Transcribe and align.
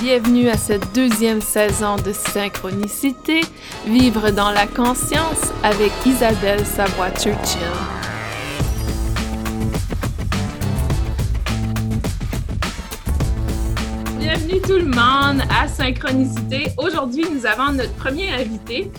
Bienvenue 0.00 0.48
à 0.48 0.56
cette 0.56 0.92
deuxième 0.94 1.40
saison 1.40 1.96
de 1.96 2.12
Synchronicité, 2.12 3.40
Vivre 3.86 4.30
dans 4.30 4.50
la 4.50 4.66
conscience 4.66 5.52
avec 5.62 5.92
Isabelle 6.04 6.66
Savoie-Churchill. 6.66 7.60
Bienvenue 14.18 14.60
tout 14.62 14.72
le 14.72 14.84
monde 14.84 15.42
à 15.48 15.68
Synchronicité. 15.68 16.72
Aujourd'hui, 16.76 17.24
nous 17.32 17.46
avons 17.46 17.72
notre 17.72 17.94
premier 17.94 18.32
invité. 18.32 18.90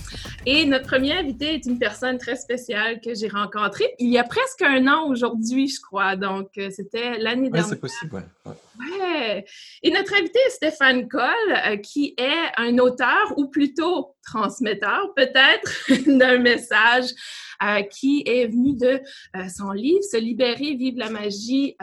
Et 0.48 0.66
notre 0.66 0.86
premier 0.86 1.14
invité 1.14 1.56
est 1.56 1.66
une 1.66 1.80
personne 1.80 2.18
très 2.20 2.36
spéciale 2.36 3.02
que 3.02 3.16
j'ai 3.16 3.28
rencontrée 3.28 3.96
il 3.98 4.10
y 4.10 4.20
a 4.20 4.24
presque 4.24 4.62
un 4.62 4.88
an 4.88 5.08
aujourd'hui, 5.08 5.68
je 5.68 5.82
crois. 5.82 6.16
Donc, 6.16 6.50
euh, 6.58 6.70
c'était 6.70 7.18
l'année 7.18 7.50
dernière. 7.50 7.68
C'est 7.68 7.80
possible, 7.80 8.16
ouais. 8.16 8.22
ouais. 8.46 8.56
Et 9.84 9.92
notre 9.92 10.14
invité 10.16 10.40
Stéphane 10.50 11.08
Coll, 11.08 11.32
euh, 11.50 11.78
qui 11.78 12.16
est 12.18 12.52
un 12.58 12.78
auteur, 12.78 13.34
ou 13.38 13.48
plutôt 13.48 14.16
transmetteur, 14.26 15.14
peut-être, 15.16 15.92
d'un 16.18 16.38
message 16.40 17.10
euh, 17.64 17.82
qui 17.84 18.24
est 18.26 18.48
venu 18.48 18.76
de 18.76 19.02
son 19.50 19.72
livre 19.72 20.04
Se 20.04 20.18
libérer, 20.18 20.76
vivre 20.76 21.00
la 21.00 21.10
magie 21.10 21.76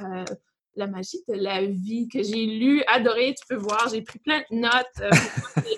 la 0.77 0.87
magie 0.87 1.19
de 1.29 1.35
la 1.35 1.65
vie 1.65 2.09
que 2.09 2.23
j'ai 2.23 2.47
lu, 2.47 2.83
adoré, 2.87 3.35
tu 3.35 3.47
peux 3.49 3.57
voir, 3.57 3.89
j'ai 3.93 4.03
pris 4.03 4.19
plein 4.19 4.43
de 4.51 4.57
notes, 4.57 4.73
euh, 5.01 5.11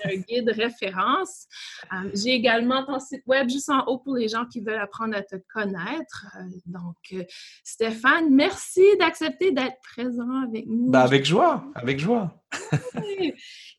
un 0.05 0.15
guide 0.15 0.49
référence. 0.49 1.47
Euh, 1.91 2.09
j'ai 2.13 2.31
également 2.31 2.85
ton 2.85 2.99
site 2.99 3.23
web 3.27 3.49
juste 3.49 3.69
en 3.69 3.85
haut 3.85 3.97
pour 3.97 4.15
les 4.15 4.27
gens 4.27 4.45
qui 4.45 4.61
veulent 4.61 4.79
apprendre 4.79 5.15
à 5.15 5.21
te 5.21 5.35
connaître. 5.53 6.27
Euh, 6.37 6.43
donc, 6.65 7.25
Stéphane, 7.63 8.33
merci 8.33 8.83
d'accepter 8.99 9.51
d'être 9.51 9.77
présent 9.81 10.43
avec 10.43 10.65
nous. 10.67 10.91
Bah, 10.91 11.03
avec 11.03 11.25
joie, 11.25 11.65
avec 11.75 11.99
joie. 11.99 12.43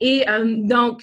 Et 0.01 0.25
donc, 0.59 1.03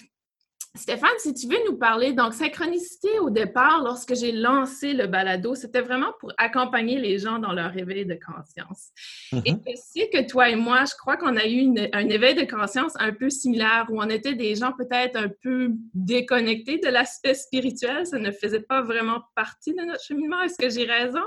Stéphane, 0.75 1.11
si 1.19 1.35
tu 1.35 1.47
veux 1.47 1.59
nous 1.69 1.77
parler, 1.77 2.13
donc 2.13 2.33
synchronicité 2.33 3.19
au 3.19 3.29
départ, 3.29 3.83
lorsque 3.83 4.15
j'ai 4.15 4.31
lancé 4.31 4.93
le 4.93 5.05
balado, 5.05 5.53
c'était 5.53 5.81
vraiment 5.81 6.11
pour 6.19 6.33
accompagner 6.39 6.97
les 6.99 7.19
gens 7.19 7.37
dans 7.37 7.53
leur 7.53 7.77
éveil 7.77 8.07
de 8.07 8.15
conscience. 8.15 8.89
Et 9.31 9.51
mm-hmm. 9.51 9.61
je 9.67 9.75
sais 9.75 10.09
que 10.09 10.27
toi 10.27 10.49
et 10.49 10.55
moi, 10.55 10.85
je 10.85 10.95
crois 10.97 11.15
qu'on 11.15 11.37
a 11.37 11.45
eu 11.45 11.71
un 11.93 12.09
éveil 12.09 12.33
de 12.33 12.49
conscience 12.51 12.93
un 12.95 13.13
peu 13.13 13.29
similaire, 13.29 13.85
où 13.91 14.01
on 14.01 14.09
était 14.09 14.33
des 14.33 14.55
gens 14.55 14.71
peut-être 14.71 15.15
un 15.15 15.29
peu 15.43 15.69
déconnectés 15.93 16.79
de 16.79 16.87
l'aspect 16.87 17.35
spirituel, 17.35 18.07
ça 18.07 18.17
ne 18.17 18.31
faisait 18.31 18.61
pas 18.61 18.81
vraiment 18.81 19.21
partie 19.35 19.75
de 19.75 19.81
notre 19.83 20.03
cheminement. 20.03 20.41
Est-ce 20.41 20.57
que 20.57 20.71
j'ai 20.71 20.85
raison? 20.85 21.23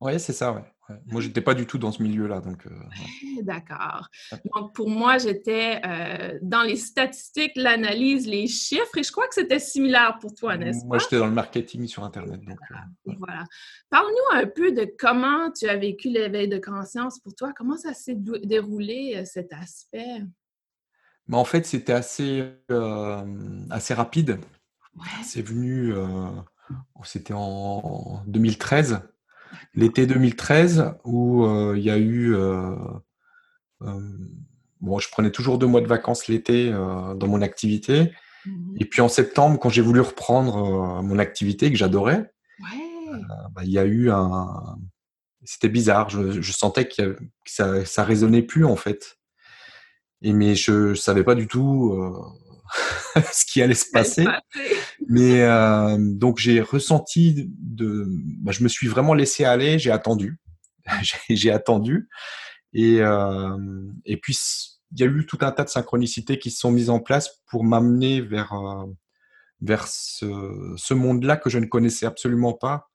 Oui, 0.00 0.18
c'est 0.18 0.32
ça, 0.32 0.64
ouais. 0.88 0.96
Moi, 1.06 1.20
je 1.20 1.28
n'étais 1.28 1.40
pas 1.40 1.54
du 1.54 1.66
tout 1.66 1.78
dans 1.78 1.92
ce 1.92 2.02
milieu-là. 2.02 2.40
Donc, 2.40 2.66
euh, 2.66 2.70
D'accord. 3.42 4.08
Donc, 4.54 4.74
pour 4.74 4.88
moi, 4.88 5.18
j'étais 5.18 5.80
euh, 5.84 6.38
dans 6.42 6.62
les 6.62 6.76
statistiques, 6.76 7.52
l'analyse, 7.56 8.26
les 8.26 8.46
chiffres, 8.46 8.96
et 8.96 9.02
je 9.02 9.12
crois 9.12 9.26
que 9.28 9.34
c'était 9.34 9.58
similaire 9.58 10.18
pour 10.20 10.34
toi, 10.34 10.56
n'est-ce 10.56 10.80
pas? 10.80 10.86
Moi, 10.86 10.98
j'étais 10.98 11.18
dans 11.18 11.26
le 11.26 11.32
marketing 11.32 11.86
sur 11.86 12.04
Internet. 12.04 12.40
Donc, 12.40 12.58
euh, 12.70 13.12
voilà. 13.18 13.44
Parle-nous 13.90 14.38
un 14.38 14.46
peu 14.46 14.72
de 14.72 14.90
comment 14.98 15.50
tu 15.50 15.68
as 15.68 15.76
vécu 15.76 16.08
l'éveil 16.08 16.48
de 16.48 16.58
conscience 16.58 17.20
pour 17.20 17.34
toi. 17.34 17.52
Comment 17.56 17.76
ça 17.76 17.94
s'est 17.94 18.16
déroulé, 18.16 19.24
cet 19.24 19.52
aspect? 19.52 20.22
Mais 21.26 21.36
en 21.36 21.44
fait, 21.44 21.66
c'était 21.66 21.92
assez, 21.92 22.44
assez 23.70 23.94
rapide. 23.94 24.38
C'est 25.22 25.42
venu, 25.42 25.92
c'était 27.04 27.34
en 27.36 28.22
2013 28.26 29.02
l'été 29.74 30.06
2013 30.06 30.94
où 31.04 31.44
euh, 31.44 31.74
il 31.76 31.84
y 31.84 31.90
a 31.90 31.98
eu. 31.98 32.34
Euh, 32.34 32.74
euh, 33.82 34.00
bon, 34.80 34.98
je 34.98 35.08
prenais 35.10 35.30
toujours 35.30 35.58
deux 35.58 35.66
mois 35.66 35.80
de 35.80 35.86
vacances 35.86 36.28
l'été 36.28 36.70
dans 36.70 37.28
mon 37.28 37.42
activité. 37.42 38.12
Mmh 38.46 38.76
Et 38.80 38.84
puis 38.84 39.00
en 39.00 39.08
septembre, 39.08 39.58
quand 39.58 39.68
j'ai 39.68 39.82
voulu 39.82 40.00
reprendre 40.00 41.02
mon 41.02 41.18
activité 41.18 41.70
que 41.70 41.76
j'adorais, 41.76 42.30
bah, 43.52 43.62
il 43.64 43.70
y 43.70 43.78
a 43.78 43.84
eu 43.84 44.10
un. 44.10 44.78
C'était 45.44 45.68
bizarre. 45.68 46.10
Je, 46.10 46.52
sentais 46.52 46.88
que, 46.88 47.18
ça, 47.46 47.84
ça 47.84 48.04
résonnait 48.04 48.42
plus 48.42 48.64
en 48.64 48.76
fait. 48.76 49.18
Et 50.22 50.32
mais 50.32 50.54
je, 50.56 50.90
ne 50.90 50.94
savais 50.94 51.24
pas 51.24 51.34
du 51.34 51.46
tout 51.46 51.96
ce 53.32 53.44
qui 53.44 53.62
allait 53.62 53.74
se 53.74 53.90
passer. 53.92 54.26
Mais 55.08 55.42
euh, 55.42 55.96
donc 55.98 56.38
j'ai 56.38 56.60
ressenti 56.60 57.48
de, 57.58 58.06
bah, 58.40 58.52
je 58.52 58.62
me 58.62 58.68
suis 58.68 58.88
vraiment 58.88 59.14
laissé 59.14 59.44
aller, 59.44 59.78
j'ai 59.78 59.90
attendu, 59.90 60.38
j'ai 61.30 61.50
attendu, 61.50 62.08
et 62.72 63.00
euh, 63.00 63.56
et 64.04 64.16
puis 64.16 64.38
il 64.92 65.00
y 65.00 65.02
a 65.02 65.06
eu 65.06 65.26
tout 65.26 65.38
un 65.42 65.52
tas 65.52 65.64
de 65.64 65.68
synchronicités 65.68 66.38
qui 66.38 66.50
se 66.50 66.60
sont 66.60 66.70
mises 66.70 66.90
en 66.90 67.00
place 67.00 67.42
pour 67.50 67.64
m'amener 67.64 68.20
vers 68.20 68.52
euh, 68.52 68.86
vers 69.60 69.88
ce, 69.88 70.74
ce 70.76 70.94
monde-là 70.94 71.36
que 71.36 71.50
je 71.50 71.58
ne 71.58 71.66
connaissais 71.66 72.06
absolument 72.06 72.52
pas 72.52 72.88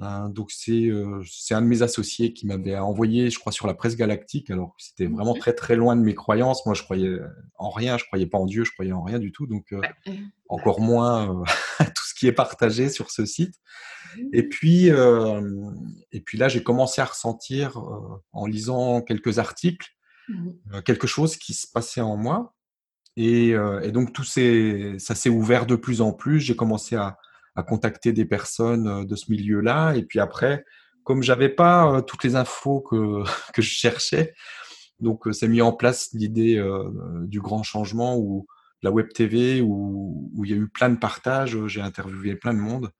Hein, 0.00 0.28
donc 0.28 0.52
euh, 0.68 1.22
c'est 1.28 1.54
un 1.54 1.62
de 1.62 1.66
mes 1.66 1.82
associés 1.82 2.32
qui 2.32 2.46
m'avait 2.46 2.78
envoyé, 2.78 3.30
je 3.30 3.38
crois, 3.38 3.50
sur 3.50 3.66
la 3.66 3.74
presse 3.74 3.96
galactique. 3.96 4.48
Alors 4.50 4.74
c'était 4.78 5.06
vraiment 5.06 5.34
très 5.34 5.52
très 5.52 5.74
loin 5.74 5.96
de 5.96 6.02
mes 6.02 6.14
croyances. 6.14 6.64
Moi, 6.66 6.74
je 6.74 6.84
croyais 6.84 7.18
en 7.56 7.70
rien, 7.70 7.98
je 7.98 8.04
croyais 8.04 8.26
pas 8.26 8.38
en 8.38 8.46
Dieu, 8.46 8.64
je 8.64 8.70
croyais 8.72 8.92
en 8.92 9.02
rien 9.02 9.18
du 9.18 9.32
tout. 9.32 9.46
Donc 9.48 9.72
euh, 9.72 9.80
encore 10.48 10.80
moins 10.80 11.42
euh, 11.42 11.44
tout 11.84 12.04
ce 12.06 12.14
qui 12.14 12.28
est 12.28 12.32
partagé 12.32 12.90
sur 12.90 13.10
ce 13.10 13.26
site. 13.26 13.54
Et 14.32 14.42
mmh. 14.42 14.48
puis 14.48 14.86
et 14.86 16.20
puis 16.20 16.38
là, 16.38 16.48
j'ai 16.48 16.62
commencé 16.62 17.00
à 17.00 17.04
ressentir 17.04 17.82
en 18.32 18.46
lisant 18.46 19.02
quelques 19.02 19.38
articles 19.38 19.88
mmh. 20.28 20.82
quelque 20.84 21.06
chose 21.06 21.36
qui 21.36 21.54
se 21.54 21.66
passait 21.66 22.00
en 22.00 22.16
moi. 22.16 22.54
Et, 23.16 23.48
et 23.48 23.92
donc 23.92 24.12
tout 24.12 24.24
ça 24.24 25.14
s'est 25.14 25.28
ouvert 25.28 25.66
de 25.66 25.76
plus 25.76 26.00
en 26.00 26.12
plus. 26.12 26.40
J'ai 26.40 26.56
commencé 26.56 26.94
à 26.94 27.18
à 27.58 27.64
contacter 27.64 28.12
des 28.12 28.24
personnes 28.24 28.86
euh, 28.86 29.04
de 29.04 29.16
ce 29.16 29.32
milieu-là. 29.32 29.94
Et 29.96 30.04
puis 30.04 30.20
après, 30.20 30.64
comme 31.02 31.24
j'avais 31.24 31.48
pas 31.48 31.92
euh, 31.92 32.00
toutes 32.00 32.22
les 32.22 32.36
infos 32.36 32.80
que, 32.80 33.24
que 33.52 33.60
je 33.60 33.70
cherchais, 33.70 34.32
donc 35.00 35.24
c'est 35.32 35.46
euh, 35.46 35.48
mis 35.48 35.60
en 35.60 35.72
place 35.72 36.10
l'idée 36.12 36.64
du 37.24 37.40
grand 37.40 37.64
changement 37.64 38.16
ou 38.16 38.46
la 38.82 38.92
web 38.92 39.08
TV 39.12 39.60
où, 39.60 40.30
où, 40.34 40.44
il 40.44 40.52
y 40.52 40.54
a 40.54 40.56
eu 40.56 40.68
plein 40.68 40.88
de 40.88 40.98
partages. 40.98 41.66
J'ai 41.66 41.80
interviewé 41.80 42.36
plein 42.36 42.54
de 42.54 42.60
monde. 42.60 42.90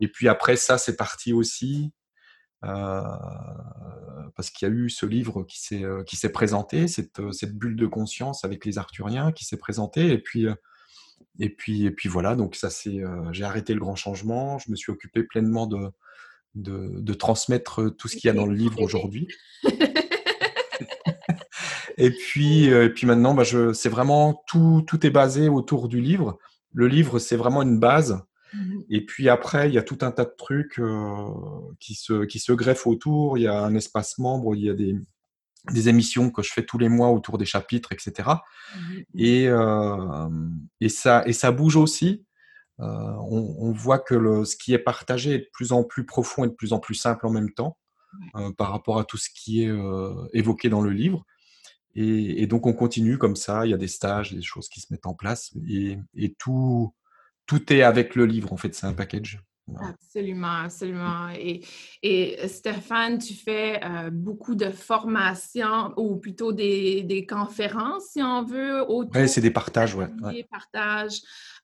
Et 0.00 0.08
puis 0.08 0.26
après 0.26 0.56
ça, 0.56 0.76
c'est 0.76 0.96
parti 0.96 1.32
aussi. 1.32 1.92
parce 2.60 4.50
qu'il 4.50 4.68
y 4.68 4.70
a 4.70 4.74
eu 4.74 4.90
ce 4.90 5.06
livre 5.06 5.44
qui 5.44 5.60
s'est 5.60 5.84
qui 6.06 6.16
s'est 6.16 6.32
présenté, 6.32 6.88
cette, 6.88 7.20
cette 7.32 7.56
bulle 7.56 7.76
de 7.76 7.86
conscience 7.86 8.44
avec 8.44 8.64
les 8.64 8.78
Arthuriens 8.78 9.30
qui 9.30 9.44
s'est 9.44 9.56
présenté, 9.56 10.12
et 10.12 10.18
puis 10.18 10.48
et 11.40 11.50
puis, 11.50 11.86
et 11.86 11.90
puis 11.90 12.08
voilà, 12.08 12.34
donc 12.34 12.56
ça 12.56 12.70
c'est, 12.70 13.02
euh, 13.02 13.32
j'ai 13.32 13.44
arrêté 13.44 13.74
le 13.74 13.80
grand 13.80 13.96
changement. 13.96 14.58
Je 14.58 14.70
me 14.70 14.76
suis 14.76 14.90
occupé 14.90 15.22
pleinement 15.22 15.66
de, 15.66 15.90
de, 16.54 17.14
transmettre 17.14 17.94
tout 17.96 18.08
ce 18.08 18.16
qu'il 18.16 18.28
y 18.28 18.30
a 18.30 18.34
dans 18.34 18.46
le 18.46 18.54
livre 18.54 18.80
aujourd'hui. 18.82 19.28
et 21.96 22.10
puis, 22.10 22.70
euh, 22.70 22.86
et 22.86 22.90
puis 22.90 23.06
maintenant, 23.06 23.34
bah, 23.34 23.44
je, 23.44 23.72
c'est 23.72 23.88
vraiment 23.88 24.42
tout, 24.46 24.82
tout 24.86 25.06
est 25.06 25.10
basé 25.10 25.48
autour 25.48 25.88
du 25.88 26.00
livre. 26.00 26.38
Le 26.72 26.88
livre, 26.88 27.18
c'est 27.18 27.36
vraiment 27.36 27.62
une 27.62 27.78
base. 27.78 28.20
Mmh 28.54 28.80
et 28.88 29.04
puis 29.04 29.28
après, 29.28 29.68
il 29.68 29.74
y 29.74 29.78
a 29.78 29.82
tout 29.82 29.98
un 30.00 30.10
tas 30.10 30.24
de 30.24 30.34
trucs 30.36 30.78
euh, 30.78 31.28
qui, 31.80 31.94
se, 31.94 32.24
qui 32.24 32.38
se 32.38 32.52
greffent 32.52 32.86
autour. 32.86 33.36
Il 33.36 33.42
y 33.42 33.46
a 33.46 33.62
un 33.62 33.74
espace 33.74 34.16
membre, 34.16 34.54
il 34.54 34.64
y 34.64 34.70
a 34.70 34.74
des, 34.74 34.96
des 35.72 35.88
émissions 35.88 36.30
que 36.30 36.42
je 36.42 36.52
fais 36.52 36.64
tous 36.64 36.78
les 36.78 36.88
mois 36.88 37.08
autour 37.10 37.38
des 37.38 37.44
chapitres, 37.44 37.92
etc. 37.92 38.30
Et, 39.14 39.48
mmh 39.48 39.52
euh, 39.52 40.28
et, 40.80 40.88
ça, 40.88 41.22
et 41.26 41.32
ça 41.32 41.50
bouge 41.50 41.76
aussi. 41.76 42.24
Euh, 42.80 42.84
on, 42.84 43.72
voit 43.72 43.98
que 43.98 44.14
le, 44.14 44.44
ce 44.44 44.56
qui 44.56 44.72
est 44.72 44.78
partagé 44.78 45.32
est 45.32 45.38
de 45.38 45.48
plus 45.52 45.72
en 45.72 45.82
plus 45.82 46.06
profond 46.06 46.44
et 46.44 46.48
de 46.48 46.52
plus 46.52 46.72
en 46.72 46.78
plus 46.78 46.94
simple 46.94 47.26
en 47.26 47.30
même 47.30 47.52
temps 47.52 47.76
euh, 48.36 48.52
par 48.52 48.70
rapport 48.70 49.00
à 49.00 49.04
tout 49.04 49.16
ce 49.16 49.28
qui 49.34 49.64
est 49.64 49.72
évoqué 50.32 50.68
dans 50.68 50.80
le 50.80 50.90
livre. 50.90 51.24
Et, 51.96 52.46
donc 52.46 52.66
on 52.66 52.72
continue 52.72 53.18
comme 53.18 53.34
ça, 53.34 53.66
il 53.66 53.70
y 53.70 53.74
a 53.74 53.78
des 53.78 53.88
stages, 53.88 54.32
des 54.32 54.42
choses 54.42 54.68
qui 54.68 54.80
se 54.80 54.92
mettent 54.92 55.06
en 55.06 55.14
place 55.14 55.52
et, 55.68 55.98
et 56.14 56.34
tout, 56.34 56.94
tout 57.46 57.72
est 57.72 57.82
avec 57.82 58.14
le 58.14 58.24
livre 58.26 58.52
en 58.52 58.56
fait, 58.56 58.74
c'est 58.74 58.86
un 58.86 58.94
package. 58.94 59.42
Absolument, 59.80 60.62
absolument. 60.64 61.28
Et, 61.38 61.62
et, 62.02 62.38
euh, 62.42 62.48
Stéphane, 62.48 63.18
tu 63.18 63.34
fais 63.34 63.80
euh, 63.84 64.10
beaucoup 64.10 64.54
de 64.54 64.70
formations 64.70 65.92
ou 65.96 66.16
plutôt 66.16 66.52
des, 66.52 67.02
des, 67.02 67.26
conférences, 67.26 68.04
si 68.12 68.22
on 68.22 68.44
veut. 68.44 68.84
Oui, 68.88 69.28
c'est 69.28 69.40
des 69.40 69.50
partages, 69.50 69.94
oui. 69.94 70.06
Des 70.32 70.44
partages 70.44 71.20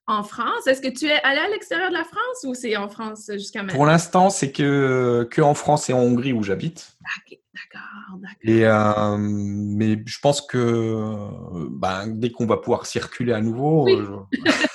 en 0.06 0.22
France. 0.22 0.66
Est-ce 0.66 0.82
que 0.82 0.88
tu 0.88 1.06
es 1.06 1.22
allé 1.22 1.40
à 1.40 1.48
l'extérieur 1.48 1.88
de 1.88 1.94
la 1.94 2.04
France 2.04 2.44
ou 2.44 2.54
c'est 2.54 2.76
en 2.76 2.88
France 2.88 3.30
jusqu'à 3.32 3.62
maintenant? 3.62 3.76
Pour 3.76 3.86
l'instant, 3.86 4.30
c'est 4.30 4.52
que, 4.52 5.26
que 5.30 5.40
en 5.40 5.54
France 5.54 5.88
et 5.88 5.92
en 5.92 6.00
Hongrie 6.00 6.32
où 6.32 6.42
j'habite. 6.42 6.96
d'accord, 7.54 8.18
d'accord. 8.18 8.36
Et 8.42 8.66
euh, 8.66 9.16
mais 9.18 10.02
je 10.04 10.18
pense 10.20 10.42
que 10.42 11.00
ben, 11.70 12.08
dès 12.08 12.30
qu'on 12.30 12.46
va 12.46 12.58
pouvoir 12.58 12.84
circuler 12.84 13.32
à 13.32 13.40
nouveau, 13.40 14.26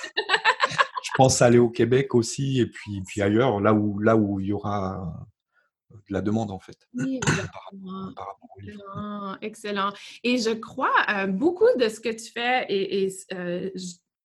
pense 1.20 1.42
aller 1.42 1.58
au 1.58 1.68
Québec 1.68 2.14
aussi 2.14 2.60
et 2.60 2.66
puis, 2.66 3.02
puis 3.06 3.20
ailleurs, 3.20 3.60
là 3.60 3.74
où, 3.74 3.98
là 3.98 4.16
où 4.16 4.40
il 4.40 4.46
y 4.46 4.52
aura 4.54 5.28
la 6.08 6.22
demande, 6.22 6.50
en 6.50 6.58
fait. 6.58 6.78
Oui, 6.94 7.20
excellent, 8.56 9.36
excellent. 9.42 9.92
Et 10.24 10.38
je 10.38 10.50
crois 10.50 10.94
euh, 11.10 11.26
beaucoup 11.26 11.68
de 11.78 11.88
ce 11.90 12.00
que 12.00 12.08
tu 12.08 12.32
fais, 12.32 12.64
et, 12.70 13.04
et 13.04 13.08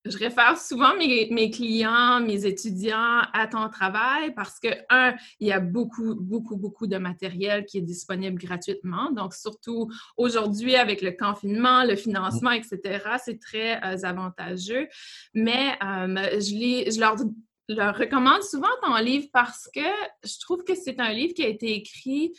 je 0.06 0.18
réfère 0.18 0.58
souvent 0.58 0.96
mes, 0.96 1.50
clients, 1.50 2.20
mes 2.22 2.46
étudiants 2.46 3.22
à 3.34 3.48
ton 3.48 3.68
travail 3.70 4.34
parce 4.36 4.60
que, 4.60 4.68
un, 4.90 5.16
il 5.40 5.48
y 5.48 5.52
a 5.52 5.60
beaucoup, 5.60 6.16
beaucoup, 6.16 6.56
beaucoup 6.56 6.86
de 6.86 6.98
matériel 6.98 7.66
qui 7.66 7.80
est 7.80 7.82
disponible 7.82 8.40
gratuitement. 8.40 9.12
Donc, 9.12 9.34
surtout 9.34 9.90
aujourd'hui, 10.16 10.76
avec 10.76 11.02
le 11.02 11.12
confinement, 11.12 11.84
le 11.84 11.96
financement, 11.96 12.52
etc., 12.52 13.00
c'est 13.24 13.40
très 13.40 13.84
euh, 13.84 13.98
avantageux. 14.04 14.88
Mais 15.34 15.72
euh, 15.84 16.40
je, 16.40 16.92
je 16.92 17.00
leur, 17.00 17.16
leur, 17.68 17.98
recommande 17.98 18.44
souvent 18.44 18.68
ton 18.84 18.96
livre 18.98 19.28
parce 19.34 19.68
que 19.74 19.82
je 20.24 20.40
trouve 20.40 20.64
que 20.64 20.76
c'est 20.76 21.00
un 21.00 21.12
livre 21.12 21.34
qui 21.34 21.44
a 21.44 21.48
été 21.48 21.74
écrit 21.74 22.34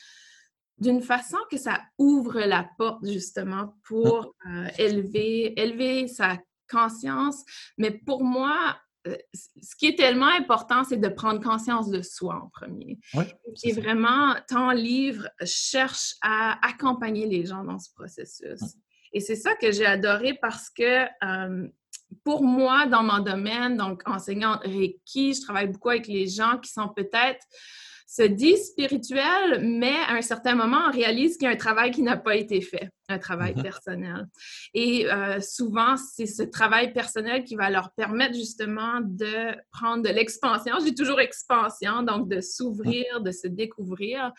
d'une 0.78 1.00
façon 1.00 1.38
que 1.50 1.56
ça 1.56 1.80
ouvre 1.98 2.40
la 2.40 2.68
porte 2.78 3.04
justement 3.04 3.74
pour 3.84 4.34
euh, 4.46 4.68
élever, 4.78 5.58
élever 5.60 6.06
sa 6.06 6.38
conscience. 6.70 7.44
Mais 7.78 7.90
pour 7.90 8.24
moi, 8.24 8.76
euh, 9.06 9.16
ce 9.34 9.76
qui 9.76 9.86
est 9.86 9.96
tellement 9.96 10.28
important, 10.28 10.84
c'est 10.84 10.96
de 10.96 11.08
prendre 11.08 11.40
conscience 11.40 11.90
de 11.90 12.02
soi 12.02 12.42
en 12.42 12.48
premier. 12.48 12.98
et 13.62 13.72
vraiment, 13.72 14.34
ton 14.48 14.70
livre 14.70 15.28
cherche 15.44 16.14
à 16.22 16.58
accompagner 16.66 17.26
les 17.26 17.46
gens 17.46 17.64
dans 17.64 17.78
ce 17.78 17.92
processus. 17.94 18.60
Et 19.12 19.20
c'est 19.20 19.36
ça 19.36 19.54
que 19.54 19.72
j'ai 19.72 19.86
adoré 19.86 20.34
parce 20.34 20.68
que 20.70 21.04
euh, 21.24 21.68
pour 22.24 22.42
moi, 22.42 22.86
dans 22.86 23.02
mon 23.02 23.20
domaine, 23.20 23.76
donc 23.76 24.02
enseignante 24.06 24.60
Reiki, 24.64 25.34
je 25.34 25.40
travaille 25.40 25.68
beaucoup 25.68 25.90
avec 25.90 26.06
les 26.06 26.26
gens 26.26 26.58
qui 26.58 26.70
sont 26.70 26.88
peut-être 26.88 27.44
se 28.06 28.22
disent 28.22 28.68
spirituels, 28.68 29.60
mais 29.62 29.96
à 30.06 30.12
un 30.14 30.22
certain 30.22 30.54
moment, 30.54 30.80
on 30.88 30.92
réalise 30.92 31.36
qu'il 31.36 31.46
y 31.46 31.50
a 31.50 31.54
un 31.54 31.56
travail 31.56 31.90
qui 31.90 32.02
n'a 32.02 32.16
pas 32.16 32.36
été 32.36 32.60
fait 32.60 32.88
un 33.08 33.19
travail 33.19 33.55
mm-hmm. 33.55 33.62
personnel. 33.62 34.26
Et 34.75 35.11
euh, 35.11 35.41
souvent, 35.41 35.97
c'est 35.97 36.26
ce 36.26 36.43
travail 36.43 36.93
personnel 36.93 37.44
qui 37.44 37.55
va 37.55 37.70
leur 37.70 37.91
permettre 37.93 38.35
justement 38.35 39.00
de 39.03 39.55
prendre 39.70 40.03
de 40.03 40.08
l'expansion. 40.08 40.75
J'ai 40.85 40.94
toujours 40.94 41.20
expansion, 41.20 42.03
donc 42.03 42.29
de 42.29 42.41
s'ouvrir, 42.41 43.20
de 43.20 43.31
se 43.31 43.47
découvrir. 43.47 44.32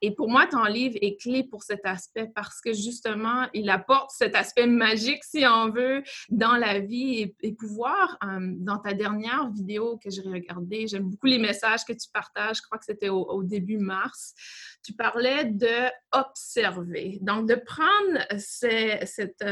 Et 0.00 0.14
pour 0.14 0.28
moi, 0.28 0.46
ton 0.46 0.64
livre 0.64 0.96
est 1.00 1.20
clé 1.20 1.44
pour 1.44 1.62
cet 1.62 1.84
aspect 1.84 2.30
parce 2.34 2.60
que 2.60 2.72
justement, 2.72 3.48
il 3.54 3.70
apporte 3.70 4.10
cet 4.10 4.34
aspect 4.36 4.66
magique, 4.66 5.24
si 5.24 5.44
on 5.46 5.70
veut, 5.70 6.02
dans 6.28 6.56
la 6.56 6.80
vie 6.80 7.34
et, 7.40 7.52
pouvoir, 7.52 8.18
euh, 8.24 8.38
dans 8.58 8.78
ta 8.78 8.92
dernière 8.94 9.50
vidéo 9.50 9.98
que 10.02 10.10
j'ai 10.10 10.22
regardée, 10.22 10.86
j'aime 10.86 11.08
beaucoup 11.08 11.26
les 11.26 11.38
messages 11.38 11.84
que 11.84 11.92
tu 11.92 12.08
partages, 12.12 12.56
je 12.58 12.62
crois 12.62 12.78
que 12.78 12.84
c'était 12.84 13.08
au, 13.08 13.22
au 13.24 13.42
début 13.42 13.78
mars, 13.78 14.34
tu 14.82 14.92
parlais 14.92 15.44
de 15.44 15.90
observer, 16.12 17.18
donc 17.22 17.48
de 17.48 17.54
prendre 17.54 18.18
cette 18.38 19.44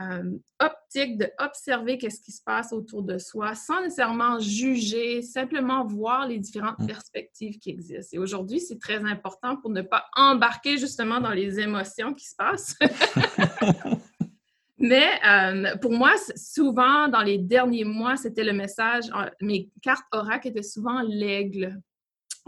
euh, 0.00 0.38
optique 0.60 1.18
de 1.18 1.30
observer 1.38 1.98
qu'est-ce 1.98 2.20
qui 2.20 2.32
se 2.32 2.42
passe 2.42 2.72
autour 2.72 3.02
de 3.02 3.18
soi 3.18 3.54
sans 3.54 3.82
nécessairement 3.82 4.38
juger, 4.38 5.22
simplement 5.22 5.84
voir 5.84 6.26
les 6.26 6.38
différentes 6.38 6.78
mmh. 6.78 6.86
perspectives 6.86 7.58
qui 7.58 7.70
existent. 7.70 8.16
Et 8.16 8.18
aujourd'hui, 8.18 8.60
c'est 8.60 8.78
très 8.78 9.04
important 9.04 9.56
pour 9.56 9.70
ne 9.70 9.82
pas 9.82 10.06
embarquer 10.16 10.78
justement 10.78 11.20
dans 11.20 11.32
les 11.32 11.60
émotions 11.60 12.14
qui 12.14 12.26
se 12.26 12.36
passent. 12.36 12.76
Mais 14.78 15.08
euh, 15.26 15.76
pour 15.78 15.92
moi, 15.92 16.12
souvent, 16.36 17.08
dans 17.08 17.22
les 17.22 17.38
derniers 17.38 17.84
mois, 17.84 18.16
c'était 18.16 18.44
le 18.44 18.52
message, 18.52 19.04
euh, 19.14 19.28
mes 19.40 19.70
cartes 19.82 20.06
oracle 20.12 20.48
étaient 20.48 20.62
souvent 20.62 21.02
l'aigle 21.02 21.80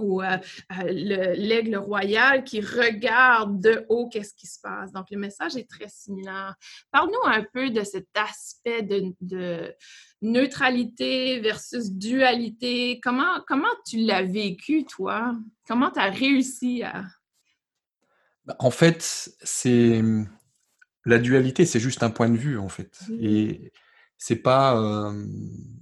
ou 0.02 0.22
euh, 0.22 0.36
euh, 0.78 0.84
l'aigle 0.84 1.76
royal 1.76 2.44
qui 2.44 2.60
regarde 2.60 3.60
de 3.60 3.84
haut 3.88 4.08
qu'est-ce 4.08 4.34
qui 4.34 4.46
se 4.46 4.60
passe. 4.60 4.92
Donc, 4.92 5.06
le 5.10 5.18
message 5.18 5.56
est 5.56 5.68
très 5.68 5.88
similaire. 5.88 6.54
Parle-nous 6.90 7.26
un 7.26 7.44
peu 7.52 7.70
de 7.70 7.82
cet 7.82 8.08
aspect 8.14 8.82
de, 8.82 9.74
neutralité 10.22 11.40
versus 11.40 11.92
dualité. 11.92 13.00
Comment, 13.02 13.40
comment 13.46 13.74
tu 13.86 13.98
l'as 13.98 14.22
vécu, 14.22 14.84
toi? 14.84 15.34
Comment 15.66 15.90
tu 15.90 15.98
as 15.98 16.10
réussi 16.10 16.82
à... 16.82 17.04
Bah, 18.44 18.56
en 18.58 18.70
fait, 18.70 19.02
c'est 19.42 20.02
la 21.06 21.18
dualité, 21.18 21.64
c'est 21.64 21.80
juste 21.80 22.02
un 22.02 22.10
point 22.10 22.28
de 22.28 22.36
vue, 22.36 22.58
en 22.58 22.68
fait. 22.68 23.00
Et 23.18 23.72
c'est 24.18 24.36
pas... 24.36 24.78
Euh, 24.78 25.26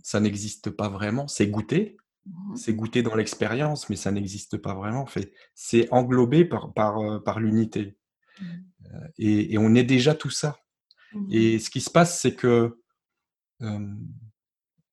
ça 0.03 0.20
n'existe 0.20 0.70
pas 0.70 0.88
vraiment. 0.88 1.26
C'est 1.29 1.49
goûter, 1.49 1.97
Mmh 2.28 2.56
c'est 2.56 2.75
goûter 2.75 3.02
dans 3.02 3.14
l'expérience, 3.14 3.88
mais 3.88 3.96
ça 3.96 4.10
n'existe 4.10 4.56
pas 4.58 4.75
vraiment. 4.75 5.06
fait. 5.06 5.32
C'est 5.54 5.88
englobé 5.92 6.44
par, 6.44 6.72
par, 6.72 6.98
euh, 6.98 7.19
par 7.20 7.40
l'unité. 7.40 7.96
Mmh. 8.40 8.44
Euh, 8.86 9.08
et, 9.19 9.54
et, 9.54 9.58
on 9.58 9.75
est 9.75 9.84
déjà 9.84 10.14
tout 10.14 10.30
ça. 10.30 10.56
Mmh 11.12 11.26
et 11.30 11.58
ce 11.58 11.70
qui 11.70 11.80
se 11.80 11.90
passe, 11.90 12.20
c'est 12.20 12.34
que 12.34 12.78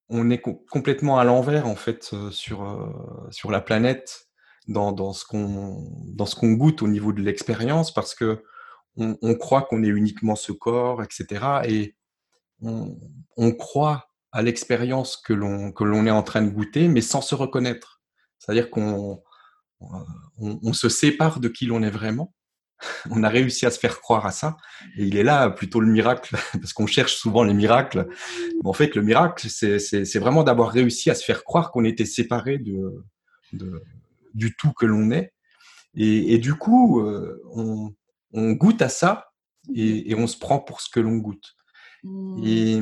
on 0.10 0.30
est 0.30 0.42
complètement 0.70 1.20
à 1.20 1.24
l'envers, 1.24 1.68
en 1.68 1.76
fait, 1.76 2.10
euh, 2.14 2.32
sur, 2.32 3.28
sur 3.32 3.52
la 3.52 3.62
planète, 3.62 4.28
dans, 4.68 4.92
dans 4.92 5.14
ce 5.14 5.26
qu'on 5.26 6.54
goûte 6.54 6.82
au 6.82 6.88
niveau 6.88 7.14
de 7.14 7.22
l'expérience, 7.22 7.94
parce 7.94 8.16
que 8.16 8.44
on, 8.98 9.18
on 9.22 9.36
croit 9.36 9.64
qu'on 9.64 9.84
est 9.84 9.88
uniquement 9.88 10.36
ce 10.36 10.52
corps, 10.52 11.04
etc. 11.04 11.62
Et 11.68 11.96
on, 12.62 12.98
on 13.38 13.52
croit 13.52 14.10
à 14.36 14.42
l'expérience 14.42 15.16
que 15.16 15.32
l'on 15.32 15.72
que 15.72 15.86
l'on 15.86 16.06
est 16.06 16.12
en 16.12 16.22
train 16.22 16.42
de 16.42 16.50
goûter, 16.50 16.90
mais 16.90 17.00
sans 17.00 17.22
se 17.22 17.36
reconnaître. 17.36 18.02
C'est-à-dire 18.38 18.70
qu'on 18.70 19.24
on, 20.38 20.74
se 20.74 20.90
sépare 20.90 21.40
de 21.40 21.48
qui 21.48 21.66
l'on 21.66 21.82
est 21.82 21.90
vraiment. 21.90 22.36
On 23.10 23.24
a 23.24 23.30
réussi 23.30 23.66
à 23.66 23.72
se 23.72 23.80
faire 23.80 24.02
croire 24.02 24.26
à 24.26 24.32
ça. 24.32 24.58
Et 24.98 25.06
il 25.06 25.16
est 25.16 25.24
là 25.24 25.50
plutôt 25.50 25.80
le 25.80 25.90
miracle, 25.90 26.36
parce 26.54 26.74
qu'on 26.74 26.86
cherche 26.86 27.16
souvent 27.16 27.44
les 27.44 27.54
miracles. 27.54 28.08
en 28.66 28.74
fait, 28.74 28.94
le 28.96 29.02
miracle, 29.02 29.48
c'est 29.50 30.20
vraiment 30.20 30.44
d'avoir 30.44 30.70
réussi 30.70 31.10
à 31.10 31.16
se 31.16 31.24
faire 31.24 31.46
croire 31.46 31.72
qu'on 31.72 31.86
était 31.86 32.06
séparé 32.06 32.58
de, 32.58 33.06
de, 33.54 33.82
du 34.34 34.54
tout 34.58 34.74
que 34.74 34.86
l'on 34.86 35.12
est. 35.12 35.34
Et, 35.96 36.34
et, 36.34 36.40
du 36.40 36.56
coup, 36.56 37.00
euh, 37.00 37.42
on, 37.54 37.96
on, 38.34 38.52
goûte 38.52 38.82
à 38.82 38.90
ça 38.90 39.30
et, 39.74 40.12
et, 40.12 40.16
on 40.16 40.28
se 40.28 40.38
prend 40.38 40.60
pour 40.60 40.82
ce 40.82 40.90
que 40.90 41.00
l'on 41.00 41.16
goûte. 41.16 41.56
Mmh. 42.04 42.44
Et 42.46 42.82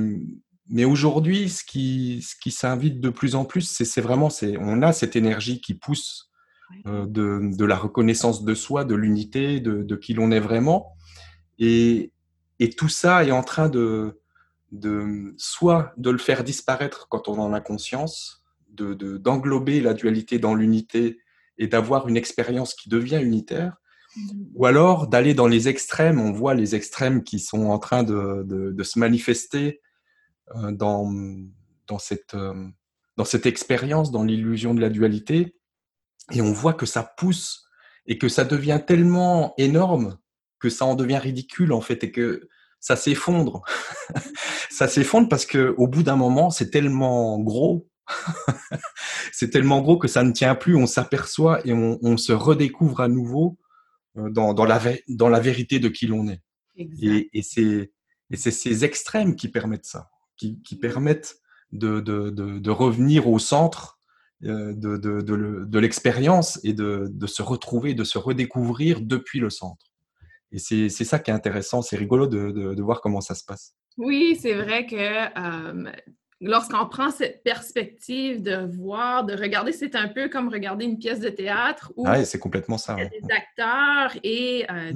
mais 0.69 0.85
aujourd'hui, 0.85 1.49
ce 1.49 1.63
qui, 1.63 2.21
ce 2.21 2.35
qui 2.35 2.51
s'invite 2.51 3.01
de 3.01 3.09
plus 3.09 3.35
en 3.35 3.45
plus, 3.45 3.61
c'est 3.61 4.01
vraiment, 4.01 4.29
on 4.59 4.81
a 4.81 4.93
cette 4.93 5.15
énergie 5.15 5.59
qui 5.59 5.73
pousse 5.73 6.31
euh, 6.87 7.05
de, 7.05 7.55
de, 7.55 7.65
la 7.65 7.75
reconnaissance 7.75 8.43
de 8.43 8.55
soi, 8.55 8.85
de 8.85 8.95
l'unité, 8.95 9.59
de, 9.59 9.83
de, 9.83 9.95
qui 9.95 10.13
l'on 10.13 10.31
est 10.31 10.39
vraiment. 10.39 10.95
Et, 11.59 12.11
et, 12.59 12.69
tout 12.69 12.89
ça 12.89 13.25
est 13.25 13.31
en 13.31 13.43
train 13.43 13.69
de, 13.69 14.19
de, 14.71 15.33
soit 15.37 15.93
de 15.97 16.09
le 16.09 16.17
faire 16.17 16.43
disparaître 16.43 17.07
quand 17.09 17.27
on 17.27 17.37
en 17.39 17.53
a 17.53 17.59
conscience, 17.59 18.43
de, 18.69 18.93
d'englober 19.17 19.81
la 19.81 19.93
dualité 19.93 20.39
dans 20.39 20.55
l'unité 20.55 21.19
et 21.59 21.67
d'avoir 21.67 22.07
une 22.07 22.17
expérience 22.17 22.73
qui 22.73 22.89
devient 22.89 23.19
unitaire, 23.21 23.75
mmh. 24.15 24.21
ou 24.55 24.65
alors 24.65 25.07
d'aller 25.07 25.33
dans 25.33 25.47
les 25.47 25.67
extrêmes. 25.67 26.19
On 26.19 26.31
voit 26.31 26.55
les 26.55 26.73
extrêmes 26.73 27.23
qui 27.23 27.39
sont 27.39 27.65
en 27.65 27.77
train 27.77 28.03
de, 28.03 28.43
de 28.47 28.83
se 28.83 28.97
manifester 28.97 29.81
dans, 30.71 31.11
dans, 31.87 31.99
cette, 31.99 32.33
euh, 32.33 32.67
dans 33.17 33.25
cette 33.25 33.45
expérience, 33.45 34.11
dans 34.11 34.23
l'illusion 34.23 34.73
de 34.73 34.81
la 34.81 34.89
dualité, 34.89 35.55
et 36.31 36.41
on 36.41 36.53
voit 36.53 36.73
que 36.73 36.85
ça 36.85 37.03
pousse 37.03 37.65
et 38.05 38.17
que 38.17 38.29
ça 38.29 38.45
devient 38.45 38.81
tellement 38.85 39.53
énorme 39.57 40.17
que 40.63 40.69
ça 40.69 40.85
en 40.85 40.95
devient 40.95 41.17
ridicule 41.17 41.73
en 41.73 41.81
fait 41.81 42.05
et 42.05 42.11
que 42.11 42.47
ça 42.79 42.95
s'effondre. 42.95 43.63
ça 44.69 44.87
s'effondre 44.87 45.27
parce 45.27 45.45
que 45.45 45.75
au 45.77 45.87
bout 45.87 46.03
d'un 46.03 46.15
moment, 46.15 46.49
c'est 46.49 46.69
tellement 46.69 47.37
gros, 47.39 47.89
c'est 49.33 49.49
tellement 49.49 49.81
gros 49.81 49.97
que 49.97 50.07
ça 50.07 50.23
ne 50.23 50.31
tient 50.31 50.55
plus. 50.55 50.77
On 50.77 50.87
s'aperçoit 50.87 51.59
et 51.67 51.73
on, 51.73 51.99
on, 52.01 52.15
se 52.15 52.31
redécouvre 52.31 53.01
à 53.01 53.09
nouveau 53.09 53.57
euh, 54.17 54.29
dans, 54.29 54.53
dans, 54.53 54.63
la, 54.63 54.81
dans 55.09 55.27
la 55.27 55.41
vérité 55.41 55.79
de 55.79 55.89
qui 55.89 56.07
l'on 56.07 56.29
est. 56.29 56.41
Et, 56.77 57.29
et 57.33 57.41
c'est 57.41 57.91
ces 58.31 58.85
extrêmes 58.85 59.35
qui 59.35 59.49
permettent 59.49 59.85
ça 59.85 60.09
qui, 60.37 60.77
permettent 60.81 61.37
de, 61.71 61.99
de, 61.99 62.29
de, 62.29 62.71
revenir 62.71 63.27
au 63.27 63.39
centre 63.39 63.99
euh, 64.43 64.73
de, 64.73 64.97
de 64.97 65.79
l'expérience 65.79 66.59
et 66.63 66.73
de, 66.73 67.09
se 67.25 67.41
retrouver, 67.41 67.93
de 67.93 68.03
se 68.03 68.17
redécouvrir 68.17 69.01
depuis 69.01 69.39
le 69.39 69.49
centre. 69.49 69.85
Et 70.51 70.59
c'est 70.59 70.89
ça 70.89 71.17
qui 71.17 71.31
est 71.31 71.33
intéressant, 71.33 71.81
c'est 71.81 71.97
rigolo 71.97 72.27
de, 72.27 72.81
voir 72.81 73.01
comment 73.01 73.21
ça 73.21 73.35
se 73.35 73.43
passe. 73.43 73.75
Oui, 73.97 74.37
c'est 74.39 74.53
vrai 74.53 74.85
que 74.85 74.95
euh, 74.95 75.91
lorsqu'on 76.41 76.85
prend 76.87 77.09
cette 77.09 77.43
perspective 77.43 78.41
de 78.41 78.67
voir, 78.75 79.23
de 79.23 79.33
regarder, 79.33 79.71
c'est 79.71 79.95
un 79.95 80.07
peu 80.07 80.29
comme 80.29 80.49
regarder 80.49 80.85
une 80.85 80.99
pièce 80.99 81.19
de 81.19 81.29
théâtre 81.29 81.91
où 81.95 82.03
ah 82.05 82.23
c'est 82.23 82.39
complètement 82.39 82.77
ça. 82.77 82.95
Il 82.97 83.03
y 83.03 83.05
a 83.05 83.09
des 83.09 83.33
acteurs 83.33 84.19
et 84.23 84.65
euh, 84.69 84.93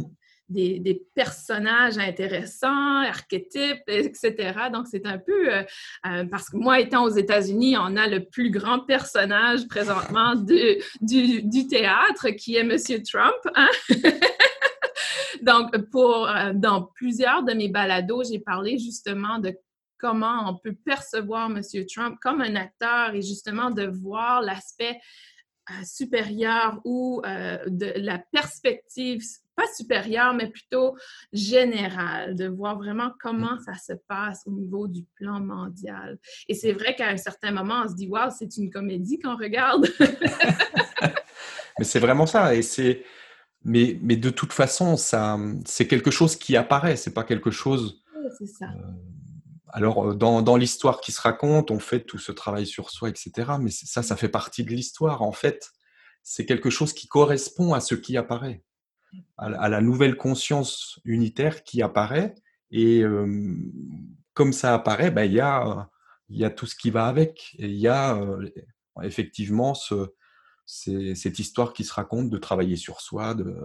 des, 0.50 1.04
personnages 1.14 1.98
intéressants, 1.98 3.02
archétypes, 3.02 3.84
etc. 3.88 4.54
Donc, 4.72 4.88
c'est 4.90 5.06
un 5.06 5.18
peu, 5.18 5.54
euh, 5.54 5.64
euh, 6.06 6.26
parce 6.26 6.50
que 6.50 6.58
moi, 6.58 6.80
étant 6.80 7.04
aux 7.04 7.10
États-Unis, 7.10 7.78
on 7.78 7.96
a 7.98 8.08
le 8.08 8.26
plus 8.26 8.52
grand 8.52 8.80
personnage 8.80 9.68
présentement 9.68 10.36
du, 11.02 11.42
du, 11.44 11.68
théâtre 11.68 12.30
qui 12.30 12.56
est 12.56 12.64
Monsieur 12.64 13.02
Trump. 13.04 13.36
Hein? 13.56 13.70
Donc, 15.42 15.78
pour, 15.92 16.30
dans 16.56 16.90
plusieurs 16.96 17.44
de 17.44 17.54
mes 17.54 17.70
balados, 17.70 18.24
j'ai 18.24 18.40
parlé 18.40 18.78
justement 18.78 19.40
de 19.40 19.56
comment 19.98 20.50
on 20.50 20.56
peut 20.56 20.76
percevoir 20.86 21.50
M. 21.50 21.62
Trump 21.86 22.18
comme 22.22 22.42
un 22.42 22.56
acteur 22.56 23.14
et 23.16 23.22
justement 23.22 23.72
de 23.72 23.86
voir 23.86 24.42
l'aspect 24.42 25.00
euh, 25.70 25.84
supérieur 25.84 26.80
ou 26.86 27.22
euh, 27.26 27.58
de 27.68 27.92
la 27.98 28.20
perspective, 28.20 29.22
pas 29.58 29.66
supérieure, 29.76 30.34
mais 30.34 30.48
plutôt 30.48 30.96
générale, 31.34 32.36
de 32.36 32.48
voir 32.48 32.78
vraiment 32.78 33.12
comment 33.20 33.56
mm. 33.56 33.64
ça 33.66 33.74
se 33.74 33.94
passe 34.08 34.44
au 34.46 34.52
niveau 34.52 34.88
du 34.88 35.04
plan 35.16 35.42
mondial. 35.42 36.20
Et 36.48 36.54
c'est 36.54 36.72
vrai 36.72 36.96
qu'à 36.96 37.10
un 37.10 37.18
certain 37.18 37.52
moment, 37.52 37.82
on 37.84 37.90
se 37.90 37.96
dit, 37.96 38.08
waouh, 38.08 38.32
c'est 38.38 38.56
une 38.56 38.70
comédie 38.70 39.20
qu'on 39.20 39.36
regarde. 39.36 39.88
mais 41.80 41.84
c'est 41.84 42.00
vraiment 42.00 42.28
ça. 42.28 42.56
Et 42.56 42.62
c'est. 42.62 43.04
Mais, 43.64 44.00
mais 44.02 44.16
de 44.16 44.30
toute 44.30 44.54
façon, 44.54 44.96
ça, 44.96 45.38
c'est 45.66 45.88
quelque 45.88 46.12
chose 46.12 46.38
qui 46.38 46.56
apparaît, 46.56 46.96
c'est 46.96 47.14
pas 47.14 47.24
quelque 47.24 47.52
chose. 47.52 48.02
c'est 48.38 48.46
ça. 48.46 48.68
Euh, 48.68 48.92
alors, 49.70 50.12
euh, 50.12 50.14
dans, 50.14 50.56
l'histoire 50.56 51.02
qui 51.02 51.12
se 51.12 51.20
raconte, 51.20 51.72
on 51.72 51.80
fait 51.80 52.02
tout 52.02 52.20
ce 52.20 52.32
travail 52.32 52.66
sur 52.66 52.92
soi, 52.92 53.10
etc. 53.10 53.32
Mais 53.60 53.72
ça, 53.72 54.04
ça 54.04 54.16
fait 54.16 54.30
partie 54.30 54.64
de 54.64 54.70
l'histoire. 54.70 55.22
En 55.22 55.32
fait, 55.32 55.72
c'est 56.24 56.46
quelque 56.46 56.70
chose 56.70 56.94
qui 56.94 57.08
correspond 57.08 57.74
à 57.74 57.80
ce 57.80 57.96
qui 57.96 58.18
apparaît, 58.18 58.64
à, 59.38 59.70
la 59.70 59.82
nouvelle 59.82 60.18
conscience 60.18 61.00
unitaire 61.06 61.64
qui 61.64 61.82
apparaît. 61.82 62.36
Et 62.72 63.04
comme 64.34 64.54
ça 64.54 64.74
apparaît, 64.74 65.12
ben, 65.12 65.24
il 65.24 65.34
y, 65.34 65.40
a, 65.40 65.90
y 66.30 66.44
a 66.44 66.50
tout 66.50 66.66
ce 66.66 66.76
qui 66.76 66.90
va 66.90 67.08
avec. 67.08 67.56
Il 67.60 67.76
y 67.76 67.88
a 67.88 68.20
effectivement 69.04 69.74
ce, 69.74 70.14
cette 70.68 71.40
histoire 71.40 71.72
qui 71.72 71.86
se 71.86 71.94
raconte 71.94 72.30
de 72.30 72.38
travailler 72.38 72.76
sur 72.76 73.00
soi, 73.00 73.34
de, 73.34 73.56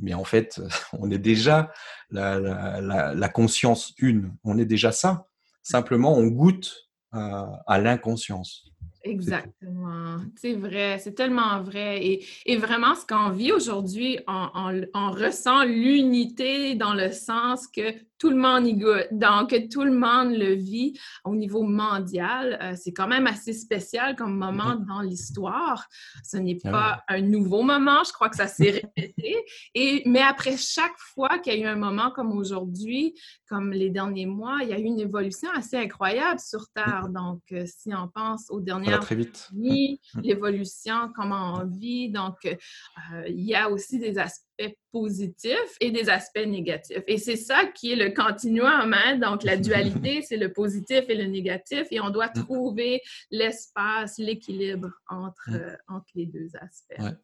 mais 0.00 0.12
en 0.12 0.24
fait, 0.24 0.60
on 0.92 1.10
est 1.10 1.18
déjà 1.18 1.72
la, 2.10 3.30
conscience 3.32 3.94
une, 3.98 4.34
on 4.44 4.58
est 4.58 4.66
déjà 4.66 4.92
ça. 4.92 5.26
Simplement, 5.62 6.16
on 6.16 6.26
goûte 6.26 6.90
à 7.12 7.78
l'inconscience. 7.80 8.66
Exactement. 9.02 10.18
C'est 10.36 10.52
vrai, 10.52 10.98
c'est 10.98 11.14
tellement 11.14 11.62
vrai. 11.62 12.20
Et, 12.46 12.56
vraiment, 12.56 12.94
ce 12.94 13.06
qu'on 13.06 13.30
vit 13.30 13.52
aujourd'hui, 13.52 14.18
on, 14.26 15.10
ressent 15.10 15.64
l'unité 15.64 16.74
dans 16.74 16.94
le 16.94 17.10
sens 17.10 17.66
que 17.66 17.94
tout 18.20 18.28
le 18.28 18.36
monde 18.36 18.66
y 18.66 18.74
goûte, 18.74 19.08
donc 19.12 19.54
tout 19.70 19.82
le 19.82 19.92
monde 19.92 20.36
le 20.36 20.52
vit 20.52 20.92
au 21.24 21.34
niveau 21.34 21.62
mondial. 21.62 22.58
Euh, 22.62 22.74
c'est 22.76 22.92
quand 22.92 23.08
même 23.08 23.26
assez 23.26 23.54
spécial 23.54 24.14
comme 24.14 24.36
moment 24.36 24.74
mm-hmm. 24.74 24.86
dans 24.86 25.00
l'histoire. 25.00 25.88
Ce 26.22 26.36
n'est 26.36 26.58
ah 26.64 26.70
pas 26.70 27.04
un 27.08 27.22
nouveau 27.22 27.62
moment, 27.62 28.04
je 28.04 28.12
crois 28.12 28.28
que 28.28 28.36
ça 28.36 28.46
s'est 28.46 28.70
répété. 28.70 29.36
Et, 29.74 30.02
mais 30.04 30.20
après 30.20 30.56
chaque 30.58 30.98
fois 30.98 31.38
qu'il 31.38 31.54
y 31.54 31.56
a 31.56 31.58
eu 31.60 31.66
un 31.66 31.76
moment 31.76 32.10
comme 32.10 32.32
aujourd'hui, 32.32 33.14
comme 33.48 33.72
les 33.72 33.88
derniers 33.88 34.26
mois, 34.26 34.58
il 34.62 34.68
y 34.68 34.74
a 34.74 34.78
eu 34.78 34.84
une 34.84 35.00
évolution 35.00 35.48
assez 35.54 35.78
incroyable 35.78 36.40
sur 36.40 36.68
Terre. 36.74 37.06
Mm. 37.08 37.14
Donc, 37.14 37.40
euh, 37.52 37.64
si 37.66 37.94
on 37.94 38.08
pense 38.08 38.50
aux 38.50 38.60
dernières 38.60 39.00
très 39.00 39.16
vite. 39.16 39.48
Mm. 39.52 39.96
l'évolution, 40.22 41.10
comment 41.16 41.54
on 41.54 41.66
vit, 41.66 42.10
donc 42.10 42.36
euh, 42.44 43.24
il 43.28 43.40
y 43.40 43.54
a 43.54 43.70
aussi 43.70 43.98
des 43.98 44.18
aspects 44.18 44.49
positifs 44.92 45.76
et 45.80 45.90
des 45.90 46.08
aspects 46.08 46.46
négatifs. 46.46 47.02
Et 47.06 47.18
c'est 47.18 47.36
ça 47.36 47.66
qui 47.66 47.92
est 47.92 47.96
le 47.96 48.10
continuum, 48.10 48.94
hein? 48.94 49.16
donc 49.18 49.42
la 49.44 49.56
dualité, 49.56 50.22
c'est 50.28 50.36
le 50.36 50.52
positif 50.52 51.04
et 51.08 51.14
le 51.14 51.24
négatif, 51.24 51.86
et 51.90 52.00
on 52.00 52.10
doit 52.10 52.30
mm. 52.34 52.44
trouver 52.44 53.00
l'espace, 53.30 54.18
l'équilibre 54.18 54.90
entre, 55.08 55.50
mm. 55.50 55.54
euh, 55.54 55.76
entre 55.88 56.10
les 56.14 56.26
deux 56.26 56.48
aspects. 56.60 57.16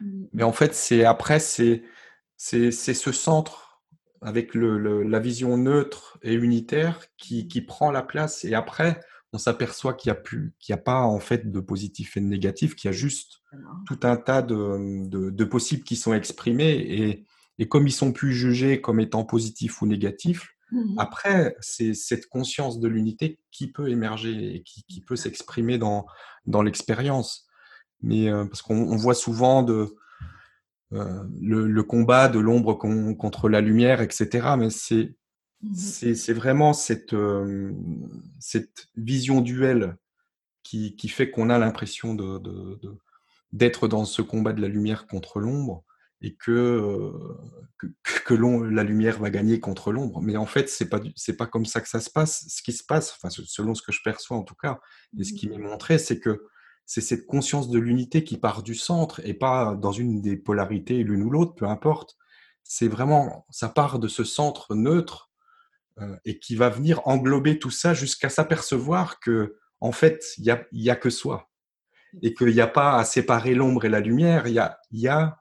Mm. 0.00 0.26
Mais 0.32 0.42
en 0.42 0.52
fait, 0.52 0.74
c'est 0.74 1.04
après, 1.04 1.40
c'est 1.40 1.82
ce 2.36 3.12
centre 3.12 3.82
avec 4.20 4.54
le, 4.54 5.02
la 5.02 5.20
vision 5.20 5.56
neutre 5.56 6.18
et 6.22 6.34
unitaire 6.34 7.00
qui, 7.16 7.46
qui 7.46 7.60
prend 7.60 7.90
la 7.90 8.02
place, 8.02 8.44
et 8.44 8.54
après, 8.54 9.00
on 9.32 9.38
s'aperçoit 9.38 9.94
qu'il 9.94 10.12
n'y 10.12 10.72
a, 10.72 10.74
a 10.74 10.78
pas 10.78 11.02
en 11.02 11.20
fait 11.20 11.50
de 11.50 11.60
positif 11.60 12.16
et 12.16 12.20
de 12.20 12.26
négatif, 12.26 12.74
qu'il 12.74 12.88
y 12.88 12.94
a 12.94 12.96
juste 12.96 13.42
tout 13.86 14.00
un 14.02 14.16
tas 14.16 14.42
de, 14.42 15.44
possibles 15.44 15.84
qui 15.84 15.96
sont 15.96 16.14
exprimés 16.14 16.72
et, 16.72 17.24
et, 17.58 17.68
comme 17.68 17.86
ils 17.86 17.92
sont 17.92 18.12
plus 18.12 18.32
jugés 18.32 18.80
comme 18.80 19.00
étant 19.00 19.24
positifs 19.24 19.82
ou 19.82 19.86
négatifs, 19.86 20.54
mmh 20.70 20.98
après, 20.98 21.56
c'est 21.60 21.94
cette 21.94 22.26
conscience 22.26 22.78
de 22.78 22.88
l'unité 22.88 23.38
qui 23.50 23.72
peut 23.72 23.88
émerger 23.88 24.56
et 24.56 24.62
qui, 24.62 25.00
peut 25.00 25.16
s'exprimer 25.16 25.78
dans, 25.78 26.06
dans 26.46 26.62
l'expérience. 26.62 27.46
Mais 28.02 28.30
euh, 28.30 28.44
parce 28.44 28.62
qu'on 28.62 28.96
voit 28.96 29.14
souvent 29.14 29.62
de, 29.62 29.96
euh, 30.94 31.22
le, 31.40 31.82
combat 31.82 32.28
de 32.28 32.38
l'ombre 32.38 32.74
contre 32.74 33.48
la 33.48 33.60
lumière, 33.60 34.00
etc. 34.00 34.54
Mais 34.58 34.70
c'est 34.70 35.14
c'est 35.74 36.32
vraiment 36.32 36.72
cette, 36.72 37.14
cette 38.38 38.86
vision 38.96 39.40
duelle 39.40 39.96
qui, 40.62 40.96
qui 40.96 41.08
fait 41.08 41.30
qu'on 41.30 41.50
a 41.50 41.58
l'impression 41.58 42.14
d'être 42.14 42.40
de, 42.42 42.78
de, 43.52 43.86
dans 43.86 44.04
ce 44.04 44.22
combat 44.22 44.52
de 44.52 44.60
la 44.60 44.68
lumière 44.68 45.06
contre 45.06 45.40
l'ombre 45.40 45.84
et 46.20 46.34
que, 46.34 47.12
que, 47.78 47.86
que 48.24 48.34
la 48.34 48.82
lumière 48.82 49.18
va 49.20 49.30
gagner 49.30 49.60
contre 49.60 49.92
l'ombre. 49.92 50.20
Mais 50.20 50.36
en 50.36 50.46
fait, 50.46 50.68
c'est 50.68 50.88
pas 50.88 51.00
c'est 51.14 51.36
pas 51.36 51.46
comme 51.46 51.66
ça 51.66 51.80
que 51.80 51.88
ça 51.88 52.00
se 52.00 52.10
passe. 52.10 52.44
Ce 52.48 52.62
qui 52.62 52.72
se 52.72 52.84
passe, 52.84 53.12
enfin, 53.12 53.28
selon 53.30 53.74
ce 53.74 53.82
que 53.82 53.92
je 53.92 54.00
perçois 54.02 54.36
en 54.36 54.42
tout 54.42 54.56
cas, 54.56 54.80
et 55.18 55.24
ce 55.24 55.32
mmh 55.32 55.36
qui 55.36 55.48
m'est 55.48 55.58
montré, 55.58 55.98
c'est 55.98 56.18
que 56.18 56.44
c'est 56.86 57.02
cette 57.02 57.26
conscience 57.26 57.68
de 57.68 57.78
l'unité 57.78 58.24
qui 58.24 58.38
part 58.38 58.62
du 58.62 58.74
centre 58.74 59.20
et 59.24 59.34
pas 59.34 59.76
dans 59.76 59.92
une 59.92 60.22
des 60.22 60.36
polarités, 60.36 61.04
l'une 61.04 61.22
ou 61.22 61.30
l'autre, 61.30 61.54
peu 61.54 61.66
importe. 61.66 62.16
C'est 62.64 62.88
vraiment, 62.88 63.46
ça 63.50 63.68
part 63.68 63.98
de 63.98 64.08
ce 64.08 64.24
centre 64.24 64.74
neutre 64.74 65.27
euh, 65.27 65.27
et 66.24 66.38
qui 66.38 66.54
va 66.54 66.68
venir 66.68 67.00
englober 67.06 67.58
tout 67.58 67.70
ça 67.70 67.94
jusqu'à 67.94 68.28
s'apercevoir 68.28 69.20
que, 69.20 69.56
en 69.80 69.92
fait, 69.92 70.24
il 70.38 70.44
n'y 70.44 70.50
a, 70.50 70.64
y 70.72 70.90
a 70.90 70.96
que 70.96 71.10
soi 71.10 71.48
et 72.22 72.34
qu'il 72.34 72.48
n'y 72.48 72.60
a 72.60 72.66
pas 72.66 72.96
à 72.96 73.04
séparer 73.04 73.54
l'ombre 73.54 73.84
et 73.84 73.88
la 73.88 74.00
lumière. 74.00 74.46
Il 74.46 74.54
y 74.54 74.58
a, 74.58 74.78
y 74.92 75.08
a 75.08 75.40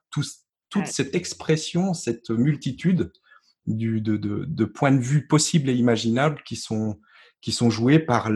toute 0.69 0.87
cette 0.87 1.15
expression, 1.15 1.93
cette 1.93 2.29
multitude 2.29 3.11
du, 3.65 4.01
de, 4.01 4.17
de, 4.17 4.45
de, 4.45 4.65
points 4.65 4.91
de 4.91 5.01
vue 5.01 5.27
possibles 5.27 5.69
et 5.69 5.73
imaginables 5.73 6.41
qui 6.45 6.55
sont, 6.55 6.99
qui 7.41 7.51
sont 7.51 7.69
joués 7.69 7.99
par 7.99 8.29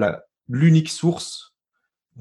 l'unique 0.49 0.89
source 0.89 1.55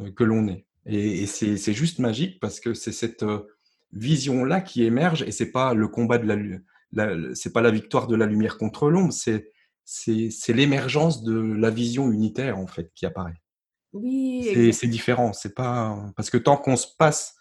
euh, 0.01 0.11
que 0.13 0.25
l'on 0.25 0.49
est. 0.49 0.67
Et, 0.87 1.23
et 1.23 1.27
c'est 1.27 1.73
juste 1.73 1.99
magique 1.99 2.41
parce 2.41 2.61
que 2.61 2.75
c'est 2.75 2.93
cette 2.93 3.23
euh, 3.23 3.47
vision-là 3.93 4.61
qui 4.61 4.85
émerge 4.85 5.23
et 5.23 5.31
c'est 5.31 5.51
pas 5.51 5.75
le 5.75 5.89
combat 5.89 6.19
de 6.19 6.27
la, 6.27 6.37
la 6.93 7.35
c'est 7.35 7.53
pas 7.53 7.63
la 7.63 7.71
victoire 7.71 8.07
de 8.07 8.17
la 8.17 8.27
lumière 8.27 8.57
contre 8.57 8.91
l'ombre, 8.91 9.13
c'est 9.13 9.51
c'est 9.85 10.53
l'émergence 10.53 11.23
de 11.23 11.39
la 11.39 11.71
vision 11.71 12.11
unitaire 12.11 12.59
en 12.59 12.67
fait 12.67 12.91
qui 12.95 13.07
apparaît. 13.07 13.41
Oui. 13.93 14.73
C'est 14.73 14.87
différent. 14.87 15.33
C'est 15.33 15.55
pas 15.55 16.13
parce 16.17 16.31
que 16.31 16.39
tant 16.39 16.57
qu'on 16.57 16.77
se 16.77 16.87
passe, 16.99 17.35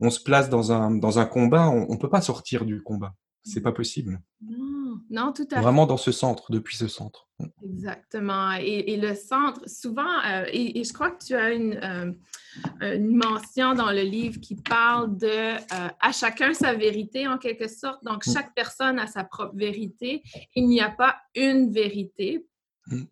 on 0.00 0.10
se 0.10 0.20
place 0.20 0.50
dans 0.50 0.72
un 0.72 0.90
dans 0.90 1.18
un 1.18 1.26
combat, 1.26 1.68
on, 1.70 1.92
ne 1.92 1.98
peut 1.98 2.10
pas 2.10 2.20
sortir 2.20 2.64
du 2.64 2.82
combat. 2.82 3.14
C'est 3.44 3.62
pas 3.62 3.72
possible. 3.72 4.20
Non, 4.42 4.75
non, 5.10 5.32
tout 5.32 5.46
à 5.50 5.56
fait. 5.56 5.62
Vraiment 5.62 5.86
dans 5.86 5.96
ce 5.96 6.12
centre, 6.12 6.50
depuis 6.50 6.76
ce 6.76 6.88
centre. 6.88 7.28
Mm. 7.38 7.46
Exactement. 7.62 8.52
Et, 8.52 8.96
le 8.96 9.14
centre, 9.14 9.68
souvent, 9.68 10.20
euh, 10.26 10.44
et, 10.52 10.82
je 10.82 10.92
crois 10.92 11.10
que 11.10 11.24
tu 11.24 11.34
as 11.34 11.52
une, 11.52 11.74
euh, 11.82 12.96
une, 12.96 13.16
mention 13.16 13.74
dans 13.74 13.90
le 13.90 14.02
livre 14.02 14.40
qui 14.40 14.56
parle 14.56 15.16
de 15.16 15.26
euh, 15.26 15.88
à 16.00 16.12
chacun 16.12 16.54
sa 16.54 16.74
vérité 16.74 17.26
en 17.26 17.38
quelque 17.38 17.68
sorte. 17.68 18.02
Donc, 18.04 18.26
mm. 18.26 18.32
chaque 18.32 18.54
personne 18.54 18.98
a 18.98 19.06
sa 19.06 19.24
propre 19.24 19.54
vérité. 19.56 20.22
Il 20.54 20.66
n'y 20.66 20.80
a 20.80 20.90
pas 20.90 21.16
une 21.34 21.72
vérité. 21.72 22.46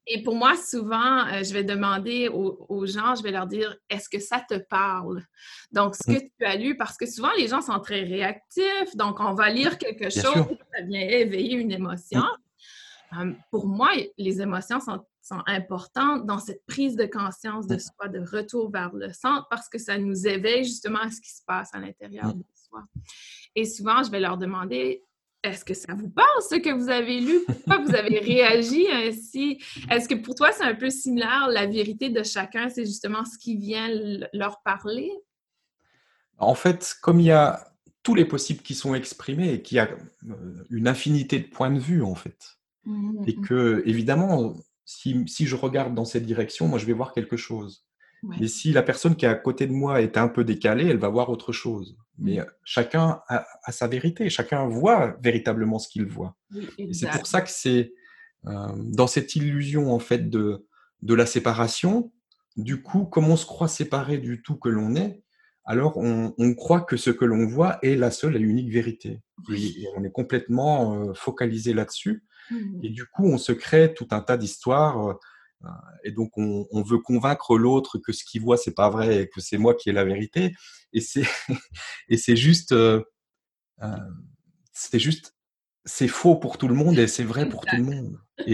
Et 0.06 0.22
pour 0.22 0.36
moi, 0.36 0.56
souvent, 0.56 1.26
euh, 1.26 1.42
je 1.42 1.52
vais 1.52 1.64
demander 1.64 2.28
aux, 2.28 2.86
gens, 2.86 3.14
je 3.14 3.22
vais 3.22 3.32
leur 3.32 3.46
dire, 3.46 3.76
est-ce 3.88 4.08
que 4.08 4.20
ça 4.20 4.44
te 4.48 4.54
parle? 4.54 5.22
Donc, 5.72 5.96
ce 5.96 6.10
mm. 6.10 6.14
que 6.14 6.24
tu 6.38 6.44
as 6.44 6.56
lu, 6.56 6.76
parce 6.76 6.96
que 6.96 7.06
souvent, 7.06 7.32
les 7.36 7.48
gens 7.48 7.60
sont 7.60 7.78
très 7.80 8.02
réactifs, 8.02 8.94
donc 8.96 9.18
on 9.20 9.34
va 9.34 9.50
lire 9.50 9.78
quelque 9.78 10.10
chose, 10.10 10.22
ça 10.72 10.82
vient 10.82 11.00
éveiller 11.00 11.56
une 11.56 11.72
émotion. 11.72 12.22
Mm. 13.12 13.20
Euh, 13.20 13.32
pour 13.50 13.66
moi, 13.66 13.90
les 14.16 14.40
émotions 14.40 14.80
sont, 14.80 15.04
importantes 15.46 16.26
dans 16.26 16.38
cette 16.38 16.66
prise 16.66 16.96
de 16.96 17.06
conscience 17.06 17.66
de 17.66 17.78
soi, 17.78 18.08
de 18.08 18.20
retour 18.20 18.70
vers 18.70 18.92
le 18.92 19.10
centre, 19.10 19.46
parce 19.48 19.70
que 19.70 19.78
ça 19.78 19.96
nous 19.96 20.26
éveille 20.26 20.64
justement 20.64 20.98
à 20.98 21.10
ce 21.10 21.18
qui 21.18 21.30
se 21.30 21.42
passe 21.46 21.70
à 21.72 21.78
l'intérieur 21.78 22.34
de 22.34 22.44
soi. 22.52 22.82
Et 23.54 23.64
souvent, 23.64 24.02
je 24.02 24.10
vais 24.10 24.20
leur 24.20 24.36
demander, 24.36 25.02
est-ce 25.44 25.64
que 25.64 25.74
ça 25.74 25.94
vous 25.94 26.08
parle, 26.08 26.42
ce 26.48 26.56
que 26.56 26.70
vous 26.70 26.88
avez 26.88 27.20
lu? 27.20 27.40
Pourquoi 27.46 27.84
vous 27.84 27.94
avez 27.94 28.18
réagi 28.32 28.86
ainsi? 28.90 29.60
Est-ce 29.90 30.08
que 30.08 30.14
pour 30.14 30.34
toi, 30.34 30.50
c'est 30.52 30.64
un 30.64 30.74
peu 30.74 30.88
similaire? 30.88 31.48
La 31.50 31.66
vérité 31.66 32.08
de 32.08 32.22
chacun, 32.22 32.70
c'est 32.70 32.86
justement 32.86 33.24
ce 33.24 33.38
qui 33.38 33.56
vient 33.56 33.88
leur 34.32 34.62
parler? 34.62 35.10
En 36.38 36.54
fait, 36.54 36.96
comme 37.02 37.20
il 37.20 37.26
y 37.26 37.30
a 37.30 37.72
tous 38.02 38.14
les 38.14 38.24
possibles 38.24 38.62
qui 38.62 38.74
sont 38.74 38.94
exprimés 38.94 39.52
et 39.52 39.62
qu'il 39.62 39.76
y 39.76 39.80
a 39.80 39.90
euh, 40.28 40.64
une 40.70 40.88
infinité 40.88 41.38
de 41.38 41.46
points 41.46 41.70
de 41.70 41.78
vue, 41.78 42.02
en 42.02 42.14
fait. 42.14 42.56
Mmh, 42.84 43.24
et 43.26 43.36
mmh. 43.36 43.40
que, 43.42 43.82
évidemment, 43.86 44.54
si, 44.84 45.24
si, 45.26 45.46
je 45.46 45.56
regarde 45.56 45.94
dans 45.94 46.04
cette 46.04 46.24
direction, 46.24 46.68
moi, 46.68 46.78
je 46.78 46.86
vais 46.86 46.92
voir 46.94 47.12
quelque 47.12 47.36
chose. 47.36 47.86
Mais 48.40 48.48
si 48.48 48.72
la 48.72 48.82
personne 48.82 49.16
qui 49.16 49.24
est 49.24 49.28
à 49.28 49.34
côté 49.34 49.66
de 49.66 49.72
moi 49.72 50.00
est 50.00 50.16
un 50.16 50.28
peu 50.28 50.44
décalée, 50.44 50.86
elle 50.86 50.98
va 50.98 51.08
voir 51.08 51.30
autre 51.30 51.52
chose. 51.52 51.96
Mais 52.18 52.38
mmh. 52.38 52.46
chacun 52.64 53.20
a, 53.28 53.44
sa 53.70 53.88
vérité, 53.88 54.28
chacun 54.30 54.66
voit 54.66 55.16
véritablement 55.20 55.78
ce 55.78 55.88
qu'il 55.88 56.06
voit. 56.06 56.36
et 56.78 56.92
c'est 56.94 57.10
pour 57.10 57.26
ça 57.26 57.40
que 57.40 57.50
c'est 57.50 57.92
euh, 58.46 58.68
dans 58.76 59.06
cette 59.06 59.34
illusion 59.36 59.92
en 59.92 59.98
fait 59.98 60.30
de, 60.30 60.66
de 61.02 61.14
la 61.14 61.26
séparation, 61.26 62.12
du 62.56 62.82
coup, 62.82 63.04
comme 63.04 63.28
on 63.28 63.36
se 63.36 63.46
croit 63.46 63.68
séparé 63.68 64.18
du 64.18 64.42
tout 64.42 64.56
que 64.56 64.68
l'on 64.68 64.94
est, 64.94 65.22
alors 65.64 65.96
on, 65.96 66.54
croit 66.54 66.82
que 66.82 66.98
ce 66.98 67.10
que 67.10 67.24
l'on 67.24 67.46
voit 67.46 67.78
est 67.82 67.96
la 67.96 68.10
seule 68.10 68.36
et 68.36 68.40
unique 68.40 68.70
vérité. 68.70 69.22
Et, 69.50 69.86
on 69.96 70.04
est 70.04 70.12
complètement 70.12 70.94
euh, 70.94 71.14
focalisé 71.14 71.72
là-dessus. 71.72 72.22
Mmh. 72.50 72.80
Et 72.82 72.90
du 72.90 73.06
coup, 73.06 73.24
on 73.24 73.38
se 73.38 73.52
crée 73.52 73.94
tout 73.94 74.06
un 74.10 74.20
tas 74.20 74.36
d'histoires. 74.36 75.18
Euh, 75.64 75.70
et 76.04 76.12
donc, 76.12 76.32
on, 76.36 76.82
veut 76.82 76.98
convaincre 76.98 77.56
l'autre 77.56 77.98
que 77.98 78.12
ce 78.12 78.24
qu'il 78.24 78.42
voit, 78.42 78.56
c'est 78.56 78.74
pas 78.74 78.90
vrai 78.90 79.22
et 79.22 79.28
que 79.28 79.40
c'est 79.40 79.58
moi 79.58 79.74
qui 79.74 79.90
ai 79.90 79.92
la 79.92 80.04
vérité. 80.04 80.52
Et 80.92 81.00
c'est, 81.00 81.24
et 82.08 82.16
c'est 82.16 82.36
juste, 82.36 82.72
euh, 82.72 83.02
c'est 84.72 84.98
juste, 84.98 85.34
c'est 85.84 86.08
faux 86.08 86.36
pour 86.36 86.58
tout 86.58 86.68
le 86.68 86.74
monde 86.74 86.98
et 86.98 87.06
c'est 87.06 87.24
vrai 87.24 87.48
pour 87.48 87.64
tout 87.64 87.76
le 87.76 87.82
monde. 87.84 88.18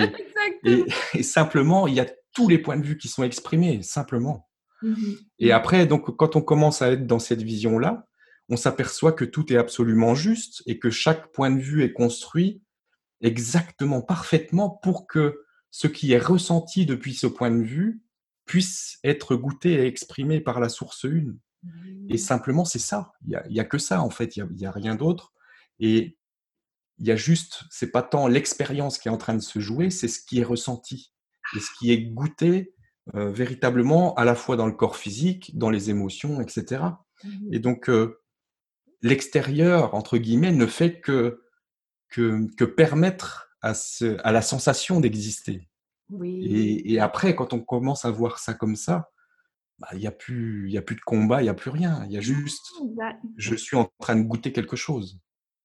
Et, 0.62 0.84
et, 1.14 1.22
simplement, 1.22 1.86
il 1.86 1.94
y 1.94 2.00
a 2.00 2.06
tous 2.34 2.48
les 2.48 2.58
points 2.58 2.76
de 2.76 2.84
vue 2.84 2.98
qui 2.98 3.08
sont 3.08 3.22
exprimés, 3.22 3.82
simplement. 3.82 4.46
Mmh 4.82 5.14
et 5.38 5.52
après, 5.52 5.86
donc, 5.86 6.14
quand 6.18 6.36
on 6.36 6.42
commence 6.42 6.82
à 6.82 6.92
être 6.92 7.06
dans 7.06 7.18
cette 7.18 7.40
vision-là, 7.40 8.06
on 8.50 8.56
s'aperçoit 8.56 9.12
que 9.12 9.24
tout 9.24 9.50
est 9.50 9.56
absolument 9.56 10.14
juste 10.14 10.62
et 10.66 10.78
que 10.78 10.90
chaque 10.90 11.32
point 11.32 11.50
de 11.50 11.60
vue 11.60 11.82
est 11.82 11.94
construit 11.94 12.62
exactement, 13.22 14.02
parfaitement 14.02 14.68
pour 14.68 15.06
que 15.06 15.40
ce 15.70 15.86
qui 15.86 16.12
est 16.12 16.18
ressenti 16.18 16.86
depuis 16.86 17.14
ce 17.14 17.26
point 17.26 17.50
de 17.50 17.62
vue 17.62 18.02
puisse 18.44 18.98
être 19.04 19.36
goûté 19.36 19.74
et 19.74 19.86
exprimé 19.86 20.40
par 20.40 20.60
la 20.60 20.68
source 20.68 21.04
une. 21.04 21.38
Et 22.08 22.14
mmh. 22.14 22.18
simplement, 22.18 22.64
c'est 22.64 22.78
ça. 22.78 23.12
Il 23.22 23.40
n'y 23.50 23.60
a, 23.60 23.62
a, 23.62 23.66
que 23.66 23.78
ça, 23.78 24.02
en 24.02 24.10
fait. 24.10 24.36
Il 24.36 24.44
n'y 24.56 24.66
a, 24.66 24.70
a, 24.70 24.72
rien 24.72 24.94
d'autre. 24.94 25.32
Et 25.78 26.18
il 26.98 27.06
y 27.06 27.12
a 27.12 27.16
juste, 27.16 27.64
c'est 27.70 27.90
pas 27.90 28.02
tant 28.02 28.26
l'expérience 28.26 28.98
qui 28.98 29.08
est 29.08 29.10
en 29.10 29.18
train 29.18 29.34
de 29.34 29.40
se 29.40 29.60
jouer, 29.60 29.90
c'est 29.90 30.08
ce 30.08 30.20
qui 30.20 30.40
est 30.40 30.44
ressenti 30.44 31.12
et 31.56 31.60
ce 31.60 31.68
qui 31.78 31.90
est 31.92 32.02
goûté 32.02 32.74
euh, 33.14 33.30
véritablement 33.30 34.14
à 34.14 34.24
la 34.24 34.34
fois 34.34 34.56
dans 34.56 34.66
le 34.66 34.72
corps 34.72 34.96
physique, 34.96 35.56
dans 35.56 35.70
les 35.70 35.90
émotions, 35.90 36.40
etc. 36.40 36.82
Mmh 37.24 37.28
et 37.52 37.58
donc, 37.58 37.88
euh, 37.90 38.20
l'extérieur, 39.02 39.94
entre 39.94 40.18
guillemets, 40.18 40.52
ne 40.52 40.66
fait 40.66 41.00
que, 41.00 41.42
que, 42.08 42.46
que 42.56 42.64
permettre 42.64 43.49
à, 43.62 43.74
ce, 43.74 44.16
à, 44.24 44.32
la 44.32 44.42
sensation 44.42 45.00
d'exister. 45.00 45.68
Oui. 46.10 46.44
Et, 46.44 46.92
et, 46.92 47.00
après, 47.00 47.34
quand 47.34 47.52
on 47.52 47.60
commence 47.60 48.04
à 48.04 48.10
voir 48.10 48.38
ça 48.38 48.54
comme 48.54 48.76
ça, 48.76 49.10
bah, 49.78 49.88
il 49.92 49.98
n'y 49.98 50.06
a, 50.06 50.12
plus, 50.12 50.76
a 50.76 50.82
plus 50.82 50.96
de 50.96 51.00
combat, 51.00 51.40
il 51.40 51.44
n'y 51.44 51.50
a 51.50 51.54
plus 51.54 51.70
rien. 51.70 52.04
Il 52.06 52.12
y 52.12 52.18
a 52.18 52.20
juste, 52.20 52.72
je 53.36 53.54
suis 53.54 53.76
en 53.76 53.90
train 53.98 54.16
de 54.16 54.22
goûter 54.22 54.52
quelque 54.52 54.76
chose. 54.76 55.18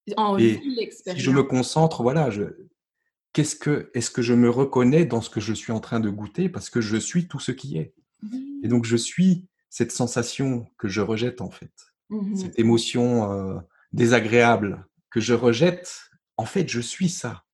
et 0.08 0.62
si 0.92 1.20
je 1.20 1.32
me 1.32 1.44
concentre, 1.44 2.04
voilà, 2.04 2.30
je, 2.30 2.44
qu'est-ce 3.34 3.58
que, 3.58 3.92
est-ce 3.94 4.10
que 4.10 4.22
je 4.22 4.34
me 4.34 4.50
reconnais 4.50 5.06
dans 5.06 5.22
ce 5.22 5.30
que 5.30 5.42
je 5.42 5.54
suis 5.54 5.74
en 5.74 5.82
train 5.82 6.00
de 6.00 6.10
goûter 6.10 6.48
parce 6.48 6.70
que 6.70 6.80
je 6.80 6.96
suis 6.96 7.28
tout 7.28 7.40
ce 7.40 7.52
qui 7.52 7.78
est. 7.78 7.94
Et 8.64 8.70
donc 8.70 8.86
je 8.86 8.96
suis 8.96 9.46
cette 9.70 9.92
sensation 9.92 10.66
que 10.78 10.88
je 10.88 11.02
rejette 11.02 11.42
en 11.42 11.52
fait, 11.52 11.74
mmh 12.10 12.36
cette 12.38 12.58
émotion 12.58 13.32
euh, 13.32 13.60
désagréable 13.92 14.88
que 15.12 15.20
je 15.20 15.34
rejette. 15.34 16.10
En 16.38 16.46
fait, 16.46 16.70
je 16.70 16.80
suis 16.80 17.10
ça 17.10 17.45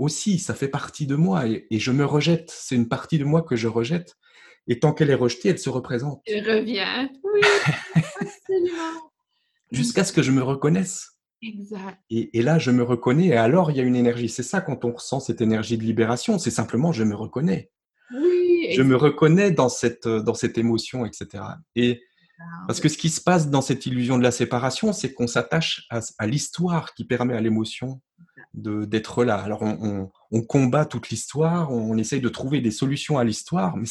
aussi, 0.00 0.38
ça 0.38 0.54
fait 0.54 0.68
partie 0.68 1.06
de 1.06 1.14
moi 1.14 1.46
et, 1.46 1.66
je 1.70 1.92
me 1.92 2.04
rejette. 2.04 2.50
C'est 2.50 2.74
une 2.74 2.88
partie 2.88 3.18
de 3.18 3.24
moi 3.24 3.42
que 3.42 3.54
je 3.54 3.68
rejette. 3.68 4.16
Et 4.66 4.80
tant 4.80 4.92
qu'elle 4.92 5.10
est 5.10 5.14
rejetée, 5.14 5.50
elle 5.50 5.58
se 5.58 5.70
représente. 5.70 6.22
Elle 6.26 6.48
revient. 6.48 7.08
Oui, 7.22 7.40
absolument. 7.94 9.10
Jusqu'à 9.72 10.04
ce 10.04 10.12
que 10.12 10.22
je 10.22 10.32
me 10.32 10.42
reconnaisse. 10.42 11.10
Exact. 11.42 11.98
Et, 12.10 12.42
là, 12.42 12.58
je 12.58 12.70
me 12.70 12.82
reconnais, 12.82 13.28
et 13.28 13.36
alors 13.36 13.70
il 13.70 13.76
y 13.76 13.80
a 13.80 13.82
une 13.82 13.96
énergie. 13.96 14.28
C'est 14.28 14.42
ça 14.42 14.60
quand 14.60 14.84
on 14.84 14.92
ressent 14.92 15.20
cette 15.20 15.40
énergie 15.40 15.78
de 15.78 15.84
libération, 15.84 16.38
c'est 16.38 16.50
simplement 16.50 16.92
je 16.92 17.04
me 17.04 17.14
reconnais. 17.14 17.70
Oui, 18.12 18.72
je 18.74 18.82
me 18.82 18.96
reconnais 18.96 19.50
dans 19.50 19.68
cette, 19.68 20.08
dans 20.08 20.34
cette 20.34 20.58
émotion, 20.58 21.06
etc. 21.06 21.44
Et 21.76 22.02
parce 22.66 22.80
que 22.80 22.88
ce 22.88 22.98
qui 22.98 23.10
se 23.10 23.20
passe 23.20 23.48
dans 23.48 23.62
cette 23.62 23.86
illusion 23.86 24.18
de 24.18 24.22
la 24.22 24.30
séparation, 24.30 24.92
c'est 24.92 25.12
qu'on 25.12 25.26
s'attache 25.26 25.86
à, 25.90 26.26
l'histoire 26.26 26.94
qui 26.94 27.04
permet 27.04 27.34
à 27.34 27.40
l'émotion 27.40 28.00
d'être 28.54 29.24
là. 29.24 29.36
Alors 29.36 29.62
on, 29.62 30.10
on, 30.30 30.42
combat 30.42 30.84
toute 30.84 31.10
l'histoire, 31.10 31.72
on, 31.72 31.96
essaye 31.96 32.20
de 32.20 32.28
trouver 32.28 32.60
des 32.60 32.70
solutions 32.70 33.18
à 33.18 33.24
l'histoire, 33.24 33.76
mais 33.76 33.86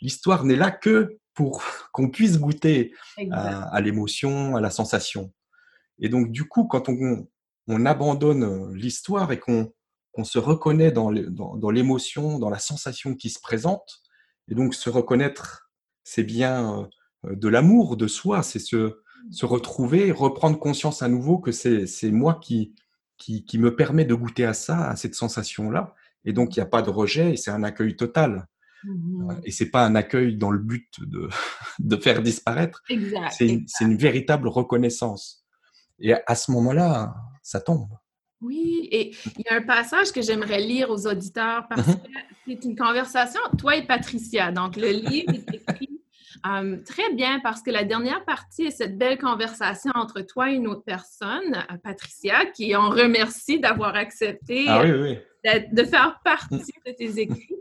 l'histoire 0.00 0.44
n'est 0.44 0.56
là 0.56 0.70
que 0.70 1.18
pour 1.34 1.62
qu'on 1.92 2.10
puisse 2.10 2.38
goûter 2.38 2.92
à 3.30 3.80
l'émotion, 3.80 4.56
à 4.56 4.60
la 4.60 4.70
sensation. 4.70 5.32
Et 5.98 6.08
donc, 6.08 6.30
du 6.32 6.44
coup, 6.44 6.64
quand 6.64 6.88
on, 6.88 7.28
on 7.68 7.86
abandonne 7.86 8.42
euh, 8.44 8.74
l'histoire 8.74 9.32
et 9.32 9.38
qu'on 9.38 9.72
se 10.24 10.38
reconnaît 10.38 10.92
dans 10.92 11.10
l'émotion, 11.10 12.38
dans, 12.38 12.50
la 12.50 12.58
sensation 12.58 13.14
qui 13.14 13.30
se 13.30 13.40
présente, 13.40 14.02
et 14.48 14.54
donc 14.54 14.74
se 14.74 14.90
reconnaître, 14.90 15.70
c'est 16.04 16.24
bien 16.24 16.88
euh, 17.24 17.36
de 17.36 17.48
l'amour 17.48 17.96
de 17.96 18.08
soi, 18.08 18.42
c'est 18.42 18.58
se, 18.58 18.98
se, 19.30 19.46
retrouver, 19.46 20.10
reprendre 20.10 20.58
conscience 20.58 21.02
à 21.02 21.08
nouveau 21.08 21.38
que 21.38 21.52
c'est 21.52 22.10
moi 22.10 22.40
qui, 22.42 22.74
qui, 23.22 23.44
qui, 23.44 23.58
me 23.58 23.74
permet 23.76 24.04
de 24.04 24.14
goûter 24.14 24.44
à 24.44 24.54
ça, 24.54 24.88
à 24.90 24.96
cette 24.96 25.14
sensation-là. 25.14 25.94
Et 26.24 26.32
donc, 26.32 26.56
il 26.56 26.58
n'y 26.58 26.62
a 26.62 26.66
pas 26.66 26.82
de 26.82 26.90
rejet, 26.90 27.36
c'est 27.36 27.50
un 27.50 27.62
accueil 27.62 27.96
total. 27.96 28.48
Mmh 28.84 29.30
et 29.44 29.52
c'est 29.52 29.70
pas 29.70 29.86
un 29.86 29.94
accueil 29.94 30.36
dans 30.36 30.50
le 30.50 30.58
but 30.58 30.88
de, 30.98 31.28
de 31.78 31.96
faire 31.96 32.20
disparaître. 32.20 32.82
C'est 33.30 33.46
une, 33.46 33.66
une 33.80 33.96
véritable 33.96 34.48
reconnaissance. 34.48 35.44
Et 36.00 36.14
à 36.14 36.34
ce 36.34 36.50
moment-là, 36.50 37.14
ça 37.42 37.60
tombe. 37.60 37.88
Oui, 38.40 38.88
et 38.90 39.14
il 39.38 39.44
y 39.48 39.48
a 39.48 39.58
un 39.58 39.62
passage 39.62 40.10
que 40.10 40.20
j'aimerais 40.20 40.58
lire 40.58 40.90
aux 40.90 41.06
auditeurs 41.06 41.64
parce 41.68 41.86
mhm. 41.86 41.94
que 41.94 42.08
c'est 42.44 42.64
une 42.64 42.76
conversation, 42.76 43.40
toi 43.56 43.76
et 43.76 43.86
Patricia. 43.86 44.50
Donc, 44.50 44.74
le 44.76 44.90
livre 44.90 45.32
est 45.32 45.54
écrit 45.54 45.91
euh, 46.46 46.78
très 46.84 47.12
bien 47.12 47.40
parce 47.40 47.62
que 47.62 47.70
la 47.70 47.84
dernière 47.84 48.24
partie 48.24 48.64
est 48.64 48.70
cette 48.70 48.98
belle 48.98 49.18
conversation 49.18 49.92
entre 49.94 50.20
toi 50.20 50.50
et 50.50 50.54
une 50.54 50.66
autre 50.66 50.84
personne, 50.84 51.54
euh, 51.70 51.76
Patricia, 51.82 52.46
qui 52.46 52.74
en 52.76 52.90
remercie 52.90 53.60
d'avoir 53.60 53.94
accepté 53.96 54.66
ah 54.68 54.84
de 55.72 55.82
faire 55.82 56.20
partie 56.24 56.72
de 56.86 56.92
tes 56.92 57.20
écrits. 57.20 57.56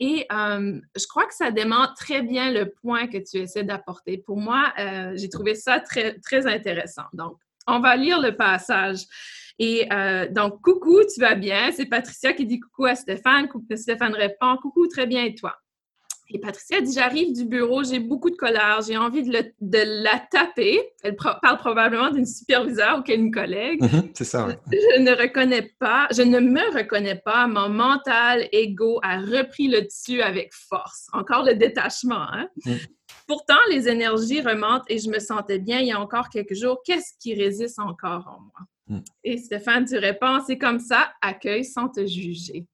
Et 0.00 0.26
euh, 0.32 0.80
je 0.96 1.06
crois 1.06 1.26
que 1.26 1.34
ça 1.34 1.50
démontre 1.50 1.92
très 1.94 2.22
bien 2.22 2.50
le 2.50 2.70
point 2.70 3.08
que 3.08 3.18
tu 3.18 3.36
essaies 3.36 3.62
d'apporter. 3.62 4.16
Pour 4.16 4.38
moi, 4.38 4.72
j'ai 5.14 5.28
trouvé 5.28 5.54
ça 5.54 5.78
très, 5.80 6.18
très 6.20 6.46
intéressant. 6.46 7.04
Donc, 7.12 7.36
on 7.66 7.80
va 7.80 7.94
lire 7.96 8.20
le 8.20 8.34
passage. 8.36 9.04
Et 9.58 9.88
euh, 9.92 10.28
donc, 10.30 10.60
coucou, 10.60 11.00
tu 11.12 11.20
vas 11.20 11.34
bien? 11.34 11.72
C'est 11.72 11.86
Patricia 11.86 12.32
qui 12.32 12.46
dit 12.46 12.60
coucou 12.60 12.84
à 12.84 12.94
Stéphane. 12.94 13.48
Stéphane 13.74 14.14
répond 14.14 14.56
coucou, 14.58 14.86
très 14.86 15.06
bien, 15.06 15.24
et 15.24 15.34
toi? 15.34 15.56
Et 16.28 16.38
Patricia 16.38 16.80
dit 16.80 16.92
J'arrive 16.92 17.32
du 17.32 17.44
bureau, 17.44 17.84
j'ai 17.84 17.98
beaucoup 17.98 18.30
de 18.30 18.36
colère, 18.36 18.80
j'ai 18.86 18.96
envie 18.96 19.22
de, 19.22 20.02
la 20.02 20.18
taper. 20.30 20.82
Elle 21.02 21.16
parle 21.16 21.58
probablement 21.58 22.10
d'une 22.10 22.26
superviseure 22.26 22.98
ou 22.98 23.02
d'une 23.02 23.30
collègue. 23.30 23.82
Mm-hmm, 23.82 24.10
c'est 24.14 24.24
ça. 24.24 24.48
Je, 24.70 25.00
ne 25.00 25.12
reconnais 25.12 25.70
pas, 25.78 26.08
je 26.10 26.22
ne 26.22 26.40
me 26.40 26.76
reconnais 26.76 27.20
pas. 27.24 27.46
Mon 27.46 27.68
mental 27.68 28.48
ego 28.52 28.98
a 29.02 29.18
repris 29.18 29.68
le 29.68 29.82
dessus 29.82 30.20
avec 30.20 30.52
force. 30.52 31.06
Encore 31.12 31.44
le 31.44 31.54
détachement. 31.54 32.26
Hein? 32.32 32.48
Mm. 32.64 32.74
Pourtant, 33.26 33.58
les 33.70 33.88
énergies 33.88 34.40
remontent 34.40 34.84
et 34.88 34.98
je 34.98 35.10
me 35.10 35.18
sentais 35.18 35.58
bien 35.58 35.80
il 35.80 35.88
y 35.88 35.92
a 35.92 36.00
encore 36.00 36.28
quelques 36.28 36.54
jours. 36.54 36.80
Qu'est-ce 36.84 37.14
qui 37.20 37.34
résiste 37.34 37.78
encore 37.78 38.26
en 38.28 38.40
moi? 38.40 38.66
Hmm. 38.88 39.00
Et 39.24 39.38
Stéphane, 39.38 39.84
tu 39.84 39.98
réponds, 39.98 40.38
c'est 40.46 40.58
comme 40.58 40.78
ça, 40.78 41.12
accueille 41.20 41.64
sans 41.64 41.88
te 41.88 42.06
juger. 42.06 42.66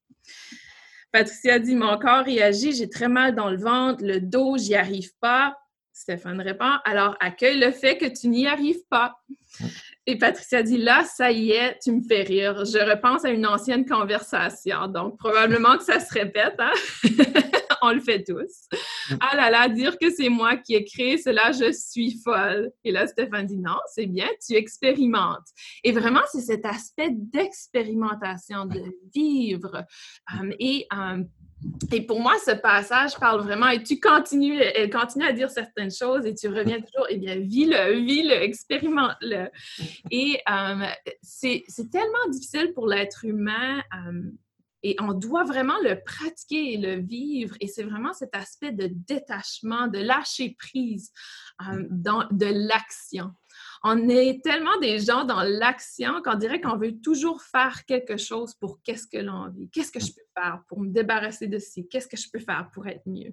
Patricia 1.12 1.58
dit, 1.58 1.74
mon 1.74 1.98
corps 1.98 2.24
réagit, 2.24 2.72
j'ai 2.72 2.88
très 2.88 3.08
mal 3.08 3.34
dans 3.34 3.50
le 3.50 3.58
ventre, 3.58 4.02
le 4.02 4.20
dos, 4.20 4.56
j'y 4.56 4.74
arrive 4.74 5.10
pas. 5.20 5.56
Stéphane 5.92 6.40
répond, 6.40 6.78
alors 6.84 7.16
accueille 7.20 7.60
le 7.60 7.70
fait 7.70 7.98
que 7.98 8.06
tu 8.06 8.28
n'y 8.28 8.46
arrives 8.46 8.82
pas. 8.88 9.14
Et 10.06 10.16
Patricia 10.16 10.62
dit, 10.62 10.78
là, 10.78 11.04
ça 11.04 11.30
y 11.30 11.50
est, 11.50 11.78
tu 11.82 11.92
me 11.92 12.02
fais 12.02 12.22
rire. 12.22 12.64
Je 12.64 12.78
repense 12.78 13.26
à 13.26 13.30
une 13.30 13.46
ancienne 13.46 13.84
conversation. 13.84 14.88
Donc, 14.88 15.18
probablement 15.18 15.76
que 15.76 15.84
ça 15.84 16.00
se 16.00 16.12
répète. 16.14 16.56
Hein? 16.58 16.72
on 17.88 17.92
le 17.92 18.00
fait 18.00 18.24
tous. 18.24 18.68
Mm. 19.10 19.16
Ah 19.20 19.36
là 19.36 19.50
là, 19.50 19.68
dire 19.68 19.98
que 19.98 20.10
c'est 20.10 20.28
moi 20.28 20.56
qui 20.56 20.74
ai 20.74 20.84
créé 20.84 21.18
cela, 21.18 21.52
je 21.52 21.72
suis 21.72 22.20
folle. 22.22 22.70
Et 22.84 22.92
là, 22.92 23.06
Stéphane 23.06 23.46
dit 23.46 23.58
non, 23.58 23.78
c'est 23.92 24.06
bien, 24.06 24.28
tu 24.46 24.54
expérimentes. 24.54 25.48
Et 25.84 25.92
vraiment, 25.92 26.22
c'est 26.30 26.40
cet 26.40 26.64
aspect 26.64 27.10
d'expérimentation, 27.10 28.66
de 28.66 28.82
vivre. 29.14 29.84
Mm. 30.32 30.40
Um, 30.40 30.52
et 30.58 30.86
um, 30.90 31.28
Et 31.92 32.02
pour 32.02 32.20
moi, 32.20 32.34
ce 32.44 32.52
passage 32.52 33.16
parle 33.18 33.42
vraiment, 33.42 33.68
et 33.68 33.82
tu 33.82 34.00
continues, 34.00 34.60
elle 34.60 34.90
continue 34.90 35.24
à 35.24 35.32
dire 35.32 35.50
certaines 35.50 35.92
choses 35.92 36.26
et 36.26 36.34
tu 36.34 36.48
reviens 36.48 36.80
toujours, 36.80 37.06
eh 37.08 37.18
bien, 37.18 37.36
vis-le, 37.36 38.00
vis-le, 38.00 38.34
expérimente-le. 38.42 39.48
Et 40.10 40.40
euh, 40.50 40.86
c'est 41.22 41.64
tellement 41.90 42.28
difficile 42.30 42.72
pour 42.74 42.88
l'être 42.88 43.24
humain 43.24 43.80
euh, 43.94 44.22
et 44.82 44.96
on 45.00 45.12
doit 45.12 45.44
vraiment 45.44 45.78
le 45.82 46.02
pratiquer 46.02 46.74
et 46.74 46.76
le 46.76 46.94
vivre. 47.00 47.56
Et 47.60 47.68
c'est 47.68 47.82
vraiment 47.82 48.12
cet 48.12 48.34
aspect 48.34 48.72
de 48.72 48.88
détachement, 48.90 49.86
de 49.86 49.98
lâcher 49.98 50.56
prise 50.58 51.12
euh, 51.68 51.84
dans, 51.90 52.26
de 52.30 52.46
l'action 52.46 53.32
on 53.84 54.08
est 54.08 54.42
tellement 54.44 54.78
des 54.80 54.98
gens 55.00 55.24
dans 55.24 55.42
l'action 55.42 56.22
qu'on 56.22 56.36
dirait 56.36 56.60
qu'on 56.60 56.76
veut 56.76 57.00
toujours 57.00 57.42
faire 57.42 57.84
quelque 57.84 58.16
chose 58.16 58.54
pour 58.54 58.80
qu'est-ce 58.82 59.06
que 59.06 59.18
l'on 59.18 59.48
vit. 59.50 59.68
Qu'est-ce 59.70 59.90
que 59.90 60.00
je 60.00 60.12
peux 60.12 60.22
faire 60.36 60.62
pour 60.68 60.80
me 60.80 60.88
débarrasser 60.88 61.48
de 61.48 61.58
ci? 61.58 61.88
Qu'est-ce 61.88 62.08
que 62.08 62.16
je 62.16 62.28
peux 62.32 62.38
faire 62.38 62.70
pour 62.72 62.86
être 62.86 63.02
mieux? 63.06 63.32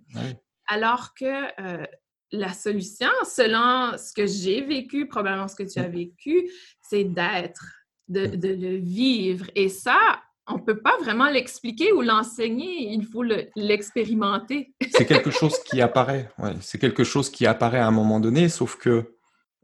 Alors 0.68 1.14
que 1.14 1.26
euh, 1.62 1.86
la 2.32 2.54
solution, 2.54 3.10
selon 3.24 3.98
ce 3.98 4.14
que 4.14 4.26
j'ai 4.26 4.62
vécu, 4.62 5.08
probablement 5.08 5.48
ce 5.48 5.56
que 5.56 5.72
tu 5.72 5.80
as 5.80 5.88
vécu, 5.88 6.50
c'est 6.82 7.04
d'être, 7.04 7.66
de, 8.08 8.30
le 8.48 8.78
vivre. 8.78 9.46
Et 9.56 9.70
ça, 9.70 10.22
on 10.50 10.56
ne 10.56 10.62
peut 10.62 10.80
pas 10.80 10.98
vraiment 11.02 11.30
l'expliquer 11.30 11.92
ou 11.94 12.02
l'enseigner, 12.02 12.92
il 12.92 13.06
faut 13.06 13.24
l'expérimenter. 13.56 14.74
c'est 14.92 15.06
quelque 15.06 15.32
chose 15.32 15.58
qui 15.64 15.82
apparaît, 15.82 16.30
c'est 16.62 16.80
quelque 16.80 17.04
chose 17.04 17.30
qui 17.30 17.46
apparaît 17.46 17.80
à 17.80 17.88
un 17.88 17.92
moment 17.92 18.20
donné, 18.20 18.50
sauf 18.50 18.76
que 18.76 19.16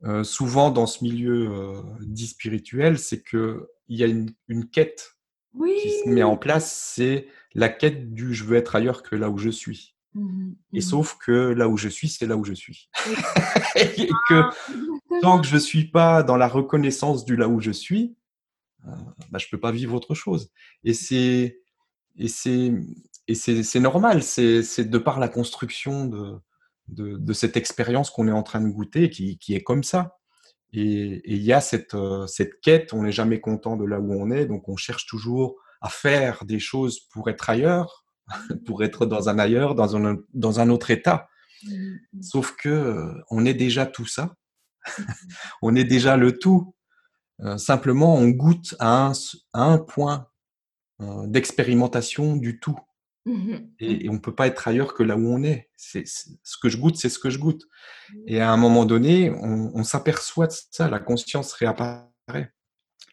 euh, 0.04 0.24
souvent 0.24 0.70
dans 0.72 0.86
ce 0.86 1.04
milieu 1.04 1.50
euh, 1.50 1.82
dit 2.02 2.28
spirituel, 2.28 3.00
c'est 3.00 3.24
qu'il 3.24 3.58
y 3.90 4.04
a 4.04 4.08
une, 4.08 4.70
quête 4.70 5.16
qui 5.54 5.90
se 6.04 6.10
met 6.10 6.24
en 6.24 6.38
place, 6.38 6.92
c'est 6.96 7.28
la 7.54 7.70
quête 7.70 8.14
du 8.14 8.34
je 8.34 8.44
veux 8.44 8.58
être 8.58 8.76
ailleurs 8.76 9.04
que 9.04 9.16
là 9.16 9.30
où 9.30 9.38
je 9.38 9.50
suis. 9.50 9.96
Mmh 10.14 10.54
Et 10.74 10.80
mmh 10.80 10.82
sauf 10.82 11.18
que 11.18 11.32
là 11.32 11.68
où 11.68 11.78
je 11.78 11.90
suis, 11.90 12.08
c'est 12.08 12.28
là 12.28 12.38
où 12.38 12.44
je 12.46 12.54
suis. 12.54 12.90
Et 13.76 14.10
que 14.30 14.42
tant 15.22 15.42
que 15.42 15.48
je 15.48 15.56
ne 15.56 15.60
suis 15.60 15.86
pas 15.86 16.24
dans 16.24 16.38
la 16.38 16.48
reconnaissance 16.48 17.26
du 17.26 17.36
là 17.36 17.48
où 17.50 17.60
je 17.60 17.72
suis, 17.72 18.16
bah, 19.32 19.38
je 19.38 19.46
ne 19.46 19.50
peux 19.52 19.60
pas 19.60 19.72
vivre 19.72 19.94
autre 19.96 20.16
chose. 20.16 20.52
Et 20.84 20.94
c'est 20.94 21.60
et 22.18 22.28
c'est 22.28 23.80
normal, 23.80 24.24
c'est 24.24 24.90
de 24.90 24.98
par 24.98 25.20
la 25.20 25.28
construction 25.28 26.06
de, 26.06 26.40
de, 26.88 27.34
cette 27.34 27.58
expérience 27.58 28.10
qu'on 28.10 28.28
est 28.28 28.32
en 28.32 28.44
train 28.44 28.62
de 28.62 28.70
goûter 28.70 29.10
qui, 29.10 29.38
qui 29.38 29.56
est 29.56 29.64
comme 29.64 29.84
ça. 29.84 30.18
Et 30.74 31.22
il 31.26 31.42
y 31.42 31.54
a 31.54 31.62
cette, 31.62 31.94
euh, 31.94 32.28
cette 32.28 32.60
quête, 32.60 32.94
on 32.94 33.04
n'est 33.04 33.12
jamais 33.12 33.40
content 33.40 33.78
de 33.78 33.86
là 33.86 34.00
où 34.00 34.14
on 34.14 34.30
est, 34.30 34.46
donc 34.46 34.68
on 34.68 34.76
cherche 34.76 35.06
toujours 35.06 35.56
à 35.82 35.90
faire 35.90 36.44
des 36.44 36.60
choses 36.60 37.00
pour 37.12 37.30
être 37.30 37.50
ailleurs, 37.50 38.06
pour 38.66 38.84
être 38.84 39.06
dans 39.06 39.30
un 39.30 39.40
ailleurs, 39.40 39.76
dans 39.76 39.96
un, 39.96 40.18
dans 40.34 40.60
un 40.60 40.70
autre 40.70 40.92
état. 40.92 41.28
Mmh. 41.64 41.96
Sauf 42.22 42.56
que 42.58 42.70
euh, 42.70 43.14
on 43.30 43.46
est 43.46 43.54
déjà 43.54 43.86
tout 43.86 44.06
ça, 44.06 44.36
on 45.62 45.76
est 45.76 45.86
déjà 45.86 46.18
le 46.18 46.38
tout. 46.38 46.75
Euh, 47.42 47.58
simplement, 47.58 48.16
on 48.16 48.30
goûte 48.30 48.76
à 48.80 49.08
un, 49.08 49.12
à 49.54 49.64
un 49.64 49.78
point 49.78 50.28
d'expérimentation 51.28 52.38
du 52.38 52.60
tout. 52.60 52.80
Mmh 53.26 53.56
et, 53.80 54.08
on 54.08 54.14
ne 54.14 54.20
peut 54.20 54.36
pas 54.36 54.48
être 54.48 54.68
ailleurs 54.68 54.94
que 54.94 55.04
là 55.04 55.18
où 55.18 55.28
on 55.28 55.44
est. 55.44 55.70
C'est, 55.76 56.04
ce 56.06 56.58
que 56.62 56.70
je 56.70 56.78
goûte, 56.78 56.96
c'est 56.96 57.10
ce 57.10 57.20
que 57.20 57.30
je 57.30 57.40
goûte. 57.40 57.66
Mmh. 58.14 58.18
Et 58.28 58.40
à 58.40 58.52
un 58.52 58.58
moment 58.58 58.86
donné, 58.86 59.32
on, 59.32 59.84
s'aperçoit 59.84 60.48
de 60.48 60.54
ça, 60.72 60.90
la 60.90 61.00
conscience 61.00 61.54
réapparaît. 61.54 62.54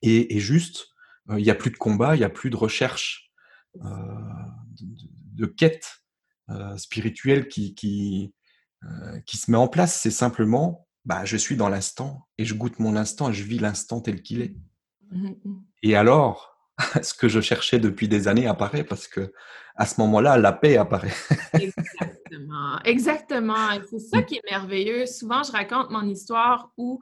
Et, 0.02 0.38
juste, 0.40 0.88
euh, 1.30 1.38
il 1.38 1.44
n'y 1.44 1.50
a 1.50 1.54
plus 1.54 1.70
de 1.70 1.76
combat, 1.76 2.14
il 2.14 2.18
n'y 2.18 2.24
a 2.24 2.30
plus 2.30 2.50
de 2.50 2.56
recherche, 2.56 3.30
euh, 3.76 3.88
de, 5.32 5.46
quête 5.46 6.02
euh, 6.50 6.76
spirituelle 6.76 7.48
qui, 7.48 7.74
qui, 7.74 8.34
qui 9.26 9.36
se 9.36 9.50
met 9.50 9.56
en 9.56 9.68
place. 9.68 9.98
C'est 9.98 10.10
simplement, 10.10 10.88
bah, 11.04 11.24
je 11.24 11.36
suis 11.36 11.56
dans 11.56 11.68
l'instant 11.68 12.28
et 12.38 12.44
je 12.44 12.54
goûte 12.54 12.78
mon 12.78 12.96
instant 12.96 13.30
et 13.30 13.32
je 13.32 13.44
vis 13.44 13.58
l'instant 13.58 14.00
tel 14.00 14.22
qu'il 14.22 14.42
est. 14.42 14.54
Mmh 15.10 15.32
et 15.84 15.96
alors, 15.96 16.56
ce 17.02 17.12
que 17.12 17.28
je 17.28 17.40
cherchais 17.40 17.80
depuis 17.80 18.06
des 18.06 18.28
années 18.28 18.46
apparaît 18.46 18.84
parce 18.84 19.08
que 19.08 19.32
à 19.74 19.86
ce 19.86 20.00
moment-là, 20.00 20.36
la 20.36 20.52
paix 20.52 20.76
apparaît. 20.76 21.14
exactement, 21.54 22.78
exactement. 22.84 23.68
c'est 23.90 23.98
ça 23.98 24.18
mm. 24.18 24.26
qui 24.26 24.36
est 24.36 24.50
merveilleux. 24.50 25.06
Souvent, 25.06 25.42
je 25.42 25.50
raconte 25.52 25.90
mon 25.90 26.06
histoire 26.06 26.70
où 26.76 27.00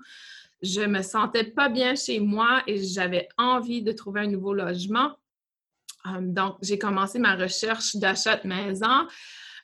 je 0.63 0.83
me 0.83 1.03
sentais 1.03 1.45
pas 1.45 1.69
bien 1.69 1.95
chez 1.95 2.21
moi 2.21 2.63
et 2.67 2.83
j'avais 2.83 3.29
envie 3.39 3.83
de 3.83 3.93
trouver 3.93 4.23
un 4.23 4.27
nouveau 4.29 4.55
logement. 4.55 5.17
Hum, 6.05 6.33
donc, 6.33 6.57
j'ai 6.63 6.79
commencé 6.79 7.19
ma 7.19 7.35
recherche 7.35 7.97
d'achat 7.97 8.37
de 8.37 8.49
maison. 8.49 9.07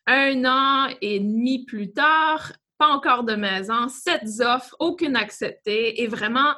Un 0.06 0.44
an 0.44 0.94
et 1.00 1.20
demi 1.20 1.64
plus 1.64 1.92
tard, 1.92 2.52
pas 2.78 2.88
encore 2.88 3.24
de 3.24 3.34
maison, 3.34 3.88
sept 3.88 4.24
offres, 4.40 4.74
aucune 4.78 5.16
acceptée. 5.16 6.02
Et 6.02 6.06
vraiment, 6.06 6.54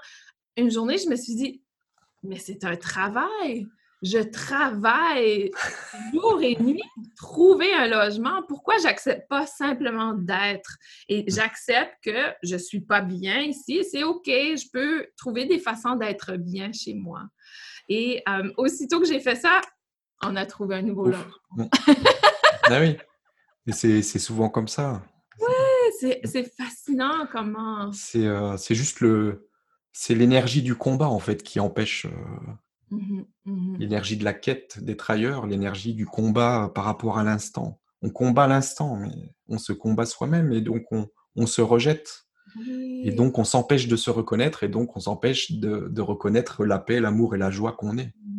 une 0.57 0.71
journée, 0.71 0.99
je 0.99 1.09
me 1.09 1.17
suis 1.17 1.35
dit, 1.35 1.63
mais 2.23 2.39
c'est 2.39 2.65
un 2.65 2.77
travail. 2.77 3.67
Je 4.01 4.19
travaille 4.19 5.51
jour 6.15 6.41
et 6.41 6.57
nuit 6.61 6.83
pour 6.95 7.15
trouver 7.17 7.73
un 7.75 7.89
logement. 7.89 8.43
Pourquoi 8.47 8.79
j'accepte 8.79 9.29
pas 9.29 9.47
simplement 9.47 10.15
d'être? 10.15 10.77
Et 11.09 11.25
j'accepte 11.27 11.95
que 12.05 12.33
je 12.43 12.57
suis 12.57 12.81
pas 12.81 13.01
bien 13.01 13.41
ici. 13.41 13.85
C'est 13.91 14.05
OK, 14.05 14.27
je 14.27 14.71
peux 14.73 15.07
trouver 15.17 15.47
des 15.47 15.59
façons 15.59 15.97
d'être 15.97 16.37
bien 16.37 16.73
chez 16.73 16.95
moi. 16.95 17.23
Et 17.89 18.23
euh, 18.29 18.53
aussitôt 18.57 19.01
que 19.01 19.07
j'ai 19.07 19.21
fait 19.21 19.37
ça, 19.37 19.61
on 20.23 20.37
a 20.37 20.47
trouvé 20.47 20.77
un 20.77 20.83
nouveau 20.83 21.07
logement. 21.07 21.69
ah 22.65 22.81
oui. 22.81 22.97
c'est 23.73 24.03
souvent 24.03 24.49
comme 24.49 24.69
ça. 24.69 25.03
Oui, 25.41 25.53
c'est 25.99 26.57
fascinant 26.57 27.27
comment. 27.31 27.91
Euh, 28.15 28.57
c'est 28.57 28.75
juste 28.75 29.01
le, 29.01 29.49
c'est 29.93 30.15
l'énergie 30.15 30.63
du 30.63 30.75
combat 30.75 31.09
en 31.09 31.19
fait 31.19 31.43
qui 31.43 31.61
empêche 31.61 32.07
euh, 32.07 32.11
mmh 32.91 33.23
mmh 33.45 33.79
l'énergie 33.79 34.17
de 34.17 34.25
la 34.25 34.35
quête 34.35 34.83
d'être 34.83 35.11
ailleurs, 35.11 35.47
l'énergie 35.47 35.95
du 35.95 36.07
combat 36.07 36.71
par 36.75 36.85
rapport 36.85 37.19
à 37.19 37.25
l'instant. 37.25 37.81
On 38.03 38.11
combat 38.11 38.47
l'instant, 38.47 38.97
mais 38.97 39.35
on 39.49 39.59
se 39.59 39.73
combat 39.73 40.07
soi-même 40.07 40.53
et 40.53 40.61
donc 40.61 40.85
on, 40.93 41.47
se 41.47 41.61
rejette. 41.61 42.27
Et 43.05 43.13
donc 43.13 43.39
on 43.39 43.45
s'empêche 43.45 43.89
de 43.89 43.97
se 43.97 44.11
reconnaître 44.11 44.63
et 44.63 44.69
donc 44.69 44.97
on 44.97 45.01
s'empêche 45.01 45.53
de, 45.53 46.01
reconnaître 46.01 46.65
la 46.65 46.79
paix, 46.79 47.01
l'amour 47.01 47.35
et 47.35 47.39
la 47.39 47.51
joie 47.51 47.73
qu'on 47.73 47.99
est. 47.99 48.15
Mmh 48.25 48.39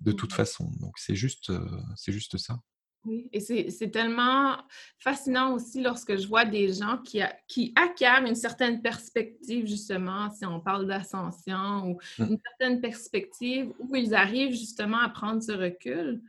de 0.00 0.12
toute 0.12 0.32
façon. 0.32 0.70
Donc 0.80 0.98
c'est 0.98 1.16
juste, 1.16 1.50
euh, 1.50 1.80
c'est 1.94 2.12
juste 2.12 2.36
ça. 2.36 2.60
Oui, 3.06 3.28
et 3.32 3.40
c'est 3.40 3.90
tellement 3.90 4.56
fascinant 4.98 5.54
aussi 5.54 5.80
lorsque 5.80 6.16
je 6.16 6.26
vois 6.26 6.44
des 6.44 6.72
gens 6.72 6.98
qui, 6.98 7.20
qui 7.46 7.72
acquièrent 7.76 8.24
une 8.24 8.34
certaine 8.34 8.82
perspective, 8.82 9.66
justement, 9.66 10.28
si 10.30 10.44
on 10.44 10.58
parle 10.58 10.88
d'ascension, 10.88 11.86
ou 11.86 11.98
mmh. 12.18 12.24
une 12.30 12.38
certaine 12.44 12.80
perspective 12.80 13.72
où 13.78 13.94
ils 13.94 14.12
arrivent 14.12 14.54
justement 14.54 14.98
à 14.98 15.08
prendre 15.08 15.40
ce 15.40 15.52
recul. 15.52 16.20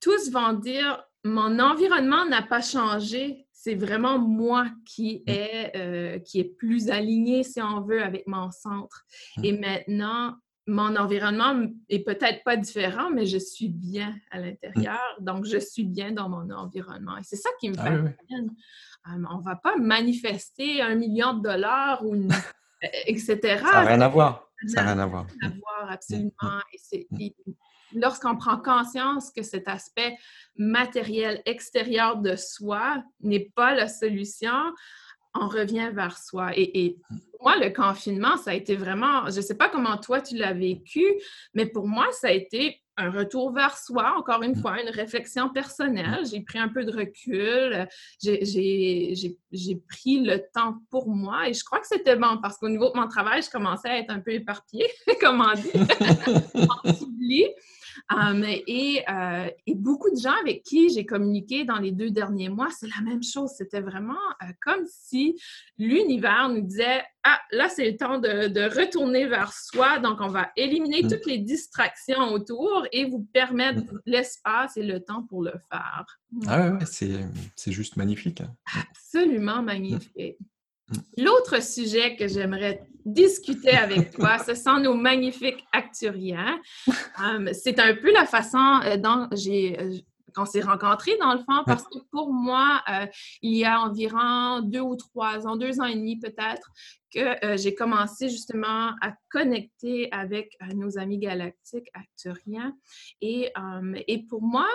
Tous 0.00 0.30
vont 0.30 0.52
dire, 0.52 1.02
mon 1.24 1.58
environnement 1.58 2.24
n'a 2.26 2.42
pas 2.42 2.62
changé, 2.62 3.48
c'est 3.50 3.74
vraiment 3.74 4.18
moi 4.18 4.66
qui 4.86 5.24
mmh. 5.26 5.30
est, 5.30 5.72
euh, 5.76 6.18
qui 6.20 6.38
est 6.38 6.56
plus 6.56 6.88
aligné, 6.88 7.42
si 7.42 7.60
on 7.60 7.80
veut, 7.80 8.02
avec 8.02 8.28
mon 8.28 8.52
centre. 8.52 9.04
Mmh. 9.38 9.44
Et 9.44 9.52
maintenant, 9.58 10.36
mon 10.66 10.96
environnement 10.96 11.66
est 11.88 12.04
peut-être 12.04 12.42
pas 12.42 12.56
différent, 12.56 13.10
mais 13.10 13.26
je 13.26 13.38
suis 13.38 13.68
bien 13.68 14.14
à 14.30 14.40
l'intérieur, 14.40 15.00
donc 15.20 15.44
je 15.44 15.58
suis 15.58 15.84
bien 15.84 16.12
dans 16.12 16.28
mon 16.28 16.50
environnement. 16.50 17.18
Et 17.18 17.22
c'est 17.22 17.36
ça 17.36 17.50
qui 17.60 17.70
me 17.70 17.76
ah 17.78 17.84
fascine. 17.84 18.54
Euh, 19.08 19.22
on 19.30 19.38
ne 19.38 19.42
va 19.42 19.56
pas 19.56 19.76
manifester 19.76 20.80
un 20.80 20.94
million 20.94 21.34
de 21.34 21.42
dollars 21.42 22.04
ou 22.04 22.14
etc. 23.06 23.38
Ça 23.42 23.72
n'a 23.72 23.80
rien 23.80 24.00
à 24.00 24.08
voir. 24.08 24.48
Ça 24.66 24.82
n'a 24.82 24.92
rien 24.92 25.02
à 25.02 25.06
voir. 25.06 25.26
À 25.42 25.48
voir 25.48 25.90
absolument. 25.90 26.30
Et 26.72 27.34
lorsqu'on 27.92 28.36
prend 28.36 28.58
conscience 28.58 29.30
que 29.30 29.42
cet 29.42 29.68
aspect 29.68 30.16
matériel 30.56 31.42
extérieur 31.44 32.16
de 32.16 32.36
soi 32.36 33.02
n'est 33.20 33.50
pas 33.54 33.74
la 33.74 33.88
solution, 33.88 34.72
on 35.34 35.48
revient 35.48 35.90
vers 35.92 36.16
soi. 36.18 36.50
Et, 36.56 36.96
pour 37.32 37.50
moi, 37.50 37.56
le 37.56 37.70
confinement, 37.70 38.36
ça 38.36 38.52
a 38.52 38.54
été 38.54 38.74
vraiment, 38.76 39.28
je 39.28 39.36
ne 39.36 39.42
sais 39.42 39.56
pas 39.56 39.68
comment 39.68 39.98
toi 39.98 40.20
tu 40.20 40.36
l'as 40.36 40.54
vécu, 40.54 41.04
mais 41.52 41.66
pour 41.66 41.86
moi, 41.86 42.06
ça 42.12 42.28
a 42.28 42.30
été 42.30 42.80
un 42.96 43.10
retour 43.10 43.52
vers 43.52 43.76
soi, 43.76 44.14
encore 44.16 44.42
une 44.42 44.54
fois, 44.54 44.80
une 44.80 44.88
réflexion 44.88 45.50
personnelle. 45.50 46.24
J'ai 46.30 46.40
pris 46.40 46.58
un 46.58 46.68
peu 46.68 46.84
de 46.84 46.92
recul, 46.92 47.88
j'ai 48.22 49.82
pris 49.88 50.20
le 50.20 50.38
temps 50.54 50.78
pour 50.90 51.08
moi 51.08 51.48
et 51.48 51.54
je 51.54 51.64
crois 51.64 51.80
que 51.80 51.88
c'était 51.88 52.16
bon 52.16 52.38
parce 52.40 52.56
qu'au 52.56 52.68
niveau 52.68 52.90
de 52.92 52.98
mon 52.98 53.08
travail, 53.08 53.42
je 53.42 53.50
commençais 53.50 53.88
à 53.88 53.98
être 53.98 54.10
un 54.10 54.20
peu 54.20 54.32
éparpillée, 54.32 54.88
comme 55.20 55.42
on 55.42 55.54
dit, 55.54 55.72
Um, 58.10 58.44
et, 58.44 59.02
euh, 59.08 59.48
et, 59.66 59.74
beaucoup 59.74 60.10
de 60.10 60.20
gens 60.20 60.34
avec 60.40 60.62
qui 60.62 60.90
j'ai 60.90 61.06
communiqué 61.06 61.64
dans 61.64 61.78
les 61.78 61.92
deux 61.92 62.10
derniers 62.10 62.48
mois, 62.48 62.68
c'est 62.70 62.88
la 62.88 63.02
même 63.02 63.22
chose. 63.22 63.50
C'était 63.56 63.80
vraiment 63.80 64.14
euh, 64.42 64.46
comme 64.60 64.84
si 64.86 65.40
l'univers 65.78 66.48
nous 66.48 66.62
disait 66.62 67.02
Ah, 67.22 67.40
là, 67.52 67.68
c'est 67.68 67.90
le 67.90 67.96
temps 67.96 68.18
de, 68.18 68.48
de, 68.48 68.62
retourner 68.62 69.26
vers 69.26 69.52
soi. 69.52 69.98
Donc, 69.98 70.20
on 70.20 70.28
va 70.28 70.50
éliminer 70.56 71.02
mm. 71.02 71.08
toutes 71.08 71.26
les 71.26 71.38
distractions 71.38 72.32
autour 72.32 72.86
et 72.92 73.04
vous 73.04 73.26
permettre 73.32 73.80
mm. 73.80 74.00
l'espace 74.06 74.76
et 74.76 74.82
le 74.82 75.00
temps 75.00 75.22
pour 75.22 75.42
le 75.42 75.52
faire. 75.70 76.06
Ah 76.46 76.70
ouais, 76.70 76.78
c'est 76.86 77.72
juste 77.72 77.96
magnifique. 77.96 78.40
Hein. 78.40 78.54
Absolument 78.90 79.62
magnifique. 79.62 80.36
L'autre 81.16 81.62
sujet 81.62 82.16
que 82.16 82.28
j'aimerais 82.28 82.86
discuter 83.04 83.70
avec 83.70 84.12
toi, 84.12 84.38
ce 84.38 84.54
sont 84.54 84.78
nos 84.78 84.94
magnifiques 84.94 85.64
acturiens. 85.72 86.60
Um, 87.18 87.48
c'est 87.52 87.78
un 87.78 87.94
peu 87.94 88.12
la 88.12 88.26
façon 88.26 88.80
euh, 88.84 88.96
dont 88.96 89.28
j'ai 89.32 89.78
euh, 89.80 89.98
qu'on 90.34 90.46
s'est 90.46 90.62
rencontrés 90.62 91.16
dans 91.18 91.32
le 91.32 91.38
fond, 91.38 91.62
parce 91.64 91.84
que 91.84 91.98
pour 92.10 92.32
moi, 92.32 92.82
euh, 92.90 93.06
il 93.40 93.56
y 93.56 93.64
a 93.64 93.80
environ 93.80 94.62
deux 94.62 94.80
ou 94.80 94.96
trois 94.96 95.46
ans, 95.46 95.54
deux 95.54 95.80
ans 95.80 95.84
et 95.84 95.94
demi 95.94 96.18
peut-être, 96.18 96.72
que 97.14 97.56
j'ai 97.56 97.76
commencé 97.76 98.28
justement 98.28 98.96
à 99.00 99.12
connecter 99.30 100.08
avec 100.10 100.58
nos 100.74 100.98
amis 100.98 101.18
galactiques 101.18 101.88
acturiens. 101.94 102.76
Et, 103.20 103.52
et 104.08 104.24
pour 104.24 104.42
moi, 104.42 104.66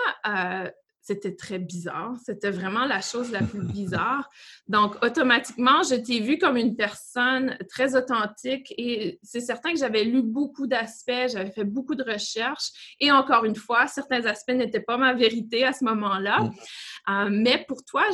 c'était 1.02 1.34
très 1.34 1.58
bizarre. 1.58 2.14
C'était 2.24 2.50
vraiment 2.50 2.84
la 2.84 3.00
chose 3.00 3.30
la 3.30 3.42
plus 3.42 3.62
bizarre. 3.72 4.28
Donc, 4.68 5.02
automatiquement, 5.04 5.82
je 5.82 5.96
t'ai 5.96 6.20
vu 6.20 6.38
comme 6.38 6.56
une 6.56 6.76
personne 6.76 7.56
très 7.68 7.96
authentique 7.96 8.72
et 8.76 9.18
c'est 9.22 9.40
certain 9.40 9.72
que 9.72 9.78
j'avais 9.78 10.04
lu 10.04 10.22
beaucoup 10.22 10.66
d'aspects, 10.66 11.28
j'avais 11.32 11.50
fait 11.50 11.64
beaucoup 11.64 11.94
de 11.94 12.04
recherches 12.04 12.96
et 13.00 13.10
encore 13.10 13.44
une 13.44 13.56
fois, 13.56 13.86
certains 13.86 14.24
aspects 14.26 14.52
n'étaient 14.52 14.80
pas 14.80 14.96
ma 14.96 15.14
vérité 15.14 15.64
à 15.64 15.72
ce 15.72 15.84
moment-là. 15.84 16.40
Mm. 16.40 16.52
Euh, 17.08 17.28
mais 17.30 17.64
pour 17.66 17.84
toi, 17.84 18.04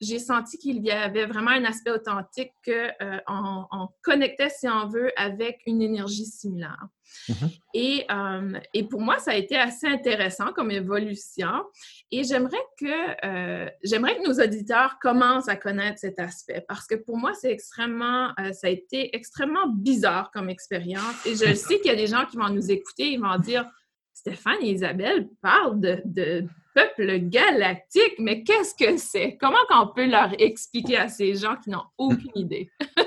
j'ai 0.00 0.18
senti 0.18 0.58
qu'il 0.58 0.82
y 0.82 0.90
avait 0.90 1.26
vraiment 1.26 1.50
un 1.50 1.64
aspect 1.64 1.90
authentique 1.90 2.52
qu'on 2.64 2.72
euh, 3.02 3.86
connectait, 4.02 4.50
si 4.50 4.68
on 4.68 4.88
veut, 4.88 5.10
avec 5.16 5.60
une 5.66 5.82
énergie 5.82 6.26
similaire. 6.26 6.86
Mm-hmm. 7.28 7.60
et, 7.74 8.06
euh, 8.10 8.60
et, 8.72 8.84
pour 8.84 9.00
moi, 9.00 9.18
ça 9.18 9.32
a 9.32 9.34
été 9.34 9.56
assez 9.56 9.86
intéressant 9.86 10.52
comme 10.52 10.70
évolution. 10.70 11.64
Et 12.10 12.24
j'aimerais 12.24 12.56
que, 12.78 13.66
j'aimerais 13.82 14.16
que 14.16 14.28
nos 14.28 14.42
auditeurs 14.42 14.98
commencent 15.00 15.48
à 15.48 15.56
connaître 15.56 15.98
cet 15.98 16.18
aspect 16.20 16.64
parce 16.68 16.86
que 16.86 16.94
pour 16.94 17.16
moi, 17.16 17.32
c'est 17.34 17.50
extrêmement, 17.50 18.32
ça 18.52 18.68
a 18.68 18.70
été 18.70 19.14
extrêmement 19.16 19.66
bizarre 19.68 20.30
comme 20.32 20.48
expérience. 20.48 21.26
Et 21.26 21.34
je 21.34 21.54
sais 21.54 21.80
qu'il 21.80 21.90
y 21.90 21.94
a 21.94 21.96
des 21.96 22.06
gens 22.06 22.26
qui 22.26 22.36
vont 22.36 22.48
nous 22.48 22.70
écouter, 22.70 23.12
ils 23.12 23.20
vont 23.20 23.38
dire 23.38 23.68
Stéphane 24.12 24.58
et 24.62 24.70
Isabelle 24.70 25.28
parlent 25.42 25.80
de 25.80 26.46
peuple 26.76 27.18
galactique, 27.20 28.18
mais 28.18 28.44
qu'est-ce 28.44 28.74
que 28.74 28.98
c'est? 28.98 29.38
Comment 29.40 29.64
qu'on 29.68 29.88
peut 29.88 30.06
leur 30.06 30.30
expliquer 30.38 30.98
à 30.98 31.08
ces 31.08 31.34
gens 31.34 31.56
qui 31.56 31.70
n'ont 31.70 31.86
aucune 31.96 32.30
idée? 32.34 32.70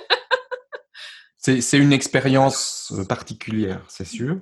c'est 1.40 1.78
une 1.78 1.94
expérience 1.94 2.94
euh, 2.96 3.06
particulière, 3.06 3.84
c'est 3.88 4.06
sûr. 4.06 4.40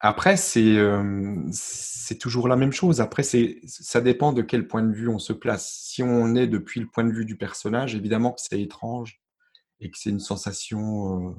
Après, 0.00 0.36
euh, 0.56 1.36
c'est 1.50 2.18
toujours 2.18 2.48
la 2.48 2.56
même 2.56 2.72
chose. 2.72 3.00
Après, 3.00 3.22
ça 3.22 4.00
dépend 4.00 4.32
de 4.32 4.42
quel 4.42 4.68
point 4.68 4.82
de 4.82 4.92
vue 4.92 5.08
on 5.08 5.18
se 5.18 5.32
place. 5.32 5.72
Si 5.82 6.02
on 6.02 6.34
est 6.36 6.46
depuis 6.46 6.80
le 6.80 6.86
point 6.86 7.04
de 7.04 7.12
vue 7.12 7.24
du 7.24 7.36
personnage, 7.36 7.94
évidemment 7.94 8.32
que 8.32 8.40
c'est 8.40 8.60
étrange 8.60 9.20
et 9.80 9.90
que 9.90 9.98
c'est 9.98 10.10
une 10.10 10.20
sensation 10.20 11.36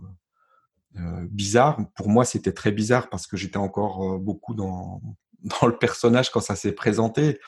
euh, 0.98 1.28
bizarre. 1.30 1.80
Pour 1.96 2.10
moi, 2.10 2.26
c'était 2.26 2.54
très 2.54 2.72
bizarre 2.72 3.10
parce 3.10 3.28
que 3.28 3.38
j'étais 3.38 3.58
encore 3.58 4.20
beaucoup 4.20 4.54
dans, 4.54 5.02
dans 5.62 5.68
le 5.68 5.78
personnage 5.78 6.32
quand 6.32 6.42
ça 6.42 6.56
s'est 6.56 6.74
présenté. 6.74 7.40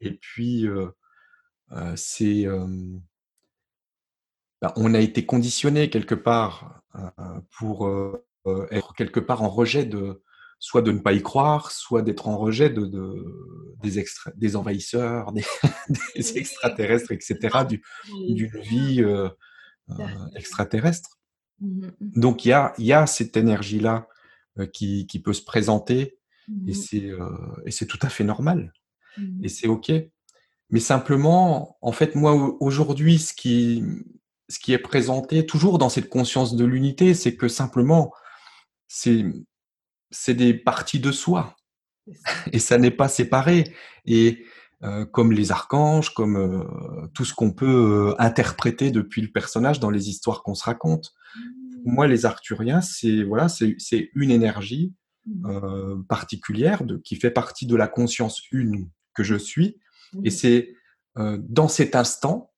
Et 0.00 0.12
puis, 0.12 0.66
euh, 0.66 0.90
euh, 1.72 1.94
c'est. 1.96 2.46
Euh, 4.62 4.68
bah, 4.68 4.72
on 4.76 4.94
a 4.94 5.00
été 5.00 5.26
conditionné 5.26 5.90
quelque 5.90 6.14
part 6.14 6.80
pour 7.50 7.90
être 8.70 8.94
quelque 8.94 9.20
part 9.20 9.42
en 9.42 9.48
rejet 9.48 9.84
de 9.84 10.22
soit 10.60 10.82
de 10.82 10.92
ne 10.92 10.98
pas 10.98 11.12
y 11.12 11.22
croire, 11.22 11.72
soit 11.72 12.02
d'être 12.02 12.28
en 12.28 12.38
rejet 12.38 12.70
de, 12.70 12.86
des, 13.82 14.04
des 14.36 14.56
envahisseurs, 14.56 15.32
des, 15.32 15.44
extraterrestres, 16.36 17.12
etc., 17.12 17.58
d'une 18.10 18.60
vie 18.60 19.04
extraterrestre. 20.36 21.18
Mmh, 21.60 21.86
mmh. 21.86 21.92
Donc 22.20 22.44
il 22.44 22.48
y 22.48 22.52
a, 22.52 22.72
y 22.78 22.92
a 22.92 23.06
cette 23.06 23.36
énergie-là 23.36 24.08
qui, 24.72 25.06
qui, 25.06 25.20
peut 25.20 25.32
se 25.32 25.44
présenter 25.44 26.18
Mmh 26.48 26.68
et 27.66 27.70
c'est 27.70 27.86
tout 27.86 27.98
à 28.02 28.08
fait 28.08 28.24
normal. 28.24 28.72
Mmh 29.16 29.44
et 29.44 29.48
c'est 29.48 29.68
OK. 29.68 29.92
Mais 30.70 30.80
simplement, 30.80 31.76
en 31.82 31.92
fait, 31.92 32.14
moi, 32.14 32.56
aujourd'hui, 32.60 33.18
ce 33.18 33.34
qui, 33.34 33.84
ce 34.48 34.58
qui 34.58 34.72
est 34.72 34.78
présenté, 34.78 35.46
toujours 35.46 35.78
dans 35.78 35.88
cette 35.88 36.08
conscience 36.08 36.56
de 36.56 36.64
l'unité, 36.64 37.14
c'est 37.14 37.36
que 37.36 37.48
simplement, 37.48 38.12
c'est 38.88 39.24
des 40.28 40.54
parties 40.54 41.00
de 41.00 41.12
soi. 41.12 41.56
Et 42.52 42.58
ça 42.58 42.78
n'est 42.78 42.90
pas 42.90 43.08
séparé. 43.08 43.74
Et 44.04 44.44
comme 45.12 45.32
les 45.32 45.50
archanges, 45.50 46.10
comme 46.12 46.68
tout 47.14 47.24
ce 47.24 47.32
qu'on 47.32 47.52
peut 47.52 48.14
interpréter 48.18 48.90
depuis 48.90 49.22
le 49.22 49.32
personnage 49.32 49.80
dans 49.80 49.88
les 49.88 50.10
histoires 50.10 50.42
qu'on 50.42 50.54
se 50.54 50.64
raconte. 50.64 51.14
Mmh. 51.34 51.40
Moi, 51.86 52.06
les 52.06 52.26
Arthuriens, 52.26 52.82
c'est 52.82 53.22
voilà, 53.22 53.48
c'est 53.48 54.10
une 54.14 54.30
énergie 54.30 54.92
Mmh. 55.26 55.46
Euh, 55.46 56.02
particulière 56.06 56.84
de, 56.84 56.98
qui 56.98 57.16
fait 57.16 57.30
partie 57.30 57.66
de 57.66 57.76
la 57.76 57.88
conscience 57.88 58.42
une 58.52 58.90
que 59.14 59.22
je 59.22 59.36
suis. 59.36 59.78
Et 60.22 60.30
c'est 60.30 60.74
euh, 61.16 61.38
dans 61.40 61.68
cet 61.68 61.96
instant. 61.96 62.52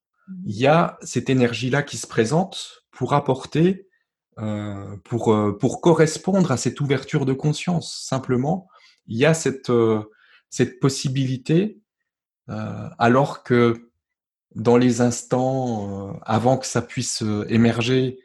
Il 0.44 0.56
y 0.56 0.66
a 0.66 0.98
cette 1.02 1.30
énergie-là 1.30 1.82
qui 1.82 1.96
se 1.96 2.06
présente 2.06 2.84
pour 2.90 3.14
apporter, 3.14 3.88
euh, 4.38 4.96
pour, 5.04 5.36
pour 5.58 5.80
correspondre 5.80 6.50
à 6.52 6.56
cette 6.56 6.80
ouverture 6.80 7.26
de 7.26 7.32
conscience. 7.32 8.04
Simplement, 8.04 8.68
il 9.06 9.16
y 9.16 9.24
a 9.24 9.34
cette, 9.34 9.70
cette 10.50 10.80
possibilité, 10.80 11.80
alors 12.48 13.42
que 13.42 13.90
dans 14.54 14.76
les 14.76 15.00
instants 15.00 16.18
avant 16.22 16.58
que 16.58 16.66
ça 16.66 16.82
puisse 16.82 17.22
émerger, 17.48 18.18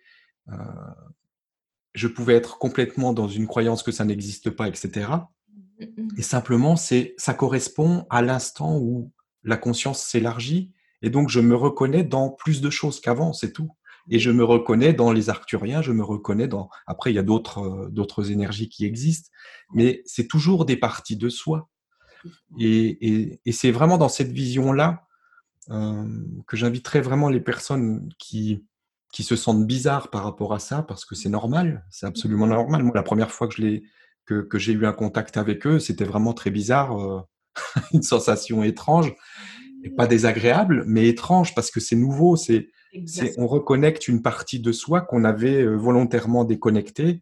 je 1.93 2.07
pouvais 2.07 2.35
être 2.35 2.57
complètement 2.57 3.13
dans 3.13 3.27
une 3.27 3.47
croyance 3.47 3.83
que 3.83 3.91
ça 3.91 4.05
n'existe 4.05 4.49
pas, 4.49 4.67
etc. 4.67 5.09
Mmh, 5.79 5.85
mmh. 5.85 6.07
Et 6.17 6.21
simplement, 6.21 6.75
c'est, 6.75 7.13
ça 7.17 7.33
correspond 7.33 8.05
à 8.09 8.21
l'instant 8.21 8.77
où 8.77 9.11
la 9.43 9.57
conscience 9.57 10.01
s'élargit, 10.01 10.71
et 11.01 11.09
donc 11.09 11.29
je 11.29 11.39
me 11.39 11.55
reconnais 11.55 12.03
dans 12.03 12.29
plus 12.29 12.61
de 12.61 12.69
choses 12.69 12.99
qu'avant, 12.99 13.33
c'est 13.33 13.51
tout. 13.51 13.71
Et 14.09 14.19
je 14.19 14.31
me 14.31 14.43
reconnais 14.43 14.93
dans 14.93 15.11
les 15.11 15.29
Arcturiens, 15.29 15.81
je 15.81 15.91
me 15.91 16.03
reconnais 16.03 16.47
dans. 16.47 16.69
Après, 16.87 17.11
il 17.11 17.15
y 17.15 17.19
a 17.19 17.23
d'autres 17.23 17.59
euh, 17.59 17.89
d'autres 17.89 18.31
énergies 18.31 18.67
qui 18.67 18.85
existent, 18.85 19.29
mais 19.73 20.01
c'est 20.05 20.27
toujours 20.27 20.65
des 20.65 20.77
parties 20.77 21.17
de 21.17 21.29
soi. 21.29 21.69
Et, 22.59 23.39
et, 23.45 23.51
c'est 23.51 23.71
vraiment 23.71 23.97
dans 23.97 24.09
cette 24.09 24.31
vision-là 24.31 25.07
euh, 25.71 26.05
que 26.47 26.55
j'inviterais 26.55 27.01
vraiment 27.01 27.29
les 27.29 27.39
personnes 27.39 28.09
qui 28.19 28.63
qui 29.11 29.23
se 29.23 29.35
sentent 29.35 29.65
bizarres 29.65 30.09
par 30.09 30.23
rapport 30.23 30.53
à 30.53 30.59
ça 30.59 30.83
parce 30.83 31.03
que 31.03 31.15
c'est 31.15 31.29
normal, 31.29 31.85
c'est 31.89 32.05
absolument 32.05 32.45
mmh. 32.45 32.51
normal. 32.51 32.83
Moi, 32.83 32.91
la 32.95 33.03
première 33.03 33.31
fois 33.31 33.47
que 33.47 33.55
je 33.55 33.61
l'ai 33.61 33.83
que, 34.25 34.41
que 34.41 34.57
j'ai 34.59 34.73
eu 34.73 34.85
un 34.85 34.93
contact 34.93 35.37
avec 35.37 35.65
eux, 35.65 35.79
c'était 35.79 36.05
vraiment 36.05 36.33
très 36.33 36.51
bizarre, 36.51 36.99
euh, 36.99 37.21
une 37.93 38.03
sensation 38.03 38.63
étrange 38.63 39.13
et 39.83 39.89
pas 39.89 40.07
désagréable, 40.07 40.83
mais 40.87 41.07
étrange 41.07 41.55
parce 41.55 41.71
que 41.71 41.79
c'est 41.79 41.95
nouveau. 41.95 42.35
C'est, 42.35 42.67
on 43.37 43.47
reconnecte 43.47 44.07
une 44.07 44.21
partie 44.21 44.59
de 44.59 44.71
soi 44.71 45.01
qu'on 45.01 45.23
avait 45.23 45.61
euh, 45.61 45.75
volontairement 45.75 46.43
déconnectée 46.43 47.21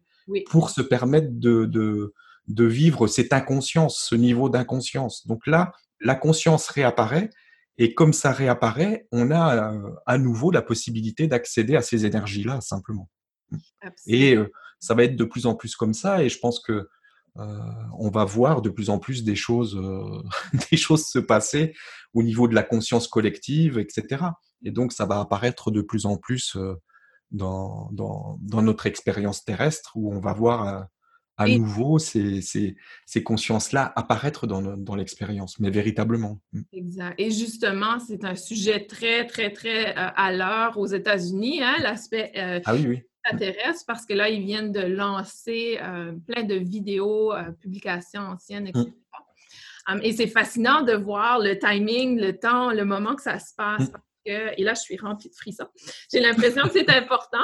pour 0.50 0.70
se 0.70 0.80
permettre 0.80 1.28
de, 1.30 1.64
de, 1.64 2.12
de 2.48 2.64
vivre 2.64 3.06
cette 3.06 3.32
inconscience, 3.32 4.06
ce 4.08 4.14
niveau 4.14 4.48
d'inconscience. 4.48 5.26
Donc 5.26 5.46
là, 5.46 5.72
la 6.00 6.14
conscience 6.14 6.68
réapparaît 6.68 7.30
et 7.78 7.94
comme 7.94 8.12
ça 8.12 8.30
réapparaît, 8.30 9.06
on 9.10 9.30
a 9.30 9.72
euh, 9.72 9.90
à 10.04 10.18
nouveau 10.18 10.50
la 10.50 10.60
possibilité 10.60 11.26
d'accéder 11.26 11.76
à 11.76 11.82
ces 11.82 12.04
énergies-là, 12.04 12.60
simplement. 12.60 13.08
Et 14.06 14.36
euh, 14.36 14.52
ça 14.80 14.94
va 14.94 15.04
être 15.04 15.16
de 15.16 15.24
plus 15.24 15.46
en 15.46 15.54
plus 15.54 15.76
comme 15.76 15.94
ça, 15.94 16.22
et 16.22 16.28
je 16.28 16.38
pense 16.38 16.60
que 16.60 16.88
on 17.36 18.10
va 18.10 18.24
voir 18.24 18.62
de 18.62 18.70
plus 18.70 18.90
en 18.90 18.98
plus 18.98 19.24
des 19.24 19.36
choses, 19.36 19.80
des 20.70 20.76
choses 20.76 21.06
se 21.06 21.18
passer 21.18 21.74
au 22.14 22.22
niveau 22.22 22.48
de 22.48 22.54
la 22.54 22.62
conscience 22.62 23.08
collective, 23.08 23.78
etc. 23.78 24.24
Et 24.64 24.70
donc, 24.70 24.92
ça 24.92 25.06
va 25.06 25.20
apparaître 25.20 25.70
de 25.70 25.80
plus 25.80 26.06
en 26.06 26.16
plus 26.16 26.56
dans, 27.30 27.88
dans, 27.92 28.38
dans 28.42 28.62
notre 28.62 28.86
expérience 28.86 29.44
terrestre, 29.44 29.92
où 29.94 30.12
on 30.12 30.20
va 30.20 30.32
voir 30.32 30.88
à 31.40 31.48
nouveau 31.48 31.98
ces, 31.98 32.42
ces, 32.42 32.76
ces 33.06 33.22
consciences-là 33.22 33.92
apparaître 33.96 34.46
dans, 34.46 34.60
dans 34.60 34.94
l'expérience, 34.94 35.58
mais 35.58 35.70
véritablement. 35.70 36.38
Mm. 36.52 36.60
Exact. 36.72 37.14
Et 37.18 37.30
justement, 37.30 37.98
c'est 37.98 38.24
un 38.24 38.36
sujet 38.36 38.86
très, 38.86 39.26
très, 39.26 39.50
très 39.50 39.90
euh, 39.90 40.10
à 40.16 40.32
l'heure 40.32 40.78
aux 40.78 40.86
États-Unis, 40.86 41.62
hein, 41.62 41.76
l'aspect 41.80 42.32
euh, 42.36 42.60
ah 42.64 42.74
oui, 42.74 42.86
oui. 42.86 43.02
T'intéresse 43.24 43.84
parce 43.84 44.06
que 44.06 44.14
là, 44.14 44.28
ils 44.28 44.44
viennent 44.44 44.72
de 44.72 44.80
lancer 44.80 45.78
euh, 45.82 46.12
plein 46.26 46.44
de 46.44 46.54
vidéos, 46.54 47.32
euh, 47.32 47.50
publications 47.60 48.22
anciennes, 48.22 48.68
etc. 48.68 48.86
Mm. 48.86 48.94
Um, 49.88 50.00
et 50.02 50.12
c'est 50.12 50.26
fascinant 50.26 50.82
de 50.82 50.92
voir 50.92 51.38
le 51.38 51.58
timing, 51.58 52.20
le 52.20 52.38
temps, 52.38 52.70
le 52.70 52.84
moment 52.84 53.14
que 53.14 53.22
ça 53.22 53.38
se 53.38 53.54
passe. 53.56 53.88
Mm. 53.88 53.94
et 54.58 54.62
là, 54.62 54.74
je 54.74 54.80
suis 54.80 54.98
remplie 54.98 55.30
de 55.30 55.34
frissons. 55.34 55.66
J'ai 56.12 56.20
l'impression 56.20 56.62
que 56.64 56.72
c'est 56.72 56.90
important, 56.90 57.38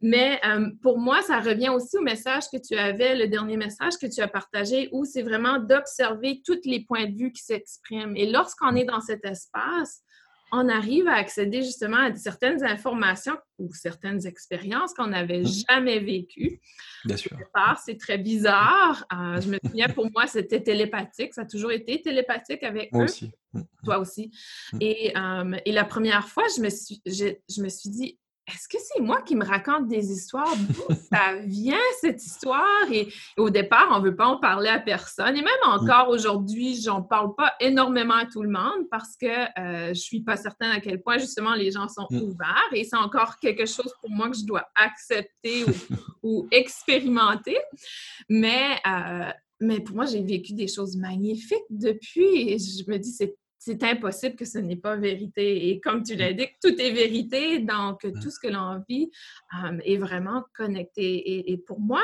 mais 0.00 0.40
um, 0.42 0.78
pour 0.78 0.98
moi, 0.98 1.20
ça 1.22 1.40
revient 1.40 1.68
aussi 1.68 1.98
au 1.98 2.00
message 2.00 2.44
que 2.50 2.56
tu 2.56 2.74
avais, 2.74 3.14
le 3.14 3.28
dernier 3.28 3.56
message 3.56 3.94
que 4.00 4.06
tu 4.06 4.22
as 4.22 4.28
partagé, 4.28 4.88
où 4.92 5.04
c'est 5.04 5.22
vraiment 5.22 5.58
d'observer 5.58 6.40
tous 6.44 6.60
les 6.64 6.80
points 6.84 7.06
de 7.06 7.16
vue 7.16 7.32
qui 7.32 7.42
s'expriment. 7.42 8.16
Et 8.16 8.30
lorsqu'on 8.30 8.74
est 8.74 8.84
dans 8.84 9.00
cet 9.00 9.24
espace, 9.24 10.02
on 10.52 10.68
arrive 10.68 11.08
à 11.08 11.14
accéder 11.14 11.62
justement 11.62 11.96
à 11.96 12.14
certaines 12.14 12.62
informations 12.62 13.36
ou 13.58 13.72
certaines 13.72 14.26
expériences 14.26 14.92
qu'on 14.92 15.06
n'avait 15.06 15.40
mmh. 15.40 15.66
jamais 15.68 15.98
vécues. 15.98 16.60
Bien 17.06 17.16
sûr. 17.16 17.36
C'est 17.84 17.98
très 17.98 18.18
bizarre. 18.18 19.04
Euh, 19.12 19.40
je 19.40 19.48
me 19.48 19.58
souviens, 19.64 19.88
pour 19.88 20.10
moi, 20.12 20.26
c'était 20.26 20.60
télépathique. 20.62 21.32
Ça 21.32 21.42
a 21.42 21.46
toujours 21.46 21.72
été 21.72 22.02
télépathique 22.02 22.62
avec 22.62 22.92
moi 22.92 23.02
eux. 23.02 23.04
aussi. 23.06 23.30
Mmh. 23.54 23.62
Toi 23.84 23.98
aussi. 23.98 24.30
Mmh. 24.74 24.78
Et, 24.80 25.16
euh, 25.16 25.56
et, 25.64 25.72
la 25.72 25.84
première 25.84 26.28
fois, 26.28 26.44
je 26.54 26.62
me 26.62 26.68
suis, 26.68 27.00
je 27.06 27.62
me 27.62 27.68
suis 27.70 27.88
dit, 27.88 28.18
est-ce 28.48 28.68
que 28.68 28.78
c'est 28.82 29.00
moi 29.00 29.22
qui 29.22 29.36
me 29.36 29.44
raconte 29.44 29.86
des 29.86 30.10
histoires? 30.10 30.52
D'où 30.56 30.94
ça 30.94 31.36
vient, 31.44 31.76
cette 32.00 32.24
histoire? 32.24 32.90
Et, 32.90 33.08
au 33.36 33.50
départ, 33.50 33.88
on 33.92 34.00
ne 34.00 34.04
veut 34.04 34.16
pas 34.16 34.26
en 34.26 34.38
parler 34.38 34.68
à 34.68 34.80
personne. 34.80 35.36
Et 35.36 35.42
même 35.42 35.52
encore 35.64 36.08
aujourd'hui, 36.08 36.80
j'en 36.80 37.02
parle 37.02 37.34
pas 37.36 37.52
énormément 37.60 38.14
à 38.14 38.26
tout 38.26 38.42
le 38.42 38.50
monde 38.50 38.88
parce 38.90 39.16
que 39.16 39.26
euh, 39.26 39.84
je 39.86 39.88
ne 39.90 39.94
suis 39.94 40.20
pas 40.22 40.36
certaine 40.36 40.72
à 40.72 40.80
quel 40.80 41.00
point, 41.00 41.18
justement, 41.18 41.54
les 41.54 41.70
gens 41.70 41.86
sont 41.88 42.06
mmh. 42.10 42.18
ouverts. 42.18 42.70
Et 42.72 42.82
c'est 42.84 42.96
encore 42.96 43.36
quelque 43.36 43.66
chose 43.66 43.92
pour 44.00 44.10
moi 44.10 44.28
que 44.28 44.36
je 44.36 44.44
dois 44.44 44.64
accepter 44.74 45.64
ou, 46.22 46.48
expérimenter. 46.50 47.58
Mais, 48.28 48.76
euh, 48.86 49.30
mais 49.60 49.80
pour 49.80 49.94
moi, 49.94 50.06
j'ai 50.06 50.22
vécu 50.22 50.52
des 50.54 50.68
choses 50.68 50.96
magnifiques 50.96 51.58
depuis. 51.70 52.50
Et 52.50 52.58
je 52.58 52.90
me 52.90 52.98
dis, 52.98 53.12
c'est 53.12 53.36
c'est 53.64 53.84
impossible 53.84 54.34
que 54.34 54.44
ce 54.44 54.58
n'est 54.58 54.76
pas 54.76 54.96
vérité. 54.96 55.68
Et 55.68 55.80
comme 55.80 56.02
tu 56.02 56.16
l'as 56.16 56.32
dit, 56.32 56.48
tout 56.60 56.74
est 56.80 56.90
vérité, 56.90 57.60
donc 57.60 58.02
mmh. 58.02 58.20
tout 58.20 58.30
ce 58.30 58.40
que 58.40 58.48
l'on 58.48 58.82
vit 58.88 59.10
est 59.84 59.98
vraiment 59.98 60.44
connecté. 60.56 61.48
Et, 61.52 61.58
pour 61.58 61.78
moi, 61.78 62.02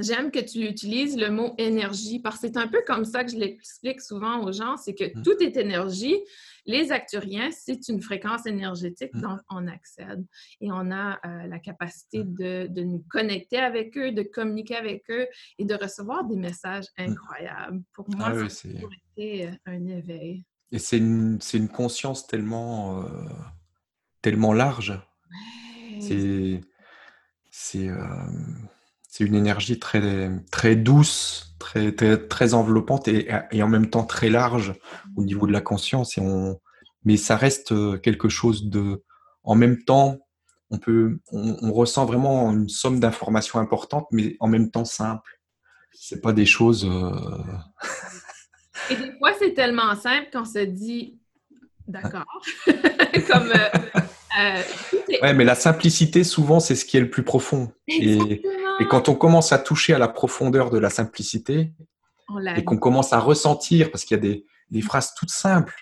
j'aime 0.00 0.32
que 0.32 0.40
tu 0.40 0.66
utilises 0.66 1.16
le 1.16 1.30
mot 1.30 1.54
énergie 1.56 2.18
parce 2.18 2.40
que 2.40 2.48
c'est 2.48 2.56
un 2.56 2.66
peu 2.66 2.82
comme 2.84 3.04
ça 3.04 3.22
que 3.22 3.30
je 3.30 3.36
l'explique 3.36 4.00
souvent 4.00 4.42
aux 4.42 4.50
gens, 4.50 4.76
c'est 4.76 4.94
que 4.94 5.04
mmh. 5.04 5.22
tout 5.22 5.40
est 5.40 5.56
énergie. 5.56 6.16
Les 6.64 6.90
acturiens, 6.90 7.50
c'est 7.52 7.88
une 7.88 8.02
fréquence 8.02 8.44
énergétique 8.46 9.12
dont 9.14 9.38
on 9.48 9.68
accède 9.68 10.26
et 10.60 10.72
on 10.72 10.90
a 10.90 11.20
euh, 11.24 11.46
la 11.46 11.60
capacité 11.60 12.24
de, 12.24 12.66
de, 12.66 12.82
nous 12.82 13.04
connecter 13.08 13.58
avec 13.58 13.96
eux, 13.96 14.10
de 14.10 14.22
communiquer 14.22 14.74
avec 14.74 15.08
eux 15.10 15.28
et 15.60 15.64
de 15.64 15.74
recevoir 15.76 16.24
des 16.24 16.36
messages 16.36 16.86
incroyables. 16.98 17.82
Pour 17.92 18.10
moi, 18.10 18.32
ah 18.34 18.48
c'est 18.48 19.46
euh, 19.46 19.50
un 19.66 19.86
éveil. 19.86 20.44
Et 20.72 20.78
c'est 20.78 20.98
une, 20.98 21.38
une, 21.54 21.68
conscience 21.68 22.26
tellement, 22.26 23.02
euh, 23.02 23.08
tellement 24.20 24.52
large. 24.52 25.00
C'est 26.00 26.60
c'est 27.50 27.88
euh, 27.88 28.04
une 29.20 29.34
énergie 29.34 29.78
très, 29.78 30.30
très 30.50 30.76
douce, 30.76 31.56
très, 31.58 31.92
très, 31.92 32.18
très 32.18 32.52
enveloppante 32.52 33.08
et, 33.08 33.28
et, 33.50 33.62
en 33.62 33.68
même 33.68 33.88
temps 33.88 34.04
très 34.04 34.28
large 34.28 34.74
au 35.16 35.24
niveau 35.24 35.46
de 35.46 35.52
la 35.52 35.62
conscience. 35.62 36.18
Et 36.18 36.20
on, 36.20 36.60
mais 37.06 37.16
ça 37.16 37.36
reste 37.36 37.72
euh, 37.72 37.96
quelque 37.96 38.28
chose 38.28 38.68
de... 38.68 39.02
En 39.44 39.54
même 39.54 39.82
temps, 39.84 40.18
on, 40.70 40.78
peut, 40.78 41.20
on, 41.32 41.56
on 41.62 41.72
ressent 41.72 42.04
vraiment 42.04 42.52
une 42.52 42.68
somme 42.68 43.00
d'informations 43.00 43.60
importantes, 43.60 44.08
mais 44.10 44.36
en 44.40 44.48
même 44.48 44.70
temps 44.70 44.84
simple. 44.84 45.40
C'est 45.92 46.20
pas 46.20 46.32
des 46.32 46.46
choses... 46.46 46.84
Euh... 46.84 47.12
Et 48.90 48.96
des 48.96 49.12
fois, 49.18 49.32
c'est 49.38 49.54
tellement 49.54 49.94
simple 49.96 50.28
qu'on 50.32 50.44
se 50.44 50.58
dit 50.58 51.18
d'accord. 51.88 52.24
Comme. 52.66 53.50
Euh, 53.50 54.00
euh 54.40 54.62
Ouais, 55.22 55.32
mais 55.32 55.44
la 55.44 55.54
simplicité, 55.54 56.24
souvent, 56.24 56.60
c'est 56.60 56.74
ce 56.74 56.84
qui 56.84 56.96
est 56.96 57.00
le 57.00 57.10
plus 57.10 57.22
profond. 57.22 57.72
Et, 57.88 58.18
et, 58.80 58.86
quand 58.90 59.08
on 59.08 59.14
commence 59.14 59.52
à 59.52 59.58
toucher 59.58 59.94
à 59.94 59.98
la 59.98 60.08
profondeur 60.08 60.70
de 60.70 60.78
la 60.78 60.90
simplicité, 60.90 61.72
et 62.56 62.64
qu'on 62.64 62.76
commence 62.76 63.12
à 63.12 63.20
ressentir, 63.20 63.90
parce 63.90 64.04
qu'il 64.04 64.16
y 64.16 64.18
a 64.18 64.22
des, 64.22 64.44
des 64.70 64.82
phrases 64.82 65.14
toutes 65.14 65.30
simples 65.30 65.74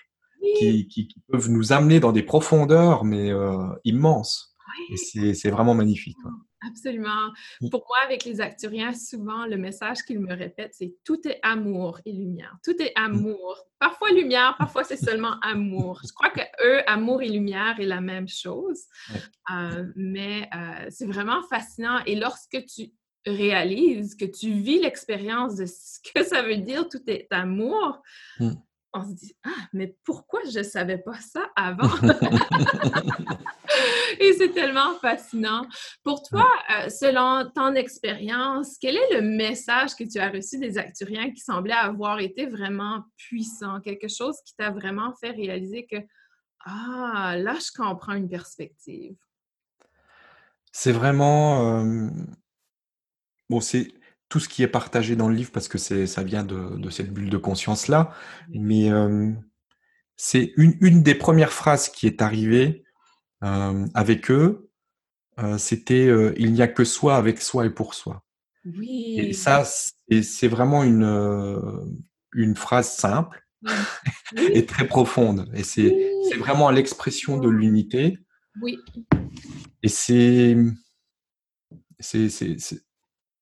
qui, 0.57 0.87
qui, 0.87 1.09
peuvent 1.27 1.49
nous 1.49 1.73
amener 1.73 1.99
dans 1.99 2.11
des 2.11 2.23
profondeurs, 2.23 3.03
mais 3.03 3.31
euh, 3.31 3.57
immenses. 3.83 4.55
Et 4.91 5.33
c'est 5.33 5.49
vraiment 5.49 5.73
magnifique. 5.73 6.17
Absolument. 6.67 7.31
Mmh. 7.61 7.69
Pour 7.69 7.85
moi, 7.87 7.97
avec 8.05 8.25
les 8.25 8.41
acturiens, 8.41 8.93
souvent, 8.93 9.45
le 9.45 9.57
message 9.57 10.03
qu'ils 10.03 10.19
me 10.19 10.33
répètent, 10.33 10.73
c'est 10.73 10.95
tout 11.03 11.27
est 11.27 11.39
amour 11.43 11.99
et 12.05 12.11
lumière. 12.11 12.57
Tout 12.63 12.81
est 12.81 12.93
mmh. 12.97 13.03
amour. 13.03 13.57
Parfois 13.79 14.11
lumière, 14.11 14.55
parfois 14.57 14.83
c'est 14.83 14.97
seulement 14.97 15.39
amour. 15.41 16.01
Je 16.03 16.13
crois 16.13 16.29
que 16.29 16.41
eux, 16.65 16.81
amour 16.87 17.21
et 17.21 17.29
lumière 17.29 17.79
est 17.79 17.85
la 17.85 18.01
même 18.01 18.27
chose. 18.27 18.83
Euh, 19.51 19.85
mais 19.95 20.49
euh, 20.55 20.87
c'est 20.89 21.05
vraiment 21.05 21.43
fascinant. 21.43 21.99
Et 22.05 22.15
lorsque 22.15 22.65
tu 22.65 22.91
réalises 23.25 24.15
que 24.15 24.25
tu 24.25 24.51
vis 24.51 24.79
l'expérience 24.79 25.55
de 25.55 25.65
ce 25.65 25.99
que 26.13 26.23
ça 26.23 26.41
veut 26.41 26.57
dire 26.57 26.87
tout 26.87 27.01
est 27.07 27.27
amour, 27.31 28.01
mmh. 28.39 28.51
on 28.93 29.03
se 29.03 29.13
dit 29.13 29.35
Ah, 29.43 29.67
mais 29.73 29.97
pourquoi 30.03 30.41
je 30.51 30.59
ne 30.59 30.63
savais 30.63 30.97
pas 30.97 31.19
ça 31.19 31.51
avant? 31.55 31.89
Et 34.19 34.33
c'est 34.33 34.51
tellement 34.51 34.95
fascinant. 34.99 35.65
Pour 36.05 36.21
toi, 36.21 36.47
euh, 36.69 36.87
selon 36.89 37.49
ton 37.49 37.73
expérience, 37.73 38.77
quel 38.79 38.95
est 38.95 39.15
le 39.15 39.21
message 39.23 39.95
que 39.95 40.03
tu 40.03 40.19
as 40.19 40.29
reçu 40.29 40.59
des 40.59 40.77
Acturiens 40.77 41.31
qui 41.31 41.39
semblait 41.39 41.73
avoir 41.73 42.19
été 42.19 42.45
vraiment 42.45 43.03
puissant, 43.17 43.81
quelque 43.81 44.07
chose 44.07 44.37
qui 44.45 44.55
t'a 44.55 44.69
vraiment 44.69 45.15
fait 45.19 45.31
réaliser 45.31 45.87
que, 45.87 45.97
ah, 46.63 47.35
là, 47.39 47.55
je 47.55 47.71
comprends 47.75 48.13
une 48.13 48.29
perspective? 48.29 49.15
C'est 50.71 50.91
vraiment... 50.91 51.79
Euh, 51.79 52.07
bon, 53.49 53.59
c'est 53.59 53.91
tout 54.29 54.39
ce 54.39 54.47
qui 54.47 54.61
est 54.61 54.67
partagé 54.67 55.15
dans 55.15 55.27
le 55.27 55.33
livre 55.33 55.51
parce 55.51 55.67
que 55.67 55.79
ça 55.79 56.23
vient 56.23 56.43
de, 56.43 56.89
cette 56.91 57.11
bulle 57.11 57.31
de 57.31 57.37
conscience-là. 57.37 58.13
Mais 58.49 58.91
euh, 58.91 59.31
c'est 60.17 60.53
une, 60.57 60.77
une, 60.81 61.01
des 61.01 61.15
premières 61.15 61.53
phrases 61.53 61.89
qui 61.89 62.05
est 62.05 62.21
arrivée 62.21 62.83
avec 63.41 64.31
eux, 64.31 64.71
euh, 65.39 65.57
c'était 65.57 66.07
euh, 66.07 66.33
il 66.37 66.53
n'y 66.53 66.61
a 66.61 66.67
que 66.67 66.83
soi 66.83 67.17
avec 67.17 67.41
soi 67.41 67.65
et 67.65 67.69
pour 67.69 67.93
soi. 67.93 68.23
Oui. 68.65 69.15
Et 69.19 69.33
ça, 69.33 69.63
c'est 69.63 70.47
vraiment 70.47 70.83
une, 70.83 71.87
une 72.33 72.55
phrase 72.55 72.91
simple 72.91 73.45
et 74.37 74.65
très 74.65 74.87
profonde. 74.87 75.51
Et 75.53 75.63
c'est 75.63 76.37
vraiment 76.37 76.71
l'expression 76.71 77.37
de 77.37 77.49
l'unité. 77.49 78.17
Oui. 78.61 78.79
Et 79.83 79.89
c'est. 79.89 80.57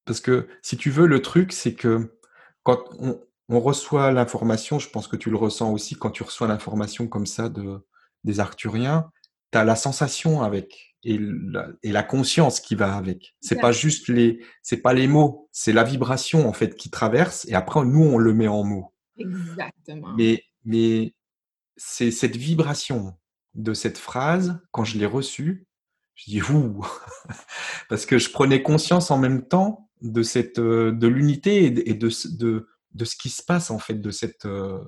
Parce 0.05 0.19
que 0.19 0.47
si 0.61 0.75
tu 0.75 0.89
veux, 0.89 1.07
le 1.07 1.21
truc, 1.21 1.53
c'est 1.53 1.73
que 1.73 2.17
quand 2.63 2.83
on, 2.99 3.21
on 3.49 3.59
reçoit 3.59 4.11
l'information, 4.11 4.79
je 4.79 4.89
pense 4.89 5.07
que 5.07 5.15
tu 5.15 5.29
le 5.29 5.37
ressens 5.37 5.71
aussi 5.71 5.95
quand 5.95 6.11
tu 6.11 6.23
reçois 6.23 6.47
l'information 6.47 7.07
comme 7.07 7.25
ça 7.25 7.49
de, 7.49 7.85
des 8.23 8.39
Arthuriens, 8.39 9.11
tu 9.51 9.57
as 9.57 9.63
la 9.63 9.75
sensation 9.75 10.41
avec 10.41 10.92
et 11.03 11.17
la, 11.19 11.67
et 11.83 11.91
la 11.91 12.03
conscience 12.03 12.59
qui 12.59 12.75
va 12.75 12.95
avec. 12.95 13.35
C'est 13.41 13.59
pas 13.59 13.71
juste 13.71 14.07
les, 14.07 14.39
c'est 14.61 14.81
pas 14.81 14.93
les 14.93 15.07
mots, 15.07 15.49
c'est 15.51 15.73
la 15.73 15.83
vibration 15.83 16.47
en 16.47 16.53
fait 16.53 16.75
qui 16.75 16.89
traverse 16.89 17.45
et 17.47 17.53
après 17.53 17.83
nous 17.85 18.03
on 18.03 18.17
le 18.17 18.33
met 18.33 18.47
en 18.47 18.63
mots. 18.63 18.93
Exactement. 19.17 20.13
Mais 20.17 20.43
mais 20.65 21.13
c'est 21.75 22.11
cette 22.11 22.37
vibration 22.37 23.15
de 23.53 23.73
cette 23.73 23.97
phrase 23.97 24.59
quand 24.71 24.83
je 24.83 24.97
l'ai 24.97 25.05
reçue, 25.05 25.67
je 26.15 26.31
dis 26.31 26.41
ouh 26.41 26.85
parce 27.89 28.05
que 28.05 28.17
je 28.17 28.29
prenais 28.29 28.63
conscience 28.63 29.11
en 29.11 29.17
même 29.17 29.47
temps 29.47 29.89
de 30.01 30.23
cette 30.23 30.59
de 30.59 31.07
l'unité 31.07 31.65
et 31.65 31.93
de, 31.93 32.09
de 32.37 32.67
de 32.93 33.05
ce 33.05 33.15
qui 33.15 33.29
se 33.29 33.43
passe 33.43 33.71
en 33.71 33.79
fait 33.79 33.95
de 33.95 34.11
cette 34.11 34.45
euh, 34.45 34.79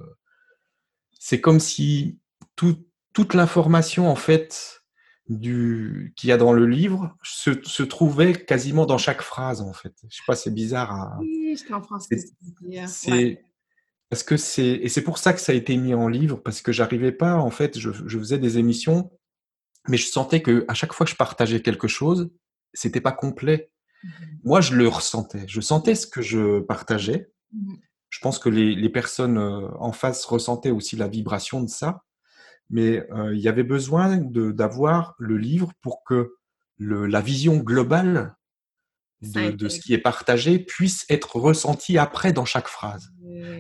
c'est 1.20 1.42
comme 1.42 1.60
si 1.60 2.20
tout 2.56 2.86
toute 3.14 3.34
l'information 3.34 4.10
en 4.10 4.16
fait 4.16 4.85
du 5.28 6.14
qu'il 6.16 6.30
y 6.30 6.32
a 6.32 6.38
dans 6.38 6.54
le 6.54 6.66
livre 6.68 7.16
se, 7.24 7.52
se, 7.64 7.84
trouvait 7.84 8.34
quasiment 8.34 8.86
dans 8.86 8.98
chaque 8.98 9.22
phrase 9.22 9.62
en 9.62 9.74
fait. 9.74 9.94
Je 10.08 10.18
sais 10.18 10.24
pas, 10.28 10.36
c'est 10.36 10.54
bizarre. 10.54 10.92
À... 10.92 11.18
Oui, 11.20 11.58
je 11.58 11.68
comprends 11.68 12.00
ce 12.00 12.08
que 12.08 12.16
C'est 12.88 13.42
parce 14.10 14.22
que 14.22 14.38
c'est 14.38 14.68
et 14.68 14.88
c'est 14.88 15.02
pour 15.02 15.18
ça 15.18 15.34
que 15.34 15.40
ça 15.40 15.52
a 15.52 15.56
été 15.56 15.76
mis 15.78 15.96
en 15.96 16.08
livre 16.08 16.38
parce 16.38 16.62
que 16.62 16.72
j'arrivais 16.72 17.12
pas 17.12 17.36
en 17.36 17.50
fait, 17.50 17.80
je, 17.80 17.90
je, 17.92 18.20
faisais 18.20 18.38
des 18.38 18.60
émissions, 18.60 19.12
mais 19.88 19.98
je 19.98 20.08
sentais 20.08 20.42
que 20.42 20.64
à 20.68 20.76
chaque 20.76 20.94
fois 20.94 21.06
que 21.06 21.12
je 21.12 21.18
partageais 21.18 21.62
quelque 21.62 21.88
chose, 21.88 22.30
c'était 22.74 23.02
pas 23.02 23.12
complet. 23.12 23.72
Mmh 24.04 24.10
Moi, 24.44 24.62
je 24.62 24.76
le 24.76 24.88
ressentais. 24.88 25.46
Je 25.48 25.60
sentais 25.62 25.96
ce 25.96 26.06
que 26.06 26.22
je 26.22 26.60
partageais. 26.60 27.32
Mmh 27.52 27.76
je 28.12 28.22
pense 28.22 28.40
que 28.40 28.48
les, 28.48 28.76
les 28.76 28.88
personnes 28.88 29.38
euh, 29.38 29.68
en 29.78 29.92
face 29.92 30.24
ressentaient 30.24 30.72
aussi 30.72 30.96
la 30.96 31.10
vibration 31.10 31.62
de 31.62 31.68
ça 31.68 32.06
mais 32.70 33.06
euh, 33.12 33.34
il 33.34 33.40
y 33.40 33.48
avait 33.48 33.64
besoin 33.64 34.18
d'avoir 34.18 35.16
le 35.20 35.38
livre 35.38 35.72
pour 35.82 36.04
que 36.04 36.36
la 36.80 37.22
vision 37.22 37.58
globale 37.58 38.36
de, 39.22 39.70
ce 39.70 39.80
qui 39.80 39.94
est 39.94 40.00
partagé 40.00 40.60
puisse 40.60 41.06
être 41.10 41.38
ressenti 41.38 41.98
après 41.98 42.34
dans 42.34 42.46
chaque 42.46 42.68
phrase. 42.68 43.12